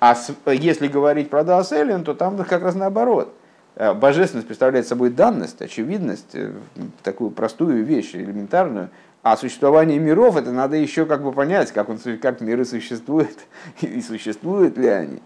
А 0.00 0.16
если 0.46 0.86
говорить 0.86 1.28
про 1.28 1.42
Дааселин, 1.42 2.04
то 2.04 2.14
там 2.14 2.42
как 2.44 2.62
раз 2.62 2.74
наоборот. 2.76 3.34
Э, 3.74 3.94
божественность 3.94 4.46
представляет 4.46 4.86
собой 4.86 5.10
данность, 5.10 5.60
очевидность, 5.60 6.36
такую 7.02 7.30
простую 7.30 7.84
вещь, 7.84 8.14
элементарную, 8.14 8.90
а 9.22 9.36
существование 9.36 9.98
миров, 9.98 10.36
это 10.36 10.52
надо 10.52 10.76
еще 10.76 11.04
как 11.04 11.22
бы 11.22 11.32
понять, 11.32 11.72
как, 11.72 11.88
он, 11.88 11.98
как 12.20 12.40
миры 12.40 12.64
существуют 12.64 13.38
и 13.80 14.00
существуют 14.00 14.76
ли 14.78 14.88
они. 14.88 15.22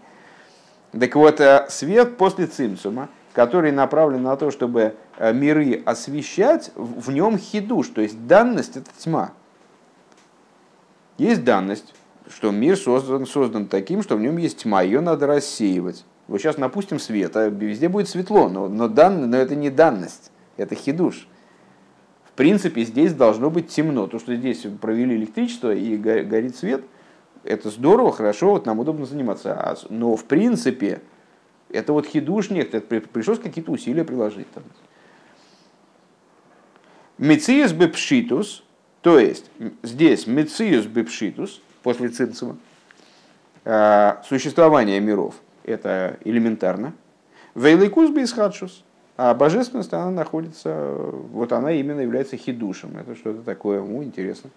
Так 0.91 1.15
вот, 1.15 1.39
э, 1.39 1.65
свет 1.69 2.17
после 2.17 2.47
цимсума, 2.47 3.09
который 3.33 3.71
направлен 3.71 4.23
на 4.23 4.35
то, 4.35 4.51
чтобы 4.51 4.95
э, 5.17 5.33
миры 5.33 5.81
освещать, 5.85 6.71
в 6.75 7.11
нем 7.11 7.37
хидуш, 7.37 7.89
то 7.89 8.01
есть 8.01 8.27
данность 8.27 8.77
это 8.77 8.89
тьма. 8.97 9.31
Есть 11.17 11.43
данность, 11.43 11.93
что 12.29 12.51
мир 12.51 12.77
создан, 12.77 13.25
создан 13.25 13.67
таким, 13.67 14.01
что 14.01 14.15
в 14.15 14.21
нем 14.21 14.37
есть 14.37 14.63
тьма, 14.63 14.81
ее 14.81 15.01
надо 15.01 15.27
рассеивать. 15.27 16.05
Вот 16.27 16.39
сейчас 16.39 16.57
напустим 16.57 16.99
свет, 16.99 17.35
а 17.35 17.49
везде 17.49 17.89
будет 17.89 18.09
светло, 18.09 18.49
но, 18.49 18.67
но, 18.67 18.87
дан, 18.87 19.29
но 19.29 19.37
это 19.37 19.55
не 19.55 19.69
данность, 19.69 20.31
это 20.57 20.73
хидуш 20.73 21.27
в 22.33 22.35
принципе, 22.35 22.83
здесь 22.83 23.13
должно 23.13 23.51
быть 23.51 23.67
темно. 23.67 24.07
То, 24.07 24.17
что 24.17 24.35
здесь 24.35 24.65
провели 24.81 25.15
электричество 25.15 25.71
и 25.71 25.95
горит 25.97 26.55
свет, 26.55 26.83
это 27.43 27.69
здорово, 27.69 28.11
хорошо, 28.11 28.49
вот 28.49 28.65
нам 28.65 28.79
удобно 28.79 29.05
заниматься. 29.05 29.53
А 29.53 29.75
но 29.89 30.15
в 30.15 30.25
принципе, 30.25 31.01
это 31.69 31.93
вот 31.93 32.07
хидуш 32.07 32.49
нет, 32.49 32.73
это 32.73 33.01
пришлось 33.01 33.37
какие-то 33.37 33.71
усилия 33.71 34.03
приложить. 34.03 34.49
Там. 34.51 34.63
Мециус 37.19 37.71
бепшитус, 37.71 38.63
то 39.03 39.19
есть 39.19 39.51
здесь 39.83 40.25
мециус 40.25 40.87
бепшитус, 40.87 41.61
после 41.83 42.09
цинцева, 42.09 42.57
а, 43.63 44.23
существование 44.27 44.99
миров, 44.99 45.35
это 45.65 46.17
элементарно. 46.25 46.93
Вейликус 47.53 48.09
бейсхадшус, 48.09 48.83
а 49.15 49.33
божественность, 49.35 49.93
она 49.93 50.09
находится, 50.09 50.95
вот 51.31 51.53
она 51.53 51.71
именно 51.71 51.99
является 51.99 52.35
хидушем. 52.35 52.97
Это 52.97 53.15
что-то 53.15 53.43
такое, 53.43 53.79
ну, 53.79 54.03
интересно. 54.03 54.49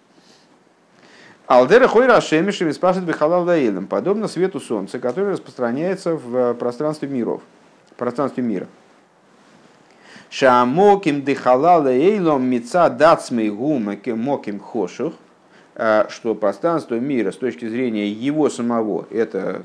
Алдера 1.45 1.87
хойра 1.87 2.19
шемишем 2.19 2.73
спрашивает 2.73 3.07
бихалал 3.07 3.45
даилем, 3.45 3.87
подобно 3.87 4.27
свету 4.27 4.59
солнца, 4.59 4.99
который 4.99 5.33
распространяется 5.33 6.15
в 6.15 6.55
пространстве 6.55 7.07
миров, 7.07 7.41
в 7.91 7.93
пространстве 7.95 8.43
мира. 8.43 8.67
Шамоким 10.29 11.23
дихалал 11.23 11.87
эйлом 11.87 12.43
мица 12.43 12.89
дацмей 12.89 13.49
моким 13.49 14.59
хошух, 14.59 15.13
а, 15.75 16.07
что 16.09 16.35
пространство 16.35 16.95
мира 16.95 17.31
с 17.31 17.37
точки 17.37 17.67
зрения 17.69 18.09
его 18.09 18.49
самого, 18.49 19.07
это 19.09 19.63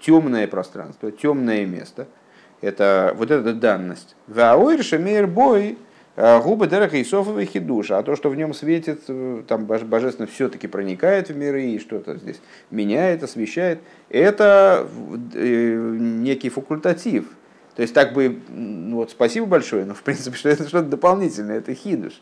темное 0.00 0.48
пространство, 0.48 1.12
темное 1.12 1.66
место– 1.66 2.08
это 2.62 3.14
вот 3.16 3.30
эта 3.30 3.52
данность. 3.52 4.16
Ваойрша 4.28 4.98
мейр 4.98 5.26
бой 5.26 5.76
э, 6.16 6.40
губы 6.40 6.66
дереха 6.68 6.96
и 6.96 7.04
софовый 7.04 7.44
хидуша, 7.44 7.98
а 7.98 8.02
то, 8.02 8.16
что 8.16 8.30
в 8.30 8.36
нем 8.36 8.54
светит, 8.54 9.02
э, 9.08 9.42
там 9.46 9.66
божественно 9.66 10.26
все-таки 10.26 10.68
проникает 10.68 11.28
в 11.28 11.36
миры 11.36 11.64
и 11.64 11.78
что-то 11.78 12.16
здесь 12.16 12.40
меняет, 12.70 13.22
освещает, 13.22 13.80
это 14.08 14.88
э, 15.34 15.74
некий 15.98 16.48
факультатив. 16.48 17.26
То 17.74 17.82
есть 17.82 17.94
так 17.94 18.12
бы, 18.12 18.38
ну 18.48 18.96
вот 18.96 19.10
спасибо 19.10 19.46
большое, 19.46 19.84
но 19.84 19.94
в 19.94 20.02
принципе, 20.02 20.36
что 20.36 20.48
это 20.48 20.68
что-то 20.68 20.88
дополнительное, 20.88 21.58
это 21.58 21.74
хидуш. 21.74 22.20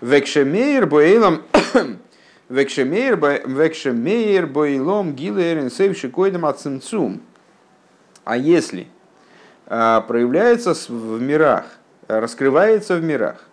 Векшемейр 0.00 0.86
боилом 0.86 1.42
Векшемейр 2.48 4.46
боилом 4.46 5.14
гилерин 5.14 5.70
сейвши 5.70 6.08
койдам 6.10 6.44
ацинцум. 6.44 7.22
А 8.24 8.36
если 8.36 8.86
а, 9.66 10.00
проявляется 10.00 10.74
в 10.74 11.20
мирах, 11.20 11.66
раскрывается 12.08 12.96
в 12.96 13.04
мирах, 13.04 13.44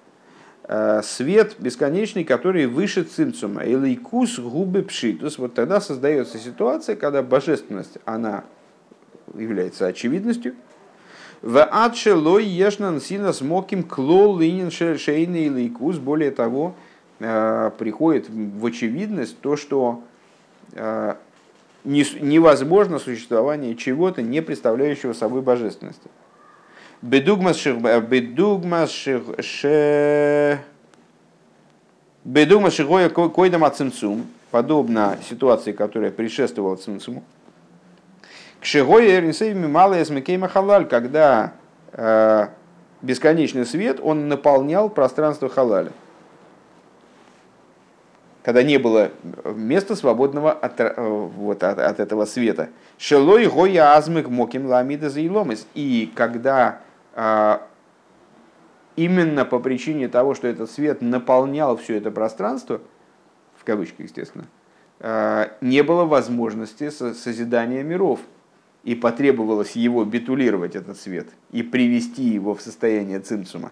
а, 0.63 1.01
свет 1.03 1.55
бесконечный, 1.59 2.23
который 2.23 2.65
выше 2.67 3.03
цимцума, 3.03 3.63
или 3.63 3.95
кус 3.95 4.39
губы 4.39 4.83
пшитус, 4.83 5.37
вот 5.37 5.53
тогда 5.53 5.81
создается 5.81 6.37
ситуация, 6.37 6.95
когда 6.95 7.21
божественность, 7.21 7.97
она 8.05 8.45
является 9.35 9.87
очевидностью, 9.87 10.55
в 11.41 11.63
адше 11.63 12.13
лой 12.13 12.45
ешнан 12.45 13.01
сина 13.01 13.33
смоким 13.33 13.83
клол 13.83 14.37
линин 14.37 14.69
шейный 14.69 15.47
лейкус. 15.47 15.97
Более 15.97 16.31
того, 16.31 16.75
а, 17.19 17.71
приходит 17.71 18.29
в 18.29 18.65
очевидность 18.65 19.39
то, 19.41 19.57
что 19.57 20.03
невозможно 21.83 22.99
существование 22.99 23.75
чего-то, 23.75 24.21
не 24.21 24.41
представляющего 24.41 25.13
собой 25.13 25.41
божественности. 25.41 26.09
Бедугмас 32.23 32.73
шигоя 32.73 33.09
койдам 33.09 33.63
ацимцум, 33.63 34.27
подобно 34.51 35.17
ситуации, 35.27 35.71
которая 35.71 36.11
предшествовала 36.11 36.75
цимцуму. 36.75 37.23
К 38.59 38.65
шигоя 38.65 39.17
эрнсейми 39.17 39.65
малая 39.65 40.05
смекейма 40.05 40.47
халаль, 40.47 40.87
когда 40.87 41.53
э, 41.93 42.47
бесконечный 43.01 43.65
свет, 43.65 43.99
он 43.99 44.27
наполнял 44.27 44.87
пространство 44.89 45.49
халаля 45.49 45.91
когда 48.43 48.63
не 48.63 48.77
было 48.77 49.11
места 49.43 49.95
свободного 49.95 50.51
от, 50.51 50.79
э, 50.79 50.93
вот, 50.97 51.63
от, 51.63 51.79
от 51.79 51.99
этого 51.99 52.25
света. 52.25 52.69
Шелой 52.97 53.47
гоя 53.47 53.95
азмык 53.95 54.29
моким 54.29 54.65
ламида 54.65 55.09
заиломис. 55.09 55.67
И 55.75 56.11
когда 56.15 56.81
а, 57.13 57.67
именно 58.95 59.45
по 59.45 59.59
причине 59.59 60.07
того, 60.07 60.33
что 60.33 60.47
этот 60.47 60.71
свет 60.71 61.01
наполнял 61.01 61.77
все 61.77 61.97
это 61.97 62.11
пространство, 62.11 62.81
в 63.57 63.63
кавычках, 63.63 64.07
естественно, 64.07 64.45
а, 64.99 65.51
не 65.61 65.83
было 65.83 66.05
возможности 66.05 66.89
созидания 66.89 67.83
миров. 67.83 68.19
И 68.83 68.95
потребовалось 68.95 69.73
его 69.73 70.03
битулировать, 70.03 70.75
этот 70.75 70.99
свет, 70.99 71.27
и 71.51 71.61
привести 71.61 72.23
его 72.23 72.55
в 72.55 72.61
состояние 72.61 73.19
цимцума. 73.19 73.71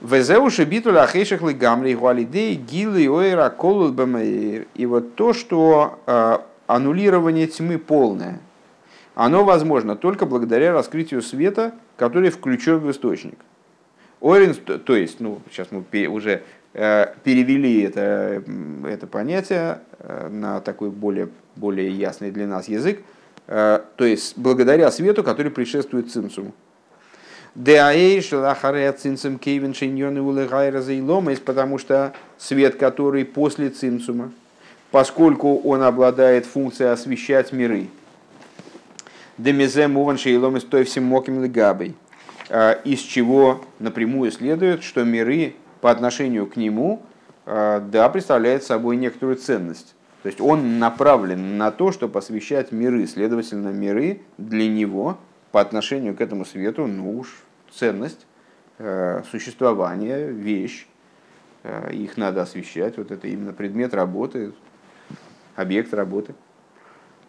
Везеуши 0.00 0.64
битуля 0.64 1.02
ахейших 1.02 1.42
лигамри 1.42 1.94
гуалидей 1.94 2.54
гилы 2.54 3.06
ойра 3.10 3.50
колул 3.50 3.92
И 3.92 4.86
вот 4.86 5.14
то, 5.14 5.34
что 5.34 5.98
э, 6.06 6.38
аннулирование 6.66 7.46
тьмы 7.46 7.78
полное, 7.78 8.40
оно 9.14 9.44
возможно 9.44 9.96
только 9.96 10.24
благодаря 10.24 10.72
раскрытию 10.72 11.20
света, 11.20 11.74
который 11.98 12.30
включен 12.30 12.78
в 12.78 12.90
источник. 12.90 13.38
Ойрин, 14.22 14.54
то 14.54 14.96
есть, 14.96 15.20
ну, 15.20 15.40
сейчас 15.50 15.68
мы 15.70 15.84
уже 16.06 16.44
э, 16.72 17.06
перевели 17.22 17.82
это, 17.82 18.42
это 18.86 19.06
понятие 19.06 19.80
э, 19.98 20.28
на 20.30 20.62
такой 20.62 20.88
более, 20.90 21.28
более 21.56 21.90
ясный 21.90 22.30
для 22.30 22.46
нас 22.46 22.68
язык, 22.68 23.00
то 23.46 23.82
есть 23.98 24.38
благодаря 24.38 24.92
свету, 24.92 25.24
который 25.24 25.50
предшествует 25.50 26.08
цимсуму. 28.92 29.34
Потому 31.44 31.78
что 31.78 32.12
свет, 32.38 32.76
который 32.76 33.24
после 33.24 33.70
цимцума, 33.70 34.32
поскольку 34.90 35.58
он 35.58 35.82
обладает 35.82 36.46
функцией 36.46 36.92
освещать 36.92 37.52
миры. 37.52 37.88
Демизе 39.38 39.88
муван 39.88 40.16
из 40.16 40.64
той 40.64 40.84
всем 40.84 41.04
моким 41.04 41.42
легабой. 41.42 41.94
А, 42.50 42.72
из 42.72 43.00
чего 43.00 43.64
напрямую 43.78 44.30
следует, 44.32 44.82
что 44.82 45.04
миры 45.04 45.54
по 45.80 45.90
отношению 45.90 46.46
к 46.46 46.56
нему 46.56 47.02
а, 47.46 47.80
да, 47.80 48.08
представляют 48.08 48.64
собой 48.64 48.96
некоторую 48.96 49.36
ценность. 49.36 49.94
То 50.22 50.26
есть 50.26 50.40
он 50.40 50.78
направлен 50.78 51.56
на 51.56 51.70
то, 51.70 51.92
чтобы 51.92 52.18
освещать 52.18 52.72
миры. 52.72 53.06
Следовательно, 53.06 53.68
миры 53.68 54.20
для 54.36 54.68
него 54.68 55.16
по 55.52 55.60
отношению 55.60 56.16
к 56.16 56.20
этому 56.20 56.44
свету, 56.44 56.86
ну 56.86 57.18
уж 57.18 57.42
ценность, 57.72 58.26
э, 58.78 59.22
существование, 59.30 60.30
вещь. 60.30 60.86
Э, 61.62 61.92
их 61.92 62.16
надо 62.16 62.42
освещать. 62.42 62.96
Вот 62.96 63.10
это 63.10 63.26
именно 63.28 63.52
предмет 63.52 63.94
работы, 63.94 64.52
объект 65.56 65.92
работы. 65.92 66.34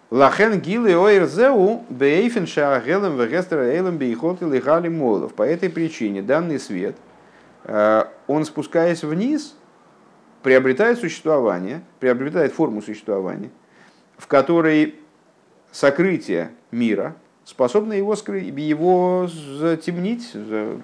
Лахен 0.09 0.59
гилы 0.59 0.95
ойрзеу 0.95 1.86
бейфен 1.89 2.45
шаагелем 2.45 3.17
вегестер 3.17 3.59
эйлем 3.59 3.97
бейхот 3.97 4.41
или 4.41 4.88
молов. 4.89 5.34
По 5.34 5.43
этой 5.43 5.69
причине 5.69 6.22
данный 6.22 6.59
свет, 6.59 6.95
э, 7.63 8.03
он 8.28 8.45
спускаясь 8.45 9.03
вниз, 9.03 9.55
приобретает 10.43 10.99
существование, 10.99 11.82
приобретает 11.99 12.53
форму 12.53 12.82
существования, 12.82 13.51
в 14.17 14.28
которой 14.28 14.95
сокрытие 15.72 16.51
мира 16.72 17.15
способно 17.52 17.93
его, 17.93 18.16
скрыть, 18.16 18.47
его 18.47 19.28
затемнить. 19.28 20.32
За, 20.32 20.78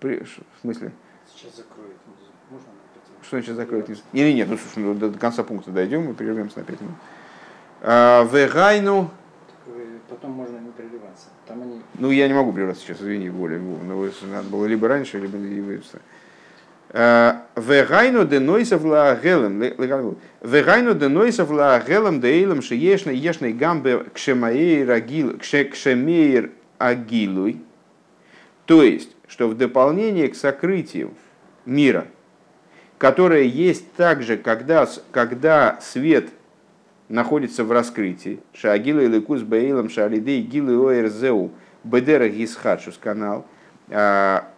при, 0.00 0.22
в 0.24 0.60
смысле? 0.60 0.92
Сейчас 1.32 1.56
закроет. 1.56 1.96
Можно? 2.50 2.66
Что 3.22 3.36
значит 3.36 3.56
закроет? 3.56 3.88
Или 4.12 4.32
нет? 4.32 4.48
Ну, 4.48 4.58
слушай, 4.58 4.84
ну, 4.84 4.94
до, 4.94 5.10
конца 5.18 5.44
пункта 5.44 5.70
дойдем 5.70 6.10
и 6.10 6.12
прервемся 6.12 6.58
на 6.58 6.64
5 6.64 6.80
минут. 6.80 6.96
А, 7.82 8.24
Вегайну. 8.24 9.10
Потом 10.08 10.32
можно 10.32 10.58
не 10.58 10.70
прерываться. 10.70 11.28
Там 11.46 11.62
они... 11.62 11.80
Ну, 11.94 12.10
я 12.10 12.28
не 12.28 12.34
могу 12.34 12.52
прерваться 12.52 12.84
сейчас, 12.84 13.00
извини, 13.00 13.30
более. 13.30 13.58
Но 13.58 14.06
надо 14.30 14.48
было 14.48 14.66
либо 14.66 14.88
раньше, 14.88 15.18
либо... 15.18 15.38
Вегайну 16.94 18.24
денойсов 18.24 18.84
ла 18.84 19.16
гелем, 19.16 19.60
вегайну 19.60 20.94
денойсов 20.94 21.50
ла 21.50 21.80
гелем 21.80 22.20
дейлем 22.20 22.62
шиешна 22.62 23.10
ешной 23.10 23.52
гамбе 23.52 24.04
кшемаир 24.14 24.88
агил, 24.92 25.36
кшемеир 25.36 26.52
агилуй. 26.78 27.60
То 28.66 28.84
есть, 28.84 29.10
что 29.26 29.48
в 29.48 29.56
дополнение 29.56 30.28
к 30.28 30.36
сокрытию 30.36 31.14
мира, 31.66 32.06
которое 32.98 33.42
есть 33.42 33.92
также, 33.94 34.36
когда, 34.36 34.88
когда 35.10 35.80
свет 35.82 36.28
находится 37.08 37.64
в 37.64 37.72
раскрытии, 37.72 38.38
шагила 38.52 39.00
и 39.00 39.08
ликус 39.08 39.42
бейлом 39.42 39.90
шалидей 39.90 40.42
гилы 40.42 40.92
оэрзеу 40.92 41.50
бедера 41.82 42.28
гисхадшус 42.28 42.98
канал, 42.98 43.46
а, 43.90 44.48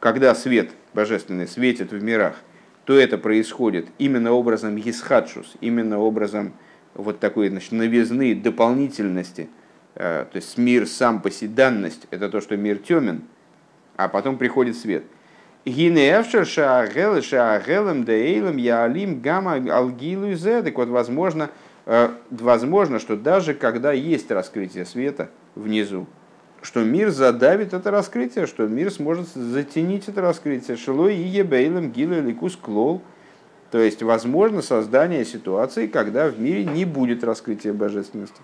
когда 0.00 0.34
свет 0.34 0.70
божественный 0.94 1.46
светит 1.46 1.92
в 1.92 2.02
мирах, 2.02 2.36
то 2.84 2.98
это 2.98 3.18
происходит 3.18 3.86
именно 3.98 4.32
образом 4.32 4.76
Есхадшус, 4.76 5.54
именно 5.60 5.98
образом 5.98 6.54
вот 6.94 7.20
такой 7.20 7.48
значит, 7.48 7.72
новизны, 7.72 8.34
дополнительности. 8.34 9.48
Э, 9.94 10.26
то 10.30 10.36
есть 10.36 10.58
мир 10.58 10.86
сам 10.86 11.20
по 11.20 11.30
себе, 11.30 11.54
данность, 11.54 12.06
это 12.10 12.28
то, 12.28 12.40
что 12.40 12.56
мир 12.56 12.78
темен, 12.78 13.22
а 13.96 14.08
потом 14.08 14.38
приходит 14.38 14.76
свет. 14.76 15.04
Так 20.62 20.76
вот, 20.76 20.88
возможно, 20.88 21.50
э, 21.86 22.08
возможно, 22.30 22.98
что 22.98 23.16
даже 23.16 23.54
когда 23.54 23.92
есть 23.92 24.30
раскрытие 24.30 24.86
света 24.86 25.30
внизу, 25.54 26.06
что 26.62 26.84
мир 26.84 27.10
задавит 27.10 27.72
это 27.72 27.90
раскрытие, 27.90 28.46
что 28.46 28.66
мир 28.66 28.90
сможет 28.90 29.28
затенить 29.28 30.08
это 30.08 30.20
раскрытие. 30.20 30.76
Шилой 30.76 31.16
и 31.16 31.22
ебейлем 31.22 31.90
гилу 31.90 32.20
ликус 32.20 32.56
клол. 32.56 33.02
То 33.70 33.78
есть 33.78 34.02
возможно 34.02 34.62
создание 34.62 35.24
ситуации, 35.24 35.86
когда 35.86 36.28
в 36.28 36.40
мире 36.40 36.64
не 36.64 36.84
будет 36.84 37.24
раскрытия 37.24 37.72
божественности. 37.72 38.40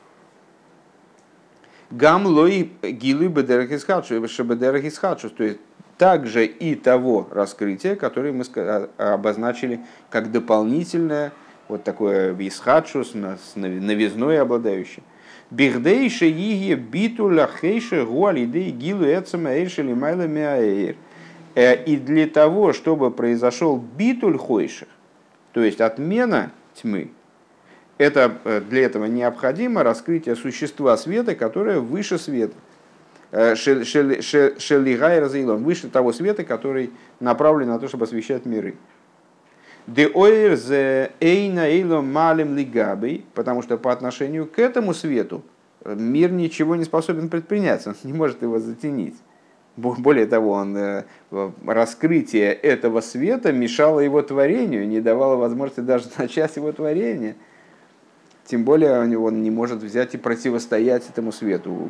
Гам 1.90 2.26
лой 2.26 2.72
гилы 2.82 3.28
бедерахисхадшу. 3.28 5.30
То 5.30 5.44
есть 5.44 5.58
также 5.98 6.46
и 6.46 6.74
того 6.74 7.28
раскрытия, 7.30 7.96
которое 7.96 8.32
мы 8.32 8.44
а, 8.56 9.14
обозначили 9.14 9.80
как 10.10 10.30
дополнительное, 10.30 11.32
вот 11.68 11.84
такое 11.84 12.32
висхадшус, 12.32 13.14
новизной 13.54 14.40
обладающее. 14.40 15.02
Бихдейше 15.50 16.28
иги 16.28 16.74
битуля 16.74 17.48
хейше 17.60 18.04
гуалидей 18.04 18.70
гилу 18.70 19.04
эцема 19.04 19.50
эйшели 19.50 19.94
майла 19.94 20.26
миаэйр. 20.26 20.96
И 21.56 21.96
для 21.96 22.26
того, 22.26 22.72
чтобы 22.72 23.10
произошел 23.10 23.76
битуль 23.76 24.36
хойших, 24.36 24.88
то 25.52 25.62
есть 25.62 25.80
отмена 25.80 26.52
тьмы, 26.74 27.10
это, 27.96 28.62
для 28.68 28.82
этого 28.82 29.06
необходимо 29.06 29.82
раскрытие 29.82 30.36
существа 30.36 30.96
света, 30.98 31.34
которое 31.34 31.80
выше 31.80 32.18
света. 32.18 32.54
Э, 33.30 33.54
Шелигай 33.54 35.18
разаилон, 35.18 35.64
выше 35.64 35.88
того 35.88 36.12
света, 36.12 36.44
который 36.44 36.90
направлен 37.20 37.68
на 37.68 37.78
то, 37.78 37.88
чтобы 37.88 38.04
освещать 38.04 38.46
миры. 38.46 38.76
Де 39.86 40.08
ойр 40.08 40.56
зе 40.56 41.12
малем 41.20 42.56
лигабей, 42.56 43.24
потому 43.34 43.62
что 43.62 43.78
по 43.78 43.92
отношению 43.92 44.46
к 44.46 44.58
этому 44.58 44.92
свету 44.92 45.42
э, 45.84 45.94
мир 45.94 46.32
ничего 46.32 46.74
не 46.74 46.84
способен 46.84 47.28
предпринять, 47.28 47.86
он 47.86 47.94
не 48.02 48.12
может 48.12 48.42
его 48.42 48.58
затенить. 48.58 49.16
Более 49.76 50.26
того, 50.26 50.52
он, 50.52 50.76
э, 50.76 51.04
раскрытие 51.64 52.52
этого 52.52 53.00
света 53.00 53.52
мешало 53.52 54.00
его 54.00 54.22
творению, 54.22 54.88
не 54.88 55.00
давало 55.00 55.36
возможности 55.36 55.80
даже 55.80 56.06
начать 56.18 56.56
его 56.56 56.72
творение. 56.72 57.36
Тем 58.46 58.64
более 58.64 59.00
он 59.18 59.42
не 59.42 59.50
может 59.50 59.82
взять 59.82 60.14
и 60.14 60.18
противостоять 60.18 61.08
этому 61.08 61.30
свету. 61.30 61.88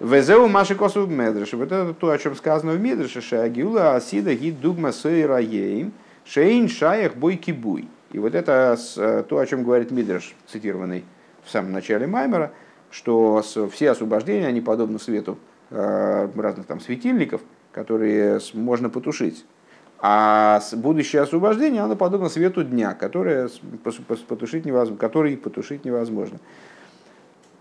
Везеу 0.00 0.46
маши 0.48 0.74
косу 0.76 1.06
медреш. 1.06 1.52
Вот 1.52 1.72
это 1.72 1.94
то, 1.94 2.10
о 2.10 2.18
чем 2.18 2.36
сказано 2.36 2.72
в 2.72 2.80
Мидреше, 2.80 3.20
Шагиула 3.20 3.96
Асида 3.96 4.34
Гид 4.34 4.60
Дугма 4.60 4.92
Сойраеем. 4.92 5.92
Шейн 6.28 6.68
шаях 6.68 7.14
бой 7.14 7.36
кибуй. 7.36 7.88
И 8.12 8.18
вот 8.18 8.34
это 8.34 8.76
э, 8.96 9.24
то, 9.26 9.38
о 9.38 9.46
чем 9.46 9.64
говорит 9.64 9.90
Мидрш, 9.90 10.34
цитированный 10.46 11.04
в 11.42 11.50
самом 11.50 11.72
начале 11.72 12.06
Маймера, 12.06 12.52
что 12.90 13.42
все 13.72 13.90
освобождения, 13.90 14.46
они 14.46 14.60
подобны 14.60 14.98
свету 14.98 15.38
э, 15.70 16.28
разных 16.36 16.66
там 16.66 16.80
светильников, 16.80 17.40
которые 17.72 18.40
можно 18.52 18.90
потушить. 18.90 19.46
А 20.00 20.60
будущее 20.72 21.22
освобождение, 21.22 21.82
оно 21.82 21.96
подобно 21.96 22.28
свету 22.28 22.62
дня, 22.62 22.94
которое 22.94 23.48
потушить 24.28 24.66
невозможно, 24.66 24.98
который 24.98 25.36
потушить 25.36 25.86
невозможно. 25.86 26.38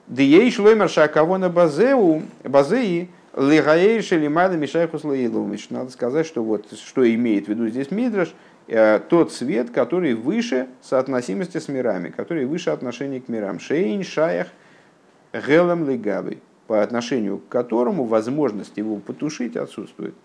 Дией 0.07 0.51
шлоймер 0.51 0.89
шакавона 0.89 1.49
базеу, 1.49 2.21
базеи, 2.43 3.09
лигаейши 3.35 4.17
лимайда 4.17 4.57
мишайхус 4.57 5.03
лаилович. 5.03 5.69
Надо 5.69 5.89
сказать, 5.89 6.25
что 6.25 6.43
вот 6.43 6.65
что 6.73 7.09
имеет 7.09 7.45
в 7.45 7.49
виду 7.49 7.69
здесь 7.69 7.91
Мидраш– 7.91 8.35
тот 8.67 9.31
свет, 9.31 9.71
который 9.71 10.13
выше 10.13 10.67
соотносимости 10.81 11.57
с 11.57 11.67
мирами, 11.67 12.09
который 12.09 12.45
выше 12.45 12.69
отношения 12.69 13.21
к 13.21 13.27
мирам. 13.27 13.59
Шейн 13.59 14.03
шаях 14.03 14.47
гелем 15.33 15.89
легавый, 15.89 16.41
по 16.67 16.83
отношению 16.83 17.39
к 17.39 17.47
которому 17.47 18.05
возможность 18.05 18.77
его 18.77 18.97
потушить 18.97 19.55
отсутствует. 19.55 20.15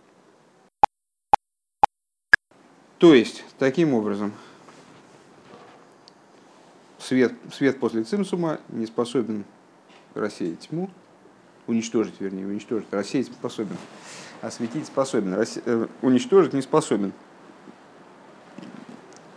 То 2.98 3.14
есть, 3.14 3.44
таким 3.58 3.94
образом, 3.94 4.32
свет, 6.98 7.32
свет 7.52 7.80
после 7.80 8.04
цимсума 8.04 8.60
не 8.68 8.86
способен 8.86 9.44
рассеять 10.14 10.68
тьму, 10.68 10.88
уничтожить, 11.66 12.20
вернее, 12.20 12.46
уничтожить, 12.46 12.86
рассеять 12.92 13.26
способен. 13.26 13.76
осветить 14.40 14.86
способен, 14.86 15.34
э, 15.34 15.86
уничтожить 16.02 16.52
не 16.52 16.62
способен. 16.62 17.12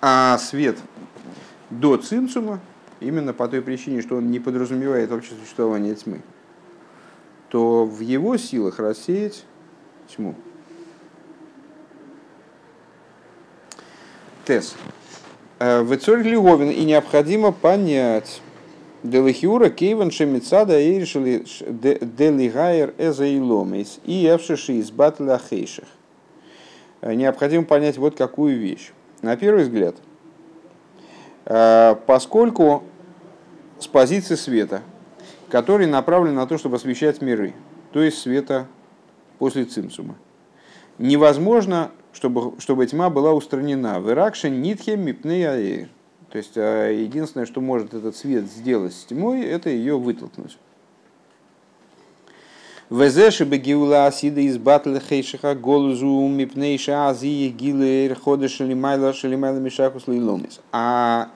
А 0.02 0.38
свет 0.38 0.78
до 1.70 1.98
цинцума, 1.98 2.60
именно 3.00 3.34
по 3.34 3.48
той 3.48 3.62
причине, 3.62 4.02
что 4.02 4.18
он 4.18 4.30
не 4.32 4.40
подразумевает 4.40 5.10
вообще 5.10 5.34
существование 5.40 5.96
тьмы, 5.96 6.22
то 7.50 7.86
в 7.86 8.00
его 8.00 8.38
силах 8.38 8.80
рассеять 8.80 9.46
тьму. 10.08 10.36
Тес. 14.46 14.76
Э, 15.58 15.82
в 15.82 15.96
Эцорь 15.96 16.22
Лиговин 16.22 16.70
и 16.70 16.86
необходимо 16.86 17.52
понять, 17.52 18.42
Делихиура 19.04 19.70
Кейван 19.70 20.12
Шемицада 20.12 20.80
и 20.80 21.00
решили 21.00 21.46
Делигайер 21.68 22.94
Эзаиломис 22.98 24.00
и 24.04 24.26
Эвшиши 24.28 24.74
из 24.74 24.92
Батля 24.92 25.40
Хейших. 25.50 25.86
Э, 27.02 27.14
необходимо 27.14 27.66
понять 27.66 27.98
вот 27.98 28.16
какую 28.16 28.60
вещь. 28.60 28.92
На 29.26 29.38
первый 29.38 29.64
взгляд, 29.64 29.96
э, 31.46 31.96
поскольку 32.06 32.84
с 33.80 33.88
позиции 33.88 34.36
света, 34.36 34.84
который 35.50 35.88
направлен 35.88 36.36
на 36.36 36.46
то, 36.46 36.60
чтобы 36.60 36.76
освещать 36.76 37.24
миры, 37.24 37.56
то 37.92 38.04
есть 38.04 38.20
света 38.20 38.68
после 39.40 39.66
цимсума, 39.66 40.14
невозможно, 41.00 41.90
чтобы, 42.14 42.62
чтобы 42.62 42.86
тьма 42.86 43.10
была 43.10 43.34
устранена. 43.34 44.00
В 44.00 44.12
Иракше 44.12 44.52
нитхе 44.52 44.96
мипнея 44.96 45.90
то 46.30 46.38
есть 46.38 46.56
а, 46.56 46.92
единственное, 46.92 47.48
что 47.48 47.62
может 47.62 47.96
этот 47.96 48.16
свет 48.16 48.44
сделать 48.44 48.94
с 48.94 49.06
тьмой, 49.06 49.42
это 49.42 49.72
ее 49.72 49.98
вытолкнуть. 49.98 50.60
Везеши 52.92 53.46
бегиула 53.46 54.06
асида 54.06 54.42
из 54.42 54.60
батля 54.60 55.00
хейшиха 55.00 55.56
голузу 55.56 56.28
мипнейша 56.28 57.08
азии 57.08 57.50
гилер 57.50 58.14
хода 58.14 58.48
шалимайла 58.48 59.12
шалимайла 59.12 59.58
мишахус 59.58 60.06
лиломис. 60.06 60.62
А 60.72 61.30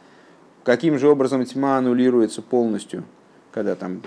каким 0.64 1.00
же 1.00 1.10
образом 1.10 1.44
тьма 1.46 1.80
аннулируется 1.80 2.44
полностью, 2.44 3.04
когда 3.52 3.76
там 3.76 4.00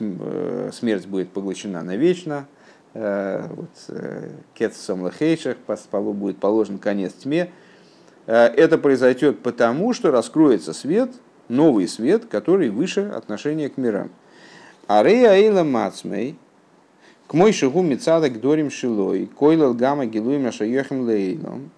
э, 0.00 0.70
смерть 0.72 1.06
будет 1.06 1.30
поглощена 1.30 1.84
навечно, 1.84 2.48
э, 2.94 3.46
вот, 3.54 3.70
э, 3.86 4.30
кет 4.54 4.74
самлахейших, 4.74 5.58
будет 5.92 6.38
положен 6.38 6.78
конец 6.78 7.12
тьме, 7.12 7.52
это 8.26 8.78
произойдет 8.78 9.42
потому, 9.44 9.92
что 9.92 10.10
раскроется 10.10 10.72
свет, 10.72 11.10
новый 11.48 11.86
свет, 11.86 12.26
который 12.26 12.68
выше 12.68 13.02
отношения 13.14 13.68
к 13.68 13.76
мирам. 13.76 14.10
Арея 14.88 15.34
Эйла 15.34 15.62
Мацмей, 15.62 16.36
к 17.30 17.34
мой 17.34 17.52
шагу 17.52 17.82
Мицада 17.82 18.28
к 18.28 18.40
Дорим 18.40 18.72
Шилой, 18.72 19.26
Койлал 19.26 19.72
Гама 19.72 20.04
Гилуем 20.04 20.48
Ашайохим 20.48 21.02
Лейлом. 21.02 21.70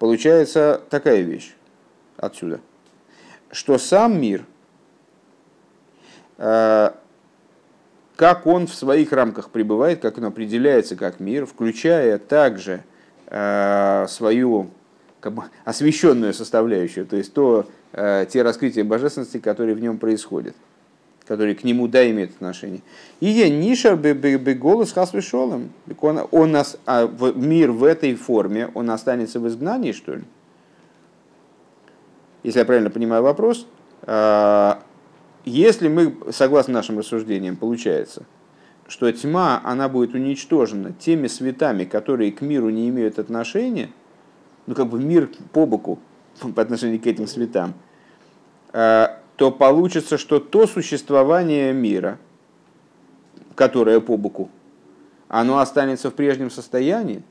Получается 0.00 0.80
такая 0.90 1.20
вещь 1.20 1.54
отсюда, 2.16 2.58
что 3.52 3.78
сам 3.78 4.20
мир, 4.20 4.44
э, 6.38 6.90
как 8.16 8.46
он 8.48 8.66
в 8.66 8.74
своих 8.74 9.12
рамках 9.12 9.50
пребывает, 9.50 10.00
как 10.00 10.18
он 10.18 10.24
определяется 10.24 10.96
как 10.96 11.20
мир, 11.20 11.46
включая 11.46 12.18
также 12.18 12.82
э, 13.28 14.06
свою 14.08 14.70
как 15.20 15.34
бы 15.34 15.44
освященную 15.64 16.34
составляющую, 16.34 17.06
то 17.06 17.14
есть 17.14 17.32
то, 17.32 17.68
э, 17.92 18.26
те 18.28 18.42
раскрытия 18.42 18.82
божественности, 18.82 19.38
которые 19.38 19.76
в 19.76 19.80
нем 19.80 19.98
происходят, 19.98 20.56
которые 21.30 21.54
к 21.54 21.62
нему 21.62 21.86
да 21.86 22.10
имеют 22.10 22.32
отношение. 22.32 22.80
И 23.20 23.26
я 23.28 23.48
нишар 23.48 23.94
голос 24.56 24.90
хасвешолом. 24.90 25.70
Он, 26.00 26.26
он 26.32 26.50
нас, 26.50 26.76
а 26.86 27.06
в, 27.06 27.38
мир 27.38 27.70
в 27.70 27.84
этой 27.84 28.16
форме, 28.16 28.68
он 28.74 28.90
останется 28.90 29.38
в 29.38 29.46
изгнании, 29.46 29.92
что 29.92 30.16
ли? 30.16 30.24
Если 32.42 32.58
я 32.58 32.64
правильно 32.64 32.90
понимаю 32.90 33.22
вопрос, 33.22 33.68
э, 34.02 34.72
если 35.44 35.86
мы, 35.86 36.16
согласно 36.32 36.74
нашим 36.74 36.98
рассуждениям, 36.98 37.54
получается, 37.54 38.24
что 38.88 39.12
тьма, 39.12 39.60
она 39.62 39.88
будет 39.88 40.14
уничтожена 40.14 40.90
теми 40.94 41.28
светами, 41.28 41.84
которые 41.84 42.32
к 42.32 42.40
миру 42.40 42.70
не 42.70 42.88
имеют 42.88 43.20
отношения– 43.20 43.90
ну 44.66 44.74
как 44.74 44.88
бы 44.88 45.00
мир 45.00 45.30
по 45.52 45.64
боку 45.64 46.00
по 46.56 46.62
отношению 46.62 47.00
к 47.00 47.06
этим 47.06 47.28
светам, 47.28 47.74
э, 48.72 49.06
то 49.40 49.50
получится, 49.50 50.18
что 50.18 50.38
то 50.38 50.66
существование 50.66 51.72
мира, 51.72 52.18
которое 53.54 53.98
по 53.98 54.18
боку, 54.18 54.50
оно 55.28 55.60
останется 55.60 56.10
в 56.10 56.14
прежнем 56.14 56.50
состоянии, 56.50 57.22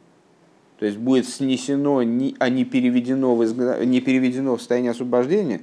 то 0.79 0.87
есть 0.87 0.97
будет 0.97 1.29
снесено, 1.29 1.99
а 1.99 2.49
не 2.49 2.65
переведено 2.65 3.35
в, 3.35 3.85
не 3.85 4.01
переведено 4.01 4.55
в 4.55 4.57
состояние 4.57 4.89
освобождения. 4.89 5.61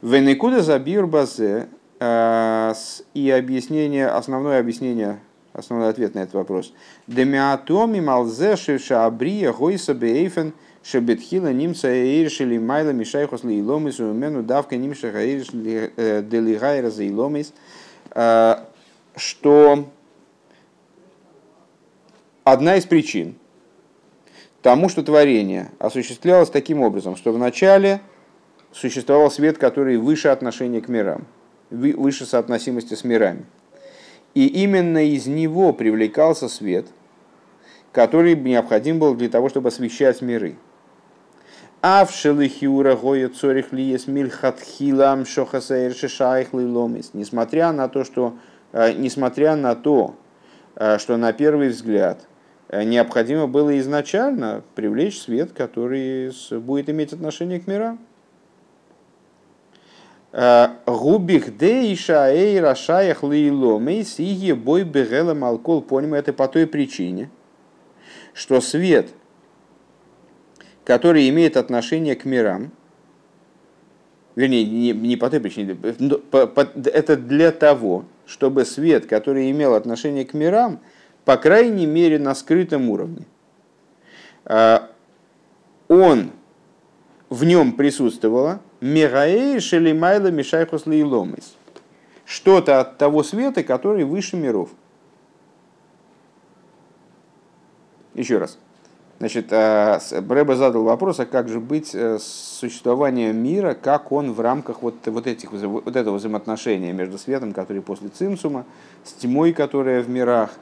Венекуда 0.00 0.62
забир 0.62 1.06
базе 1.06 1.68
э, 1.98 2.72
и 3.12 3.30
объяснение, 3.30 4.06
основное 4.06 4.58
объяснение 4.58 5.20
основной 5.52 5.90
ответ 5.90 6.14
на 6.14 6.20
этот 6.20 6.34
вопрос. 6.34 6.72
Демиатоми 7.06 8.00
малзе 8.00 8.56
шиша 8.56 9.04
абрия 9.04 9.52
гойса 9.52 9.92
бейфен 9.92 10.54
шебетхила 10.82 11.52
нимца 11.52 11.88
эйршили 11.88 12.58
майла 12.58 12.90
мишайхос 12.90 13.44
лейломис 13.44 14.00
умену 14.00 14.42
давка 14.42 14.76
нимша 14.76 15.10
гаирш 15.10 15.48
э, 15.52 16.22
делигайра 16.22 16.90
заиломис. 16.90 17.52
Э, 18.14 18.56
что 19.16 19.88
одна 22.44 22.76
из 22.76 22.86
причин 22.86 23.36
тому, 24.62 24.88
что 24.88 25.02
творение 25.02 25.70
осуществлялось 25.78 26.50
таким 26.50 26.80
образом, 26.82 27.16
что 27.16 27.32
вначале 27.32 28.00
существовал 28.72 29.30
свет, 29.30 29.58
который 29.58 29.96
выше 29.96 30.28
отношения 30.28 30.80
к 30.80 30.88
мирам, 30.88 31.26
выше 31.70 32.26
соотносимости 32.26 32.94
с 32.94 33.04
мирами. 33.04 33.44
И 34.34 34.46
именно 34.46 35.04
из 35.04 35.26
него 35.26 35.72
привлекался 35.72 36.48
свет, 36.48 36.86
который 37.92 38.36
необходим 38.36 38.98
был 38.98 39.14
для 39.14 39.28
того, 39.28 39.48
чтобы 39.48 39.68
освещать 39.68 40.20
миры. 40.22 40.56
А 41.82 42.04
в 42.04 42.12
шелихиура 42.12 42.94
гоя 42.94 43.30
цорих 43.30 43.72
лиес 43.72 44.06
мильхатхилам 44.06 45.24
шохасаэр 45.24 45.94
шишайх 45.94 46.52
ломис. 46.52 47.12
Несмотря 47.14 47.72
на 47.72 47.88
то, 47.88 48.04
что, 48.04 48.36
э, 48.72 48.92
несмотря 48.92 49.56
на 49.56 49.74
то, 49.74 50.14
э, 50.76 50.98
что 50.98 51.16
на 51.16 51.32
первый 51.32 51.70
взгляд 51.70 52.28
э, 52.68 52.84
необходимо 52.84 53.46
было 53.46 53.78
изначально 53.78 54.62
привлечь 54.74 55.22
свет, 55.22 55.52
который 55.52 56.30
будет 56.50 56.90
иметь 56.90 57.14
отношение 57.14 57.60
к 57.60 57.66
мирам. 57.66 57.98
Губих 60.86 61.56
дейша 61.56 62.30
эй 62.30 62.60
рашаях 62.60 63.24
лейломей 63.24 64.04
сие 64.04 64.54
бой 64.54 64.84
бегела 64.84 65.34
малкол 65.34 65.82
поним 65.82 66.14
это 66.14 66.32
по 66.32 66.46
той 66.46 66.68
причине, 66.68 67.30
что 68.32 68.60
свет, 68.60 69.08
который 70.90 71.28
имеет 71.28 71.56
отношение 71.56 72.16
к 72.16 72.24
мирам, 72.24 72.72
вернее, 74.34 74.64
не, 74.64 74.90
не 74.90 75.16
по 75.16 75.30
той 75.30 75.38
причине, 75.38 75.78
это 76.84 77.16
для 77.16 77.52
того, 77.52 78.06
чтобы 78.26 78.64
свет, 78.64 79.06
который 79.06 79.52
имел 79.52 79.74
отношение 79.74 80.24
к 80.24 80.34
мирам, 80.34 80.80
по 81.24 81.36
крайней 81.36 81.86
мере 81.86 82.18
на 82.18 82.34
скрытом 82.34 82.90
уровне, 82.90 83.24
он 85.86 86.32
в 87.28 87.44
нем 87.44 87.74
присутствовало, 87.74 88.60
Мегаэй 88.80 89.60
шелимайла 89.60 90.32
мишайхус 90.32 90.86
лейломис. 90.86 91.54
Что-то 92.24 92.80
от 92.80 92.98
того 92.98 93.22
света, 93.22 93.62
который 93.62 94.02
выше 94.02 94.36
миров. 94.36 94.70
Еще 98.14 98.38
раз. 98.38 98.58
Значит, 99.20 99.52
а, 99.52 100.00
Брэба 100.22 100.56
задал 100.56 100.82
вопрос, 100.84 101.20
а 101.20 101.26
как 101.26 101.50
же 101.50 101.60
быть 101.60 101.94
э, 101.94 102.18
с 102.18 102.24
существованием 102.58 103.36
мира, 103.36 103.74
как 103.74 104.12
он 104.12 104.32
в 104.32 104.40
рамках 104.40 104.80
вот, 104.80 104.94
вот, 105.04 105.26
этих, 105.26 105.52
вот 105.52 105.94
этого 105.94 106.16
взаимоотношения 106.16 106.94
между 106.94 107.18
светом, 107.18 107.52
который 107.52 107.82
после 107.82 108.08
цимсума, 108.08 108.64
с 109.04 109.12
тьмой, 109.12 109.52
которая 109.52 110.02
в 110.02 110.08
мирах. 110.08 110.52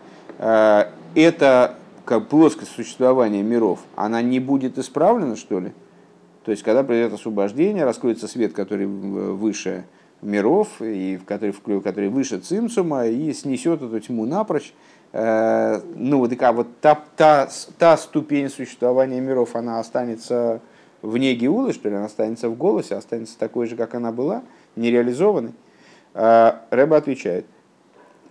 А, 0.40 0.90
это 1.14 1.76
как 2.04 2.26
плоскость 2.26 2.72
существования 2.72 3.44
миров, 3.44 3.78
она 3.94 4.22
не 4.22 4.40
будет 4.40 4.76
исправлена, 4.76 5.36
что 5.36 5.60
ли? 5.60 5.72
То 6.44 6.50
есть, 6.50 6.64
когда 6.64 6.82
придет 6.82 7.12
освобождение, 7.12 7.84
раскроется 7.84 8.26
свет, 8.26 8.54
который 8.54 8.86
выше 8.86 9.84
миров, 10.20 10.82
и 10.82 11.20
который, 11.24 11.54
который 11.80 12.08
выше 12.08 12.38
цимсума, 12.38 13.06
и 13.06 13.32
снесет 13.32 13.82
эту 13.82 14.00
тьму 14.00 14.26
напрочь. 14.26 14.74
Э, 15.12 15.80
ну, 15.94 16.18
вот, 16.18 16.32
а 16.40 16.52
вот 16.52 16.80
та, 16.80 17.02
та, 17.16 17.48
та 17.78 17.96
ступень 17.96 18.50
существования 18.50 19.20
миров, 19.20 19.56
она 19.56 19.80
останется 19.80 20.60
вне 21.00 21.34
Геулы, 21.34 21.72
что 21.72 21.88
ли, 21.88 21.94
она 21.94 22.06
останется 22.06 22.48
в 22.48 22.56
голосе, 22.56 22.94
останется 22.94 23.38
такой 23.38 23.66
же, 23.66 23.76
как 23.76 23.94
она 23.94 24.12
была, 24.12 24.42
нереализованной. 24.76 25.52
Э, 26.14 26.52
Рэба 26.70 26.98
отвечает, 26.98 27.46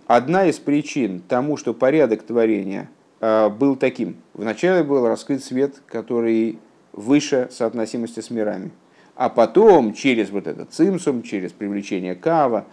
одна 0.06 0.46
из 0.46 0.58
причин 0.58 1.20
тому, 1.26 1.56
что 1.56 1.74
порядок 1.74 2.22
творения 2.22 2.88
был 3.20 3.74
таким. 3.74 4.18
Вначале 4.32 4.84
был 4.84 5.04
раскрыт 5.08 5.42
свет, 5.42 5.82
который 5.86 6.60
выше 6.92 7.48
соотносимости 7.50 8.20
с 8.20 8.30
мирами. 8.30 8.70
А 9.16 9.28
потом 9.28 9.92
через 9.92 10.30
вот 10.30 10.46
этот 10.46 10.72
цимсум, 10.72 11.24
через 11.24 11.50
привлечение 11.50 12.14
кава, 12.14 12.66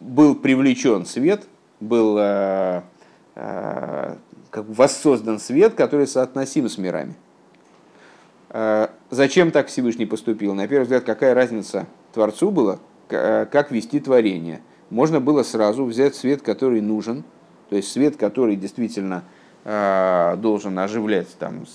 был 0.00 0.34
привлечен 0.36 1.04
свет, 1.04 1.44
был 1.80 2.16
как 4.50 4.64
бы 4.64 4.74
воссоздан 4.74 5.38
свет, 5.38 5.74
который 5.74 6.06
соотносим 6.06 6.68
с 6.68 6.78
мирами. 6.78 7.14
Зачем 9.10 9.50
так 9.50 9.68
Всевышний 9.68 10.06
поступил? 10.06 10.54
На 10.54 10.66
первый 10.66 10.84
взгляд, 10.84 11.04
какая 11.04 11.34
разница 11.34 11.86
Творцу 12.12 12.50
была, 12.50 12.78
как 13.08 13.70
вести 13.70 14.00
творение? 14.00 14.60
Можно 14.90 15.20
было 15.20 15.42
сразу 15.42 15.84
взять 15.84 16.14
свет, 16.14 16.42
который 16.42 16.80
нужен, 16.80 17.24
то 17.68 17.76
есть 17.76 17.92
свет, 17.92 18.16
который 18.16 18.56
действительно 18.56 19.22
э, 19.64 20.36
должен 20.38 20.78
оживлять 20.78 21.28
там, 21.38 21.66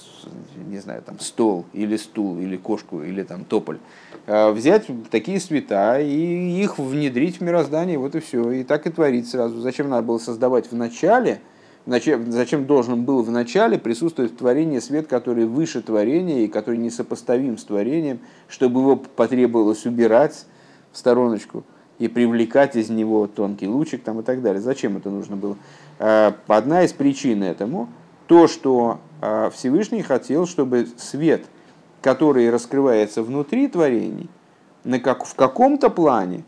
не 0.67 0.79
знаю, 0.79 1.03
там 1.03 1.19
стол 1.19 1.65
или 1.73 1.95
стул 1.97 2.39
или 2.39 2.57
кошку 2.57 3.03
или 3.03 3.21
там 3.21 3.45
тополь, 3.45 3.77
э, 3.77 4.12
взять 4.26 4.88
такие 5.11 5.39
света 5.39 5.99
и 5.99 6.61
их 6.61 6.80
внедрить 6.80 7.39
в 7.39 7.41
мироздание, 7.41 7.97
вот 7.97 8.15
и 8.15 8.19
все, 8.19 8.51
и 8.51 8.63
так 8.63 8.88
и 8.88 8.89
творить 8.89 9.30
сразу. 9.30 9.59
Зачем 9.59 9.89
надо 9.89 10.03
было 10.03 10.17
создавать 10.17 10.71
в 10.71 10.76
начале? 10.76 11.41
Зачем, 11.86 12.65
должен 12.65 13.03
был 13.03 13.24
в 13.24 13.32
начале 13.32 13.78
присутствовать 13.78 14.32
в 14.32 14.38
творении 14.38 14.80
свет, 14.80 15.07
который 15.07 15.45
выше 15.45 15.82
творения 15.82 16.45
и 16.45 16.47
который 16.47 16.78
несопоставим 16.78 17.57
с 17.57 17.65
творением, 17.65 18.19
чтобы 18.47 18.80
его 18.80 18.95
потребовалось 18.95 19.86
убирать 19.86 20.45
в 20.93 20.97
стороночку 20.97 21.65
и 21.99 22.07
привлекать 22.07 22.78
из 22.78 22.89
него 22.89 23.28
тонкий 23.28 23.67
лучик 23.67 24.01
там, 24.01 24.21
и 24.21 24.24
так 24.24 24.41
далее. 24.41 24.61
Зачем 24.61 24.95
это 24.95 25.09
нужно 25.09 25.36
было? 25.36 25.57
А, 25.99 26.34
одна 26.47 26.84
из 26.84 26.93
причин 26.93 27.43
этому 27.43 27.89
то, 28.28 28.47
что 28.47 28.99
а, 29.19 29.49
Всевышний 29.49 30.01
хотел, 30.01 30.47
чтобы 30.47 30.88
свет, 30.95 31.43
который 32.03 32.51
раскрывается 32.51 33.23
внутри 33.23 33.67
творений, 33.67 34.29
на 34.83 34.99
как, 34.99 35.25
в 35.25 35.33
каком-то 35.33 35.89
плане 35.89 36.43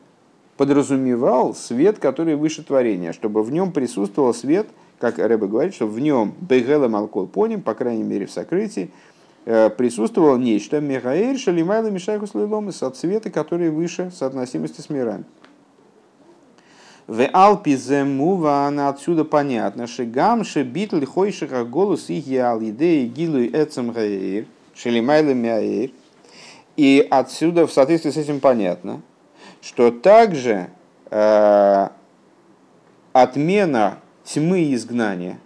подразумевал 0.57 1.55
свет, 1.55 1.97
который 1.97 2.35
выше 2.35 2.63
творения, 2.63 3.13
чтобы 3.13 3.41
в 3.41 3.51
нем 3.51 3.71
присутствовал 3.71 4.33
свет– 4.35 4.67
как 4.99 5.19
Рэбе 5.19 5.47
говорит, 5.47 5.75
что 5.75 5.87
в 5.87 5.99
нем 5.99 6.33
Бегела 6.39 6.87
Малкол 6.87 7.27
поним, 7.27 7.61
по 7.61 7.73
крайней 7.73 8.03
мере 8.03 8.25
в 8.25 8.31
сокрытии, 8.31 8.91
э, 9.45 9.69
присутствовало 9.69 10.37
нечто 10.37 10.79
Мехаэль 10.79 11.37
Шалимайла 11.37 11.89
Мишайхус 11.89 12.33
Лиломис 12.33 12.81
от 12.81 12.95
цвета, 12.95 13.29
который 13.29 13.69
выше 13.69 14.11
соотносимости 14.13 14.81
с 14.81 14.89
мирами. 14.89 15.25
В 17.07 17.23
Алпиземува 17.27 18.65
она 18.65 18.89
отсюда 18.89 19.25
понятно, 19.25 19.85
что 19.85 20.05
гамше 20.05 20.63
битл 20.63 21.05
хойшиха 21.05 21.63
голос 21.63 22.09
их 22.09 22.25
ял 22.25 22.63
идеи 22.63 23.05
гилу 23.05 23.45
эцем 23.45 23.91
гаир, 23.91 24.47
шелимайла 24.75 25.33
мяир. 25.33 25.91
И 26.75 27.05
отсюда 27.09 27.65
в 27.65 27.71
соответствии 27.71 28.11
с 28.11 28.17
этим 28.17 28.39
понятно, 28.39 29.01
что 29.61 29.91
также 29.91 30.69
э, 31.09 31.89
отмена 33.13 33.99
тьмы 34.25 34.73
изгнания, 34.73 35.39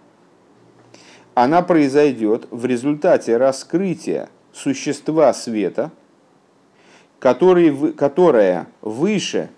она 1.34 1.62
произойдет 1.62 2.48
в 2.50 2.66
результате 2.66 3.36
раскрытия 3.36 4.28
существа 4.52 5.32
света, 5.32 5.92
который, 7.20 7.92
которое 7.92 8.66
выше 8.80 9.50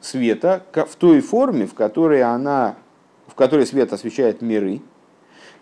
света 0.00 0.64
в 0.72 0.96
той 0.96 1.20
форме, 1.20 1.66
в 1.66 1.74
которой, 1.74 2.22
она, 2.22 2.76
в 3.26 3.34
которой 3.34 3.66
свет 3.66 3.92
освещает 3.92 4.40
миры. 4.40 4.80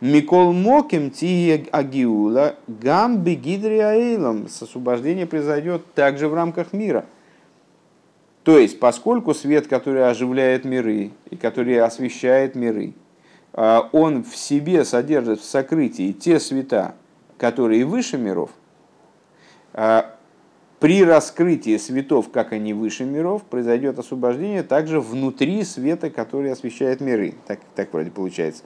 Микол 0.00 0.52
моким 0.52 1.10
ти 1.10 1.66
агиула 1.72 2.56
гам 2.66 3.18
бегидри 3.22 3.78
аэйлом. 3.78 4.46
Освобождение 4.46 5.26
произойдет 5.26 5.94
также 5.94 6.28
в 6.28 6.34
рамках 6.34 6.72
мира. 6.72 7.06
То 8.44 8.58
есть, 8.58 8.78
поскольку 8.78 9.34
свет, 9.34 9.66
который 9.66 10.08
оживляет 10.08 10.64
миры 10.64 11.10
и 11.30 11.36
который 11.36 11.80
освещает 11.80 12.54
миры, 12.54 12.92
а, 13.52 13.88
он 13.92 14.22
в 14.22 14.36
себе 14.36 14.84
содержит 14.84 15.40
в 15.40 15.44
сокрытии 15.44 16.12
те 16.12 16.38
света, 16.38 16.94
которые 17.38 17.84
выше 17.84 18.18
миров, 18.18 18.50
а, 19.72 20.14
при 20.78 21.02
раскрытии 21.02 21.78
светов, 21.78 22.30
как 22.30 22.52
они 22.52 22.74
выше 22.74 23.04
миров, 23.04 23.42
произойдет 23.44 23.98
освобождение 23.98 24.62
также 24.62 25.00
внутри 25.00 25.64
света, 25.64 26.10
который 26.10 26.52
освещает 26.52 27.00
миры. 27.00 27.34
Так, 27.46 27.60
так 27.74 27.92
вроде 27.92 28.10
получается. 28.10 28.62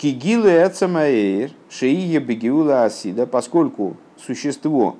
Кигилы 0.00 0.48
эцамаэйр, 0.66 1.50
шеия 1.68 2.20
бегиула 2.20 2.84
асида, 2.84 3.26
поскольку 3.26 3.98
существо, 4.16 4.96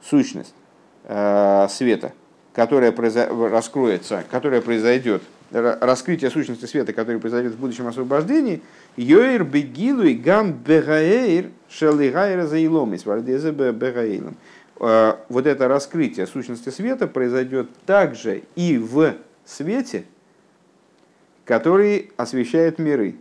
сущность 0.00 0.54
э, 1.02 1.66
света, 1.68 2.12
которая 2.54 2.92
раскроется, 2.92 4.22
которая 4.30 4.60
произойдет 4.60 5.24
раскрытие 5.50 6.30
сущности 6.30 6.66
света, 6.66 6.92
которое 6.92 7.18
произойдет 7.18 7.54
в 7.54 7.58
будущем 7.58 7.88
освобождении, 7.88 8.62
Йоир 8.96 9.42
бегилу 9.42 10.04
и 10.04 10.14
гам 10.14 10.52
бегаэйр 10.52 11.50
шелигайра 11.68 12.46
заиломис, 12.46 13.04
вардезе 13.04 13.50
бегаэйлом. 13.50 14.36
А, 14.78 15.18
вот 15.30 15.48
это 15.48 15.66
раскрытие 15.66 16.28
сущности 16.28 16.68
света 16.68 17.08
произойдет 17.08 17.70
также 17.86 18.44
и 18.54 18.78
в 18.78 19.16
свете, 19.44 20.04
который 21.44 22.12
освещает 22.16 22.78
миры. 22.78 23.16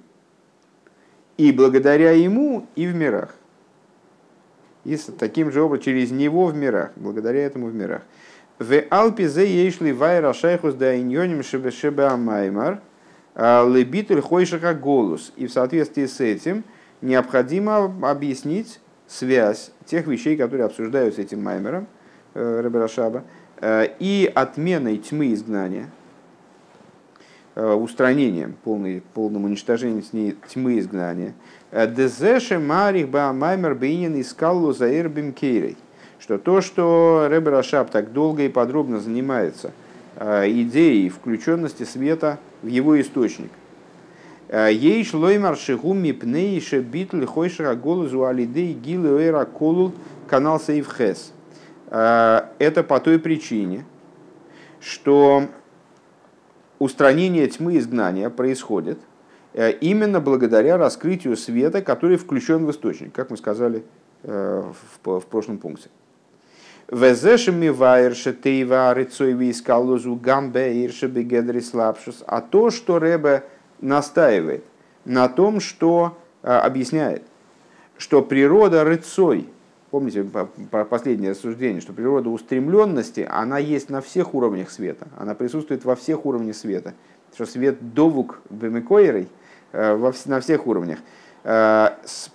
И 1.42 1.52
благодаря 1.52 2.12
ему 2.12 2.68
и 2.76 2.86
в 2.86 2.94
мирах. 2.94 3.34
И 4.86 4.96
таким 4.96 5.52
же 5.52 5.64
образом 5.64 5.86
через 5.86 6.12
него 6.12 6.46
в 6.46 6.56
мирах, 6.56 6.92
благодаря 6.96 7.44
этому 7.44 7.66
в 7.66 7.74
мирах. 7.74 8.04
В 8.60 8.84
Алпизе 8.92 9.66
ешли 9.66 9.92
вайра 9.92 10.34
шайхус 10.34 10.76
да 10.76 10.96
иньоним 10.96 11.42
шебе 11.42 12.04
амаймар 12.04 12.80
а, 13.34 13.68
лебитуль 13.68 14.22
хойшаха 14.22 14.76
голос. 14.76 15.34
И 15.36 15.48
в 15.48 15.52
соответствии 15.52 16.06
с 16.06 16.20
этим 16.20 16.64
необходимо 17.02 17.92
объяснить 18.08 18.80
связь 19.08 19.72
тех 19.88 20.06
вещей, 20.06 20.38
которые 20.38 20.68
обсуждаются 20.68 21.24
этим 21.24 21.43
маймером 21.43 21.88
э, 22.36 22.62
Рабирашаба, 22.62 23.24
э, 23.62 23.88
и 23.97 24.32
отменой 24.36 25.00
тьмы 25.00 25.34
изгнания, 25.34 25.89
устранением, 27.55 28.55
полный, 28.63 29.03
полным 29.13 29.45
уничтожением 29.45 30.03
тьмы 30.47 30.79
изгнания. 30.79 31.33
Дезеше 31.71 32.59
марих 32.59 33.09
ба 33.09 33.33
маймер 33.33 33.75
бейнин 33.75 34.19
искаллу 34.21 34.73
заэр 34.73 35.09
бим 35.09 35.33
что 36.21 36.37
то, 36.37 36.61
что 36.61 37.28
Рэбе 37.29 37.49
Рашаб 37.49 37.89
так 37.89 38.13
долго 38.13 38.43
и 38.43 38.49
подробно 38.49 38.99
занимается 38.99 39.71
э, 40.17 40.49
идеей 40.49 41.09
включенности 41.09 41.83
света 41.83 42.37
в 42.61 42.67
его 42.67 42.99
источник. 43.01 43.49
Э, 44.47 44.69
ей 44.71 45.03
шлоймар 45.03 45.57
шигуми 45.57 46.11
пнейше 46.11 46.82
битл 46.82 47.25
хойшера 47.25 47.73
голозу 47.73 48.25
алидей 48.25 48.73
гилуэра 48.73 49.45
колул 49.45 49.93
канал 50.28 50.59
сейвхес. 50.59 51.33
Э, 51.87 52.43
это 52.59 52.83
по 52.83 52.99
той 52.99 53.17
причине, 53.17 53.83
что 54.79 55.45
устранение 56.82 57.47
тьмы 57.47 57.78
изгнания 57.78 58.29
происходит 58.29 58.99
именно 59.53 60.20
благодаря 60.20 60.78
раскрытию 60.78 61.37
света, 61.37 61.82
который 61.82 62.17
включен 62.17 62.66
в 62.66 62.71
источник, 62.71 63.13
как 63.13 63.29
мы 63.29 63.37
сказали 63.37 63.83
в 64.24 65.24
прошлом 65.29 65.58
пункте. 65.58 65.89
Везешеми 66.91 67.70
вайрше 67.70 68.33
тейва 68.33 68.93
рыцойви 68.93 69.51
искал 69.51 69.87
лозу 69.87 70.16
гамбе 70.16 70.83
ирше 70.83 71.08
бегедри. 71.08 71.62
А 72.28 72.41
то, 72.41 72.70
что 72.70 72.97
Ребе 72.97 73.43
настаивает 73.79 74.66
на 75.05 75.29
том, 75.29 75.62
что 75.62 76.17
а, 76.43 76.62
объясняет, 76.62 77.24
что 77.97 78.21
природа 78.21 78.83
рыцой, 78.83 79.47
помните 79.92 80.26
последнее 80.89 81.32
рассуждение, 81.32 81.82
что 81.82 81.93
природа 81.93 82.30
устремленности, 82.30 83.28
она 83.30 83.59
есть 83.59 83.89
на 83.89 84.01
всех 84.01 84.34
уровнях 84.34 84.72
света, 84.72 85.08
она 85.18 85.36
присутствует 85.36 85.86
во 85.86 85.96
всех 85.96 86.26
уровнях 86.26 86.55
света, 86.55 86.93
что 87.36 87.46
свет 87.46 87.93
довук 87.93 88.39
бемикойрой 88.50 89.28
э, 89.74 90.12
на 90.26 90.39
всех 90.39 90.66
уровнях. 90.66 91.00
Э, 91.43 91.89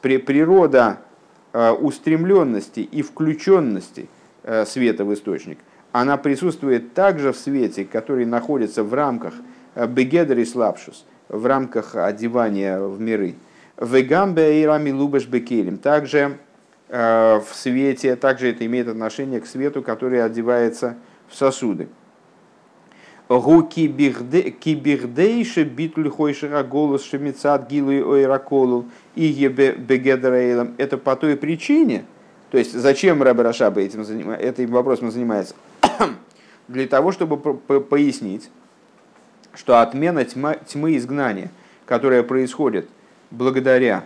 природа 0.04 0.98
э, 1.52 1.72
устремленности 1.72 2.80
и 2.80 3.02
включенности– 3.02 4.08
света 4.64 5.04
в 5.04 5.12
источник, 5.12 5.58
она 5.90 6.16
присутствует 6.16 6.94
также 6.94 7.32
в 7.32 7.36
свете, 7.36 7.84
который 7.84 8.24
находится 8.26 8.84
в 8.84 8.94
рамках 8.94 9.34
бегедер 9.74 10.38
и 10.38 10.44
слабшус, 10.44 11.04
в 11.28 11.44
рамках 11.46 11.96
одевания 11.96 12.78
в 12.78 13.00
миры. 13.00 13.34
Вегамбе 13.80 14.62
и 14.62 14.64
рами 14.64 14.90
лубеш 14.90 15.26
бекелем. 15.26 15.78
Также 15.78 16.38
в 16.88 17.46
свете, 17.52 18.16
также 18.16 18.50
это 18.50 18.64
имеет 18.64 18.88
отношение 18.88 19.40
к 19.40 19.46
свету, 19.46 19.82
который 19.82 20.24
одевается 20.24 20.96
в 21.28 21.34
сосуды. 21.34 21.88
Гу 23.28 23.64
кибирдейши 23.64 25.64
битлю 25.64 26.12
хойшира 26.12 26.62
голос 26.62 27.02
шемицат 27.02 27.68
гилу 27.68 27.90
и 27.90 28.00
ойраколу 28.00 28.86
и 29.16 29.24
ебе 29.24 29.72
бегедрейлом. 29.72 30.76
Это 30.78 30.96
по 30.96 31.16
той 31.16 31.36
причине, 31.36 32.04
то 32.52 32.58
есть 32.58 32.72
зачем 32.72 33.22
Рэбе 33.22 33.42
Рашаба 33.42 33.80
этим, 33.80 34.30
этим 34.30 34.70
вопросом 34.70 35.10
занимается? 35.10 35.56
Для 36.68 36.86
того, 36.86 37.10
чтобы 37.10 37.36
пояснить, 37.36 38.48
что 39.54 39.80
отмена 39.80 40.24
тьмы 40.24 40.96
изгнания, 40.96 41.50
которая 41.84 42.22
происходит 42.22 42.88
благодаря 43.32 44.04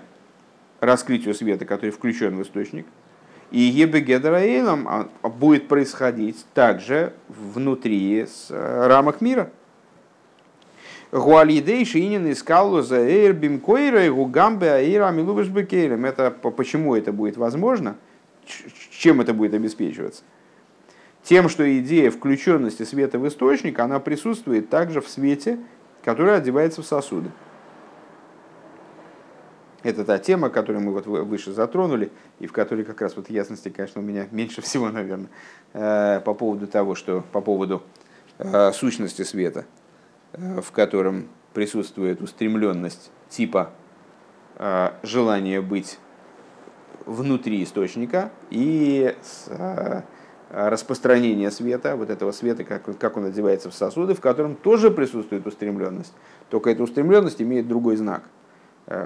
раскрытию 0.81 1.35
света, 1.35 1.65
который 1.65 1.90
включен 1.90 2.36
в 2.36 2.43
источник, 2.43 2.86
и 3.51 3.61
Ебегедраилом 3.61 4.86
а, 4.89 5.28
будет 5.28 5.69
происходить 5.69 6.44
также 6.55 7.12
внутри 7.28 8.27
э, 8.48 8.86
рамок 8.86 9.20
мира. 9.20 9.51
Гуалидей 11.11 11.85
Шинин 11.85 12.31
искал 12.31 12.81
за 12.82 12.98
Эйрбим 12.98 13.59
Койра 13.59 14.07
и 14.07 14.11
Гугамбе 14.11 14.70
Аира 14.70 15.09
Амилуваш 15.09 15.48
Бекейлем. 15.48 16.05
Это 16.05 16.31
почему 16.31 16.94
это 16.94 17.12
будет 17.12 17.36
возможно? 17.36 17.97
Чем 18.93 19.20
это 19.20 19.35
будет 19.35 19.55
обеспечиваться? 19.55 20.23
Тем, 21.24 21.48
что 21.48 21.78
идея 21.78 22.12
включенности 22.12 22.85
света 22.85 23.19
в 23.19 23.27
источник, 23.27 23.81
она 23.81 23.98
присутствует 23.98 24.70
также 24.70 25.01
в 25.01 25.09
свете, 25.09 25.59
который 26.05 26.36
одевается 26.36 26.82
в 26.82 26.86
сосуды. 26.86 27.31
Это 29.82 30.05
та 30.05 30.19
тема, 30.19 30.51
которую 30.51 30.85
мы 30.85 30.93
вот 30.93 31.07
выше 31.07 31.52
затронули, 31.52 32.11
и 32.39 32.47
в 32.47 32.52
которой 32.52 32.85
как 32.85 33.01
раз 33.01 33.16
вот 33.16 33.31
ясности, 33.31 33.70
конечно, 33.70 34.01
у 34.01 34.05
меня 34.05 34.27
меньше 34.31 34.61
всего, 34.61 34.90
наверное, 34.90 35.31
э, 35.73 36.20
по 36.20 36.35
поводу 36.35 36.66
того, 36.66 36.94
что 36.94 37.24
по 37.32 37.40
поводу 37.40 37.82
э, 38.39 38.73
сущности 38.73 39.23
света, 39.23 39.65
э, 40.32 40.61
в 40.61 40.70
котором 40.73 41.28
присутствует 41.55 42.20
устремленность 42.20 43.11
типа 43.28 43.73
желания 45.02 45.62
быть 45.62 45.98
внутри 47.07 47.65
источника 47.65 48.31
и 48.51 49.16
распространение 50.51 51.51
света, 51.51 51.97
вот 51.97 52.11
этого 52.11 52.31
света, 52.31 52.65
как, 52.65 52.98
как 52.98 53.16
он 53.16 53.24
одевается 53.24 53.70
в 53.70 53.74
сосуды, 53.74 54.15
в 54.15 54.20
котором 54.20 54.55
тоже 54.55 54.90
присутствует 54.90 55.47
устремленность. 55.47 56.12
Только 56.51 56.69
эта 56.70 56.82
устремленность 56.82 57.40
имеет 57.40 57.69
другой 57.69 57.97
знак– 57.97 58.24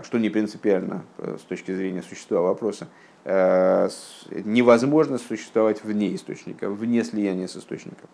что 0.03 0.19
не 0.19 0.31
принципиально 0.31 1.05
э, 1.19 1.37
с 1.39 1.43
точки 1.43 1.75
зрения 1.75 2.03
существа 2.03 2.41
вопроса, 2.41 2.89
э, 3.25 3.91
невозможно 4.31 5.19
существовать 5.19 5.85
вне 5.85 6.15
источника, 6.15 6.71
вне 6.71 7.05
слияния 7.05 7.47
с 7.47 7.57
источником. 7.57 8.09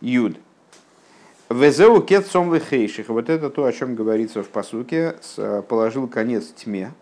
Юд. 0.00 0.36
Везеу 1.50 2.00
кет 2.02 2.26
сом 2.26 2.54
лихейших. 2.54 3.08
Вот 3.08 3.28
это 3.28 3.50
то, 3.50 3.64
о 3.64 3.72
чем 3.72 3.96
говорится 3.96 4.42
в 4.42 4.48
посуке. 4.48 5.16
Положил 5.68 6.08
конец 6.08 6.52
тьме. 6.56 6.92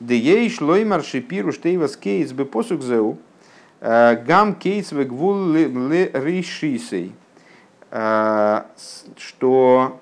Де 0.00 0.16
ей 0.16 0.50
шлой 0.50 0.84
маршипиру 0.84 1.52
штейвас 1.52 1.96
кейс 1.96 2.32
бы 2.32 2.44
посук 2.44 2.82
зеу. 2.82 3.18
Гам 3.80 4.54
кейс 4.54 4.92
вегвул 4.92 5.54
ришисей. 5.54 7.14
Что 9.16 10.00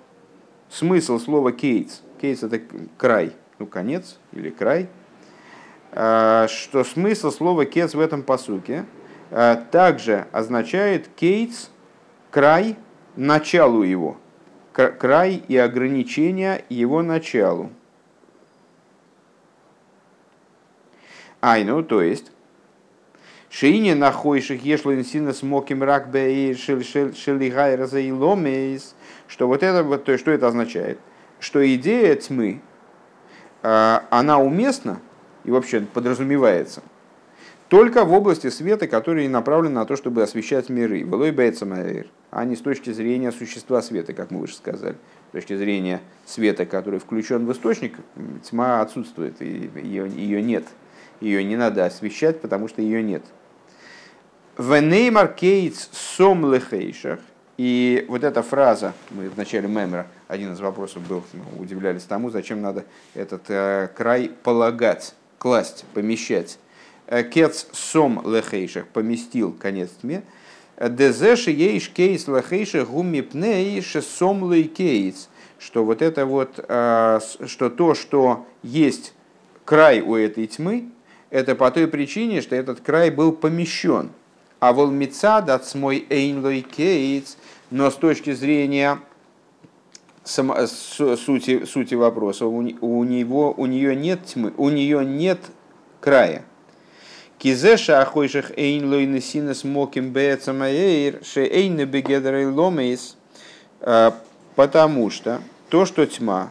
смысл 0.69 1.19
слова 1.19 1.53
кейтс– 1.53 2.01
Кейс 2.23 2.45
это 2.45 2.61
край, 2.99 3.33
ну 3.59 3.67
конец 3.67 4.17
или 4.31 4.51
край. 4.51 4.89
А, 5.91 6.47
что 6.47 6.85
смысл 6.85 7.33
слова 7.33 7.65
кец 7.65 7.95
в 7.95 8.01
этом 8.01 8.23
посуке 8.23 8.87
а, 9.33 9.57
также 9.57 10.29
означает 10.31 11.09
кейтс, 11.17 11.69
край, 12.31 12.77
началу 13.17 13.83
его. 13.83 14.19
Край 14.73 15.43
и 15.49 15.57
ограничение 15.57 16.65
его 16.69 17.03
началу. 17.03 17.71
Ай, 21.43 21.65
ну 21.65 21.83
то 21.83 22.03
есть, 22.03 22.31
Шиине 23.51 23.97
нахойших 23.97 24.65
ешлин 24.65 25.05
сина 25.05 25.33
смоким 25.33 25.83
рак 25.83 26.09
бэй 26.13 26.55
шелигай 26.55 27.75
разаиломейс, 27.75 28.95
что 29.27 29.49
вот 29.49 29.65
это 29.65 29.83
вот, 29.83 30.05
то, 30.05 30.17
что 30.17 30.31
это 30.31 30.47
означает– 30.47 31.01
что 31.43 31.75
идея 31.75 32.15
тьмы, 32.15 32.61
а, 33.63 34.05
она 34.11 34.39
уместна 34.39 35.01
и 35.45 35.51
вообще 35.51 35.81
подразумевается 35.81 36.83
только 37.73 38.05
в 38.05 38.13
области 38.13 38.51
света, 38.51 38.87
который 38.87 39.27
направлен 39.29 39.73
на 39.73 39.87
то, 39.87 39.97
чтобы 39.97 40.23
освещать 40.23 40.69
миры. 40.69 41.05
Велой 41.05 41.31
бейцамаэр, 41.31 42.07
а 42.31 42.45
не 42.45 42.55
с 42.55 42.61
точки 42.61 42.93
зрения 42.93 43.33
существа 43.33 43.81
света, 43.81 44.13
как 44.13 44.31
мы 44.31 44.41
выше 44.41 44.57
сказали. 44.57 44.97
С 45.31 45.33
точки 45.33 45.57
зрения 45.57 46.03
света, 46.27 46.67
который 46.67 47.01
включен 47.01 47.47
в 47.47 47.53
источник, 47.53 47.97
тьма 48.43 48.83
отсутствует, 48.83 49.41
и 49.41 49.71
ее, 49.83 50.07
ее 50.07 50.43
нет. 50.43 50.65
Ее 51.23 51.43
не 51.45 51.57
надо 51.57 51.87
освещать, 51.87 52.43
потому 52.43 52.69
что 52.69 52.83
ее 52.83 53.03
нет. 53.03 53.23
Венеймар 54.59 55.29
кейтс 55.29 55.89
сом 55.93 56.53
лехейшах, 56.53 57.21
и 57.59 58.07
вот 58.09 58.25
эта 58.25 58.43
фраза, 58.43 58.95
мы 59.11 59.29
в 59.29 59.37
начале 59.37 59.69
мемера, 59.69 60.07
один 60.27 60.53
из 60.53 60.61
вопросов 60.61 61.07
был, 61.07 61.23
мы 61.35 61.63
удивлялись 61.63 62.05
тому, 62.05 62.31
зачем 62.31 62.63
надо 62.63 62.85
этот 63.15 63.43
э, 63.49 63.89
край 63.95 64.31
полагать, 64.43 65.15
класть, 65.39 65.85
помещать. 65.93 66.59
Э, 67.07 67.23
кец 67.23 67.69
сом 67.73 68.23
лехейших, 68.25 68.87
поместил 68.89 69.53
конец 69.53 69.91
тьме. 70.01 70.23
Дезеши 70.81 71.51
ейш 71.51 71.91
кейс 71.91 72.27
лехейших 72.27 72.89
гуми 72.89 73.21
пнейш 73.21 74.03
сом 74.03 74.51
кейс. 74.69 75.29
Что 75.59 75.85
вот 75.85 76.01
это 76.01 76.25
вот, 76.25 76.59
э, 76.67 77.21
что 77.47 77.69
то, 77.69 77.95
что 77.95 78.47
есть 78.63 79.13
край 79.67 80.01
у 80.01 80.17
этой 80.17 80.47
тьмы, 80.47 80.89
это 81.29 81.55
по 81.55 81.71
той 81.71 81.87
причине, 81.87 82.41
что 82.41 82.57
этот 82.57 82.81
край 82.81 83.11
был 83.11 83.33
помещен– 83.33 84.11
а 84.63 84.73
волмица 84.73 85.41
дат 85.41 85.75
мой 85.75 86.07
эйнлой 86.09 86.61
кейтс, 86.61 87.37
но 87.73 87.91
с 87.91 87.95
точки 87.95 88.33
зрения 88.33 89.01
само, 90.25 90.67
сути, 90.67 91.65
сути 91.65 91.95
вопроса, 91.95 92.47
у, 92.47 92.59
у, 92.59 93.05
него, 93.05 93.55
у 93.57 93.65
нее 93.65 93.97
нет 93.97 94.27
тьмы, 94.27 94.53
у 94.59 94.69
нее 94.69 95.05
нет 95.05 95.41
края. 96.01 96.45
Кизеша 97.39 98.03
ахойших 98.03 98.57
эйнлой 98.57 99.07
несина 99.07 99.55
смоким 99.55 100.13
бэцамаэйр 100.13 101.25
ше 101.25 101.45
эйны 101.47 101.85
бегедрей 101.85 102.47
ломейс, 102.47 103.17
а, 103.81 104.15
потому 104.55 105.11
что 105.11 105.41
то, 105.71 105.87
что 105.87 106.05
тьма, 106.07 106.51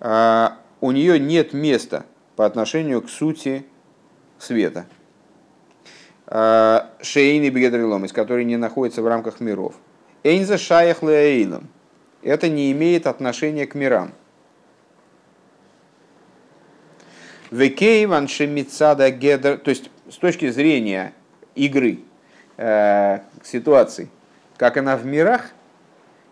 а, 0.00 0.56
у 0.80 0.92
нее 0.92 1.20
нет 1.20 1.52
места 1.52 2.06
по 2.36 2.46
отношению 2.46 3.02
к 3.02 3.10
сути 3.10 3.66
света. 4.38 4.86
Э, 6.26 6.86
Шейни 7.02 7.50
Бегедриломис, 7.50 8.10
который 8.10 8.46
не 8.46 8.56
находится 8.56 9.02
в 9.02 9.06
рамках 9.06 9.40
миров. 9.40 9.74
Эйнза 10.24 10.58
Шаях 10.58 11.02
Леэйлом. 11.02 11.68
Это 12.22 12.48
не 12.48 12.70
имеет 12.72 13.06
отношения 13.06 13.66
к 13.66 13.74
мирам. 13.74 14.12
Векейван 17.50 18.28
Шемицада 18.28 19.10
Гедр, 19.10 19.58
то 19.58 19.70
есть 19.70 19.90
с 20.08 20.16
точки 20.16 20.48
зрения 20.50 21.12
игры, 21.54 21.98
э, 22.56 23.18
ситуации, 23.42 24.08
как 24.56 24.76
она 24.76 24.96
в 24.96 25.04
мирах, 25.04 25.50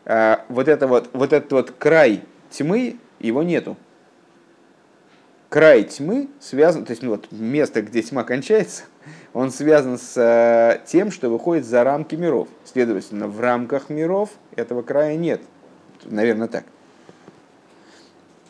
э, 0.07 0.37
вот, 0.49 0.69
это 0.69 0.87
вот, 0.87 1.11
вот 1.13 1.33
этот 1.33 1.53
вот 1.53 1.71
край 1.73 2.23
тьмы, 2.51 2.97
его 3.19 3.43
нету. 3.43 3.77
Край 5.51 5.83
тьмы 5.83 6.29
связан, 6.39 6.85
то 6.85 6.93
есть 6.93 7.03
ну, 7.03 7.11
вот 7.11 7.31
место, 7.33 7.83
где 7.83 8.03
тьма 8.03 8.23
кончается, 8.23 8.85
он 9.33 9.51
связан 9.51 9.99
с 9.99 10.17
э, 10.17 10.81
тем, 10.87 11.11
что 11.11 11.29
выходит 11.29 11.65
за 11.65 11.85
рамки 11.85 12.15
миров. 12.15 12.49
Следовательно, 12.65 13.29
в 13.29 13.41
рамках 13.41 13.91
миров 13.91 14.31
этого 14.57 14.83
края 14.83 15.17
нет. 15.17 15.41
Наверное, 16.05 16.49
так. 16.49 16.65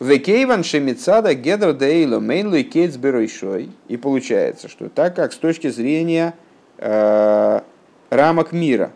Векейван 0.01 0.65
шемицада 0.65 1.35
гедр 1.35 1.75
дейло 1.75 2.21
мейнлуй 2.21 2.63
кейтс 2.63 2.97
беройшой. 2.97 3.71
И 3.89 3.99
получается, 3.99 4.69
что 4.69 4.89
так 4.89 5.15
как 5.15 5.33
с 5.33 5.37
точки 5.37 5.69
зрения 5.69 6.35
э, 6.79 7.61
рамок 8.09 8.53
мира 8.53 8.93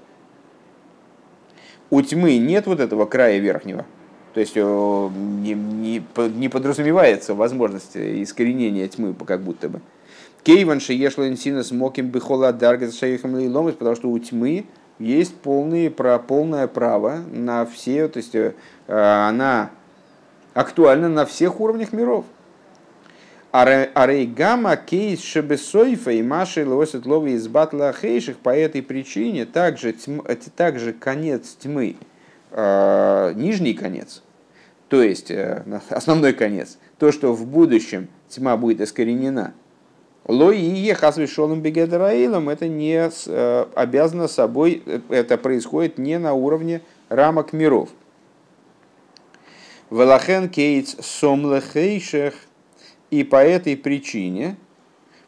у 1.90 2.00
тьмы 2.00 2.38
нет 2.38 2.66
вот 2.66 2.80
этого 2.80 3.04
края 3.04 3.38
верхнего, 3.38 3.84
то 4.32 4.40
есть 4.40 4.56
не, 4.56 5.54
не, 5.54 6.02
не 6.16 6.48
подразумевается 6.48 7.34
возможность 7.34 7.96
искоренения 7.96 8.88
тьмы, 8.88 9.14
как 9.14 9.42
будто 9.42 9.68
бы. 9.68 9.80
Кейван 10.44 10.78
шеешла 10.78 11.26
инсинас 11.28 11.70
моким 11.70 12.08
бихола 12.08 12.52
дарга 12.52 12.92
шейхам 12.92 13.38
лиломис, 13.38 13.74
потому 13.74 13.96
что 13.96 14.10
у 14.10 14.18
тьмы 14.18 14.66
есть 14.98 15.34
полные, 15.36 15.90
полное 15.90 16.66
право 16.66 17.24
на 17.32 17.64
все, 17.64 18.08
то 18.08 18.18
есть 18.18 18.34
э, 18.34 18.52
она 18.86 19.70
актуальна 20.52 21.08
на 21.08 21.24
всех 21.24 21.60
уровнях 21.60 21.94
миров. 21.94 22.26
Арей 23.52 24.26
гамма 24.26 24.76
кейс 24.76 25.22
шебесойфа 25.22 26.10
и 26.10 26.22
маши 26.22 26.66
лосит 26.66 27.06
лови 27.06 27.32
из 27.32 27.48
батла 27.48 27.92
хейших 27.92 28.36
по 28.36 28.50
этой 28.50 28.82
причине 28.82 29.46
также, 29.46 29.94
тьм, 29.94 30.22
также 30.56 30.92
конец 30.92 31.56
тьмы, 31.58 31.96
э, 32.50 33.32
нижний 33.34 33.72
конец, 33.72 34.22
то 34.90 35.02
есть 35.02 35.30
э, 35.30 35.64
основной 35.88 36.34
конец, 36.34 36.76
то, 36.98 37.12
что 37.12 37.32
в 37.32 37.46
будущем 37.46 38.08
тьма 38.28 38.58
будет 38.58 38.82
искоренена. 38.82 39.54
Лой 40.26 40.58
и 40.58 41.26
шолом 41.26 41.60
бегедраилом, 41.60 42.48
это 42.48 42.66
не 42.66 43.10
э, 43.26 43.66
обязано 43.74 44.26
собой, 44.26 44.82
это 45.10 45.36
происходит 45.36 45.98
не 45.98 46.18
на 46.18 46.32
уровне 46.32 46.80
рамок 47.08 47.52
миров. 47.52 47.90
Велахен 49.90 50.48
кейтс 50.48 50.96
сомлехейшех– 51.00 52.34
и 53.14 53.22
по 53.22 53.36
этой 53.36 53.76
причине 53.76 54.56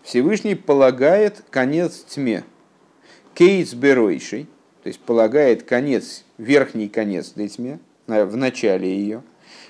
Всевышний 0.03 0.57
полагает 0.57 1.45
конец 1.51 2.05
тьме. 2.09 2.43
Кейс 3.33 3.75
беройший, 3.75 4.49
то 4.83 4.89
есть 4.89 4.99
полагает 4.99 5.63
конец, 5.63 6.25
верхний 6.37 6.89
конец 6.89 7.31
тьме, 7.31 7.79
в 8.09 8.37
начале 8.37 8.89
ее. 8.89 9.23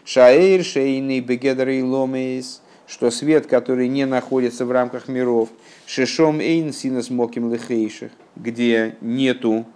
Шаэйр 0.06 0.64
шейный 0.64 1.20
бегедрей 1.20 1.82
ломейс, 1.82 2.62
что 2.86 3.10
свет, 3.10 3.46
который 3.46 3.88
не 3.88 4.06
находится 4.06 4.64
в 4.64 4.70
рамках 4.70 5.08
миров, 5.08 5.48
шешом 5.86 6.40
эйн 6.40 6.72
синас 6.72 7.10
моким 7.10 7.52
лехейших, 7.52 8.12
где 8.36 8.96
нету 9.00 9.66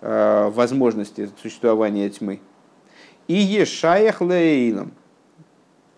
э, 0.00 0.50
возможности 0.52 1.28
существования 1.42 2.08
тьмы. 2.08 2.38
И 3.26 3.34
ешаях 3.34 4.20
лейлом, 4.20 4.92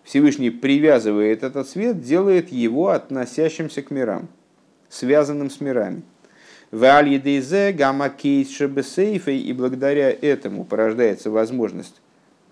Всевышний 0.03 0.49
привязывает 0.49 1.43
этот 1.43 1.69
свет, 1.69 2.01
делает 2.01 2.51
его 2.51 2.89
относящимся 2.89 3.83
к 3.83 3.91
мирам, 3.91 4.27
связанным 4.89 5.51
с 5.51 5.61
мирами. 5.61 6.01
И 6.71 6.75
благодаря 9.53 10.11
этому 10.11 10.65
порождается 10.65 11.29
возможность 11.29 12.01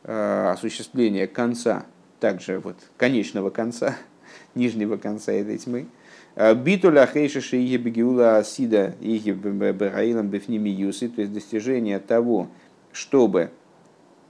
э, 0.03 0.49
осуществления 0.51 1.25
конца, 1.25 1.87
также 2.19 2.59
вот 2.59 2.75
конечного 2.97 3.49
конца, 3.49 3.97
нижнего 4.55 4.97
конца 4.97 5.31
этой 5.31 5.57
тьмы. 5.57 5.87
Э, 6.35 6.53
Битуля 6.53 7.07
хейшиши 7.07 7.57
ебегиула 7.57 8.37
асида 8.37 8.95
ебегаилам 9.01 10.27
бефними 10.27 10.69
юсы, 10.69 11.09
то 11.09 11.21
есть 11.21 11.33
достижение 11.33 11.99
того, 11.99 12.49
чтобы 12.91 13.51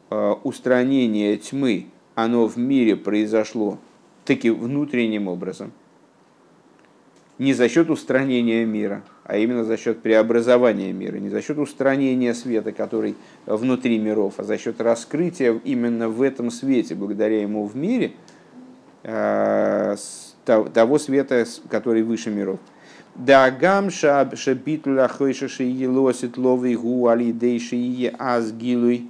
э, 0.10 0.34
устранение 0.44 1.38
тьмы 1.38 1.88
оно 2.16 2.48
в 2.48 2.58
мире 2.58 2.96
произошло 2.96 3.78
таки 4.26 4.50
внутренним 4.50 5.28
образом. 5.28 5.72
Не 7.38 7.54
за 7.54 7.70
счет 7.70 7.92
устранения 7.92 8.66
мира, 8.66 9.04
а 9.28 9.38
именно 9.38 9.66
за 9.66 9.76
счет 9.76 10.02
преобразования 10.02 10.94
мира, 10.94 11.18
не 11.18 11.30
за 11.30 11.42
счет 11.42 11.58
устранения 11.58 12.34
света, 12.34 12.72
который 12.72 13.16
внутри 13.46 14.00
миров, 14.00 14.36
а 14.38 14.44
за 14.44 14.58
счет 14.58 14.80
раскрытия 14.80 15.60
именно 15.66 16.08
в 16.08 16.22
этом 16.22 16.50
свете, 16.50 16.96
благодаря 16.96 17.42
ему 17.42 17.66
в 17.66 17.76
мире, 17.76 18.14
э, 19.04 19.98
того 20.46 20.98
света, 20.98 21.46
который 21.70 22.04
выше 22.04 22.30
миров. 22.30 22.60
Да 23.16 23.52
гамша 23.52 24.32
шабитуля 24.34 25.10
хойшаши 25.10 25.64
елосит 25.64 26.38
ловый 26.38 26.76
гу 26.76 27.08
али 27.08 27.34
дейши 27.34 28.14
аз 28.18 28.54
гилуй 28.54 29.10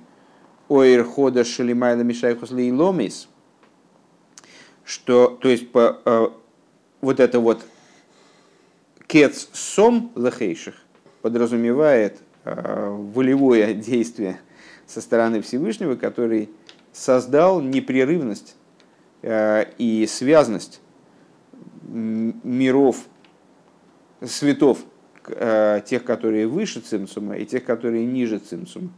Оир 0.67 1.03
хода 1.03 1.43
шалимайла 1.43 2.01
мишайхус 2.01 2.51
ломис, 2.51 3.29
что, 4.83 5.37
то 5.39 5.47
есть, 5.47 5.71
по, 5.71 5.99
э, 6.03 6.27
вот 7.01 7.19
это 7.19 7.39
вот 7.39 7.61
кец 9.07 9.49
сом 9.53 10.11
лехейших 10.15 10.75
подразумевает 11.21 12.19
э, 12.43 12.89
волевое 13.13 13.73
действие 13.73 14.39
со 14.85 15.01
стороны 15.01 15.41
Всевышнего, 15.41 15.95
который 15.95 16.49
создал 16.93 17.61
непрерывность 17.61 18.55
э, 19.21 19.65
и 19.77 20.05
связность 20.07 20.81
миров, 21.83 23.05
светов, 24.21 24.79
э, 25.27 25.81
тех, 25.85 26.03
которые 26.03 26.47
выше 26.47 26.81
цимсума, 26.81 27.37
и 27.37 27.45
тех, 27.45 27.63
которые 27.63 28.05
ниже 28.05 28.39
цимсума 28.39 28.91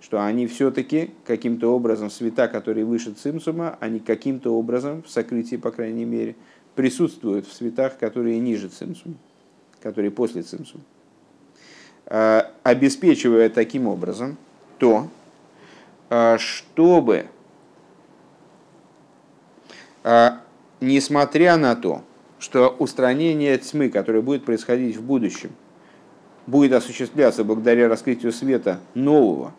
что 0.00 0.22
они 0.22 0.46
все-таки 0.46 1.12
каким-то 1.24 1.74
образом, 1.74 2.10
света, 2.10 2.46
которые 2.46 2.84
выше 2.84 3.12
цимсума, 3.12 3.78
они 3.80 4.00
каким-то 4.00 4.50
образом, 4.50 5.02
в 5.02 5.08
сокрытии, 5.08 5.56
по 5.56 5.70
крайней 5.70 6.04
мере, 6.04 6.36
присутствуют 6.74 7.46
в 7.46 7.52
светах, 7.54 7.96
которые 7.96 8.38
ниже 8.38 8.68
цимсума, 8.68 9.14
которые 9.84 10.10
после 10.10 10.42
цимсума. 10.42 10.82
А, 12.06 12.50
обеспечивая 12.62 13.50
таким 13.50 13.86
образом 13.86 14.38
то, 14.78 15.08
а, 16.08 16.38
чтобы, 16.38 17.26
а, 20.02 20.40
несмотря 20.80 21.58
на 21.58 21.76
то, 21.76 22.02
что 22.38 22.74
устранение 22.78 23.58
тьмы, 23.58 23.90
которое 23.90 24.22
будет 24.22 24.46
происходить 24.46 24.96
в 24.96 25.02
будущем, 25.02 25.50
будет 26.46 26.72
осуществляться 26.72 27.44
благодаря 27.44 27.86
раскрытию 27.86 28.32
света 28.32 28.80
нового, 28.94 29.52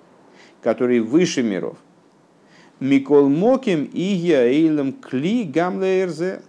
который 0.64 1.02
выше 1.02 1.44
миров. 1.44 1.78
Микол 2.80 3.30
Моким 3.30 3.86
и 3.86 4.02
Яилем 4.02 4.92
Кли 4.94 5.44
Гамлеерзе. 5.44 6.42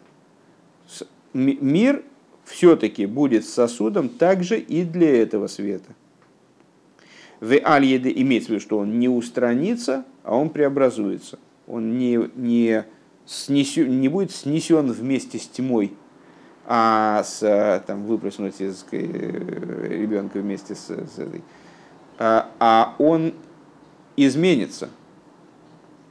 Мир 1.35 2.03
все-таки 2.47 3.07
будет 3.07 3.45
сосудом 3.45 4.09
также 4.09 4.59
и 4.59 4.85
для 4.85 5.23
этого 5.23 5.49
света. 5.49 5.93
В 7.41 7.59
Альеде 7.63 8.11
имеется 8.23 8.49
в 8.49 8.51
виду, 8.53 8.61
что 8.61 8.79
он 8.79 8.99
не 8.99 9.09
устранится, 9.09 10.07
а 10.23 10.37
он 10.37 10.49
преобразуется. 10.49 11.39
Он 11.67 11.99
не, 11.99 12.31
не, 12.37 12.85
снесен, 13.27 14.01
не 14.01 14.09
будет 14.09 14.31
снесен 14.31 14.91
вместе 14.91 15.39
с 15.39 15.49
тьмой, 15.49 15.93
а 16.65 17.23
с, 17.25 17.85
там, 17.87 18.07
выплеснуть 18.07 18.61
из 18.61 18.87
э, 18.93 18.97
ребенка 18.97 20.39
вместе 20.39 20.75
с, 20.75 20.87
с 20.87 21.19
этой. 21.19 21.43
А, 22.19 22.51
а 22.59 22.95
он 22.99 23.35
изменится, 24.17 24.89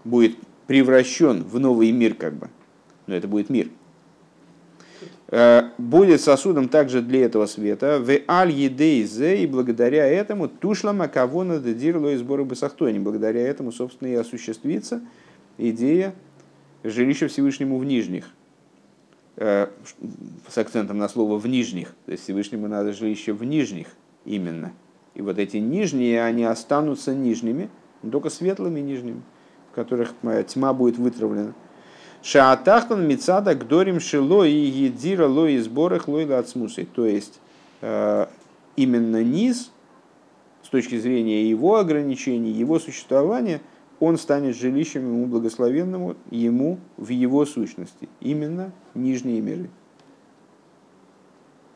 будет 0.04 0.38
превращен 0.68 1.44
в 1.44 1.60
новый 1.60 1.92
мир 1.92 2.14
как 2.14 2.34
бы, 2.34 2.50
но 3.08 3.16
это 3.16 3.28
будет 3.28 3.50
мир, 3.50 3.70
будет 5.78 6.22
сосудом 6.22 6.70
также 6.70 7.02
для 7.02 7.26
этого 7.26 7.46
света, 7.46 8.00
в 8.00 8.10
аль 8.30 8.52
едейзе, 8.52 9.44
и 9.44 9.48
благодаря 9.48 10.06
этому 10.06 10.48
тушлама 10.48 11.08
кавона 11.08 11.60
дедирло 11.60 12.10
и 12.10 12.16
сборы 12.16 12.46
басахтони, 12.46 13.00
благодаря 13.00 13.42
этому, 13.42 13.72
собственно, 13.72 14.10
и 14.10 14.16
осуществится 14.16 15.02
идея 15.58 16.14
жилища 16.84 17.28
Всевышнему 17.28 17.78
в 17.78 17.86
нижних, 17.86 18.30
э, 19.38 19.68
с 20.48 20.58
акцентом 20.58 20.98
на 20.98 21.10
слово 21.10 21.38
в 21.38 21.48
нижних, 21.48 21.94
то 22.06 22.12
есть 22.12 22.24
Всевышнему 22.24 22.68
надо 22.68 22.94
жилище 22.94 23.34
в 23.34 23.44
нижних 23.44 23.88
именно. 24.24 24.74
И 25.16 25.22
вот 25.22 25.40
эти 25.40 25.58
нижние, 25.58 26.24
они 26.24 26.44
останутся 26.44 27.16
нижними, 27.16 27.70
только 28.10 28.30
светлыми 28.30 28.80
нижними, 28.82 29.22
в 29.72 29.76
которых 29.76 30.14
тьма 30.48 30.74
будет 30.74 30.98
вытравлена. 30.98 31.54
Шаатахтан 32.26 33.08
мицада 33.08 33.54
гдорим 33.54 34.00
шило 34.00 34.46
и 34.46 34.52
едира 34.52 35.28
ло 35.28 35.46
и 35.46 35.60
сборах 35.60 36.10
от 36.10 36.50
смусы. 36.50 36.88
То 36.92 37.06
есть 37.06 37.40
э, 37.82 38.26
именно 38.76 39.24
низ, 39.24 39.70
с 40.64 40.70
точки 40.70 40.98
зрения 40.98 41.48
его 41.48 41.76
ограничений, 41.76 42.50
его 42.50 42.80
существования, 42.80 43.62
он 44.00 44.18
станет 44.18 44.56
жилищем 44.56 45.04
ему 45.06 45.28
благословенному, 45.28 46.16
ему 46.32 46.80
в 46.98 47.10
его 47.10 47.46
сущности. 47.46 48.10
Именно 48.22 48.72
нижние 48.96 49.40
миры. 49.40 49.70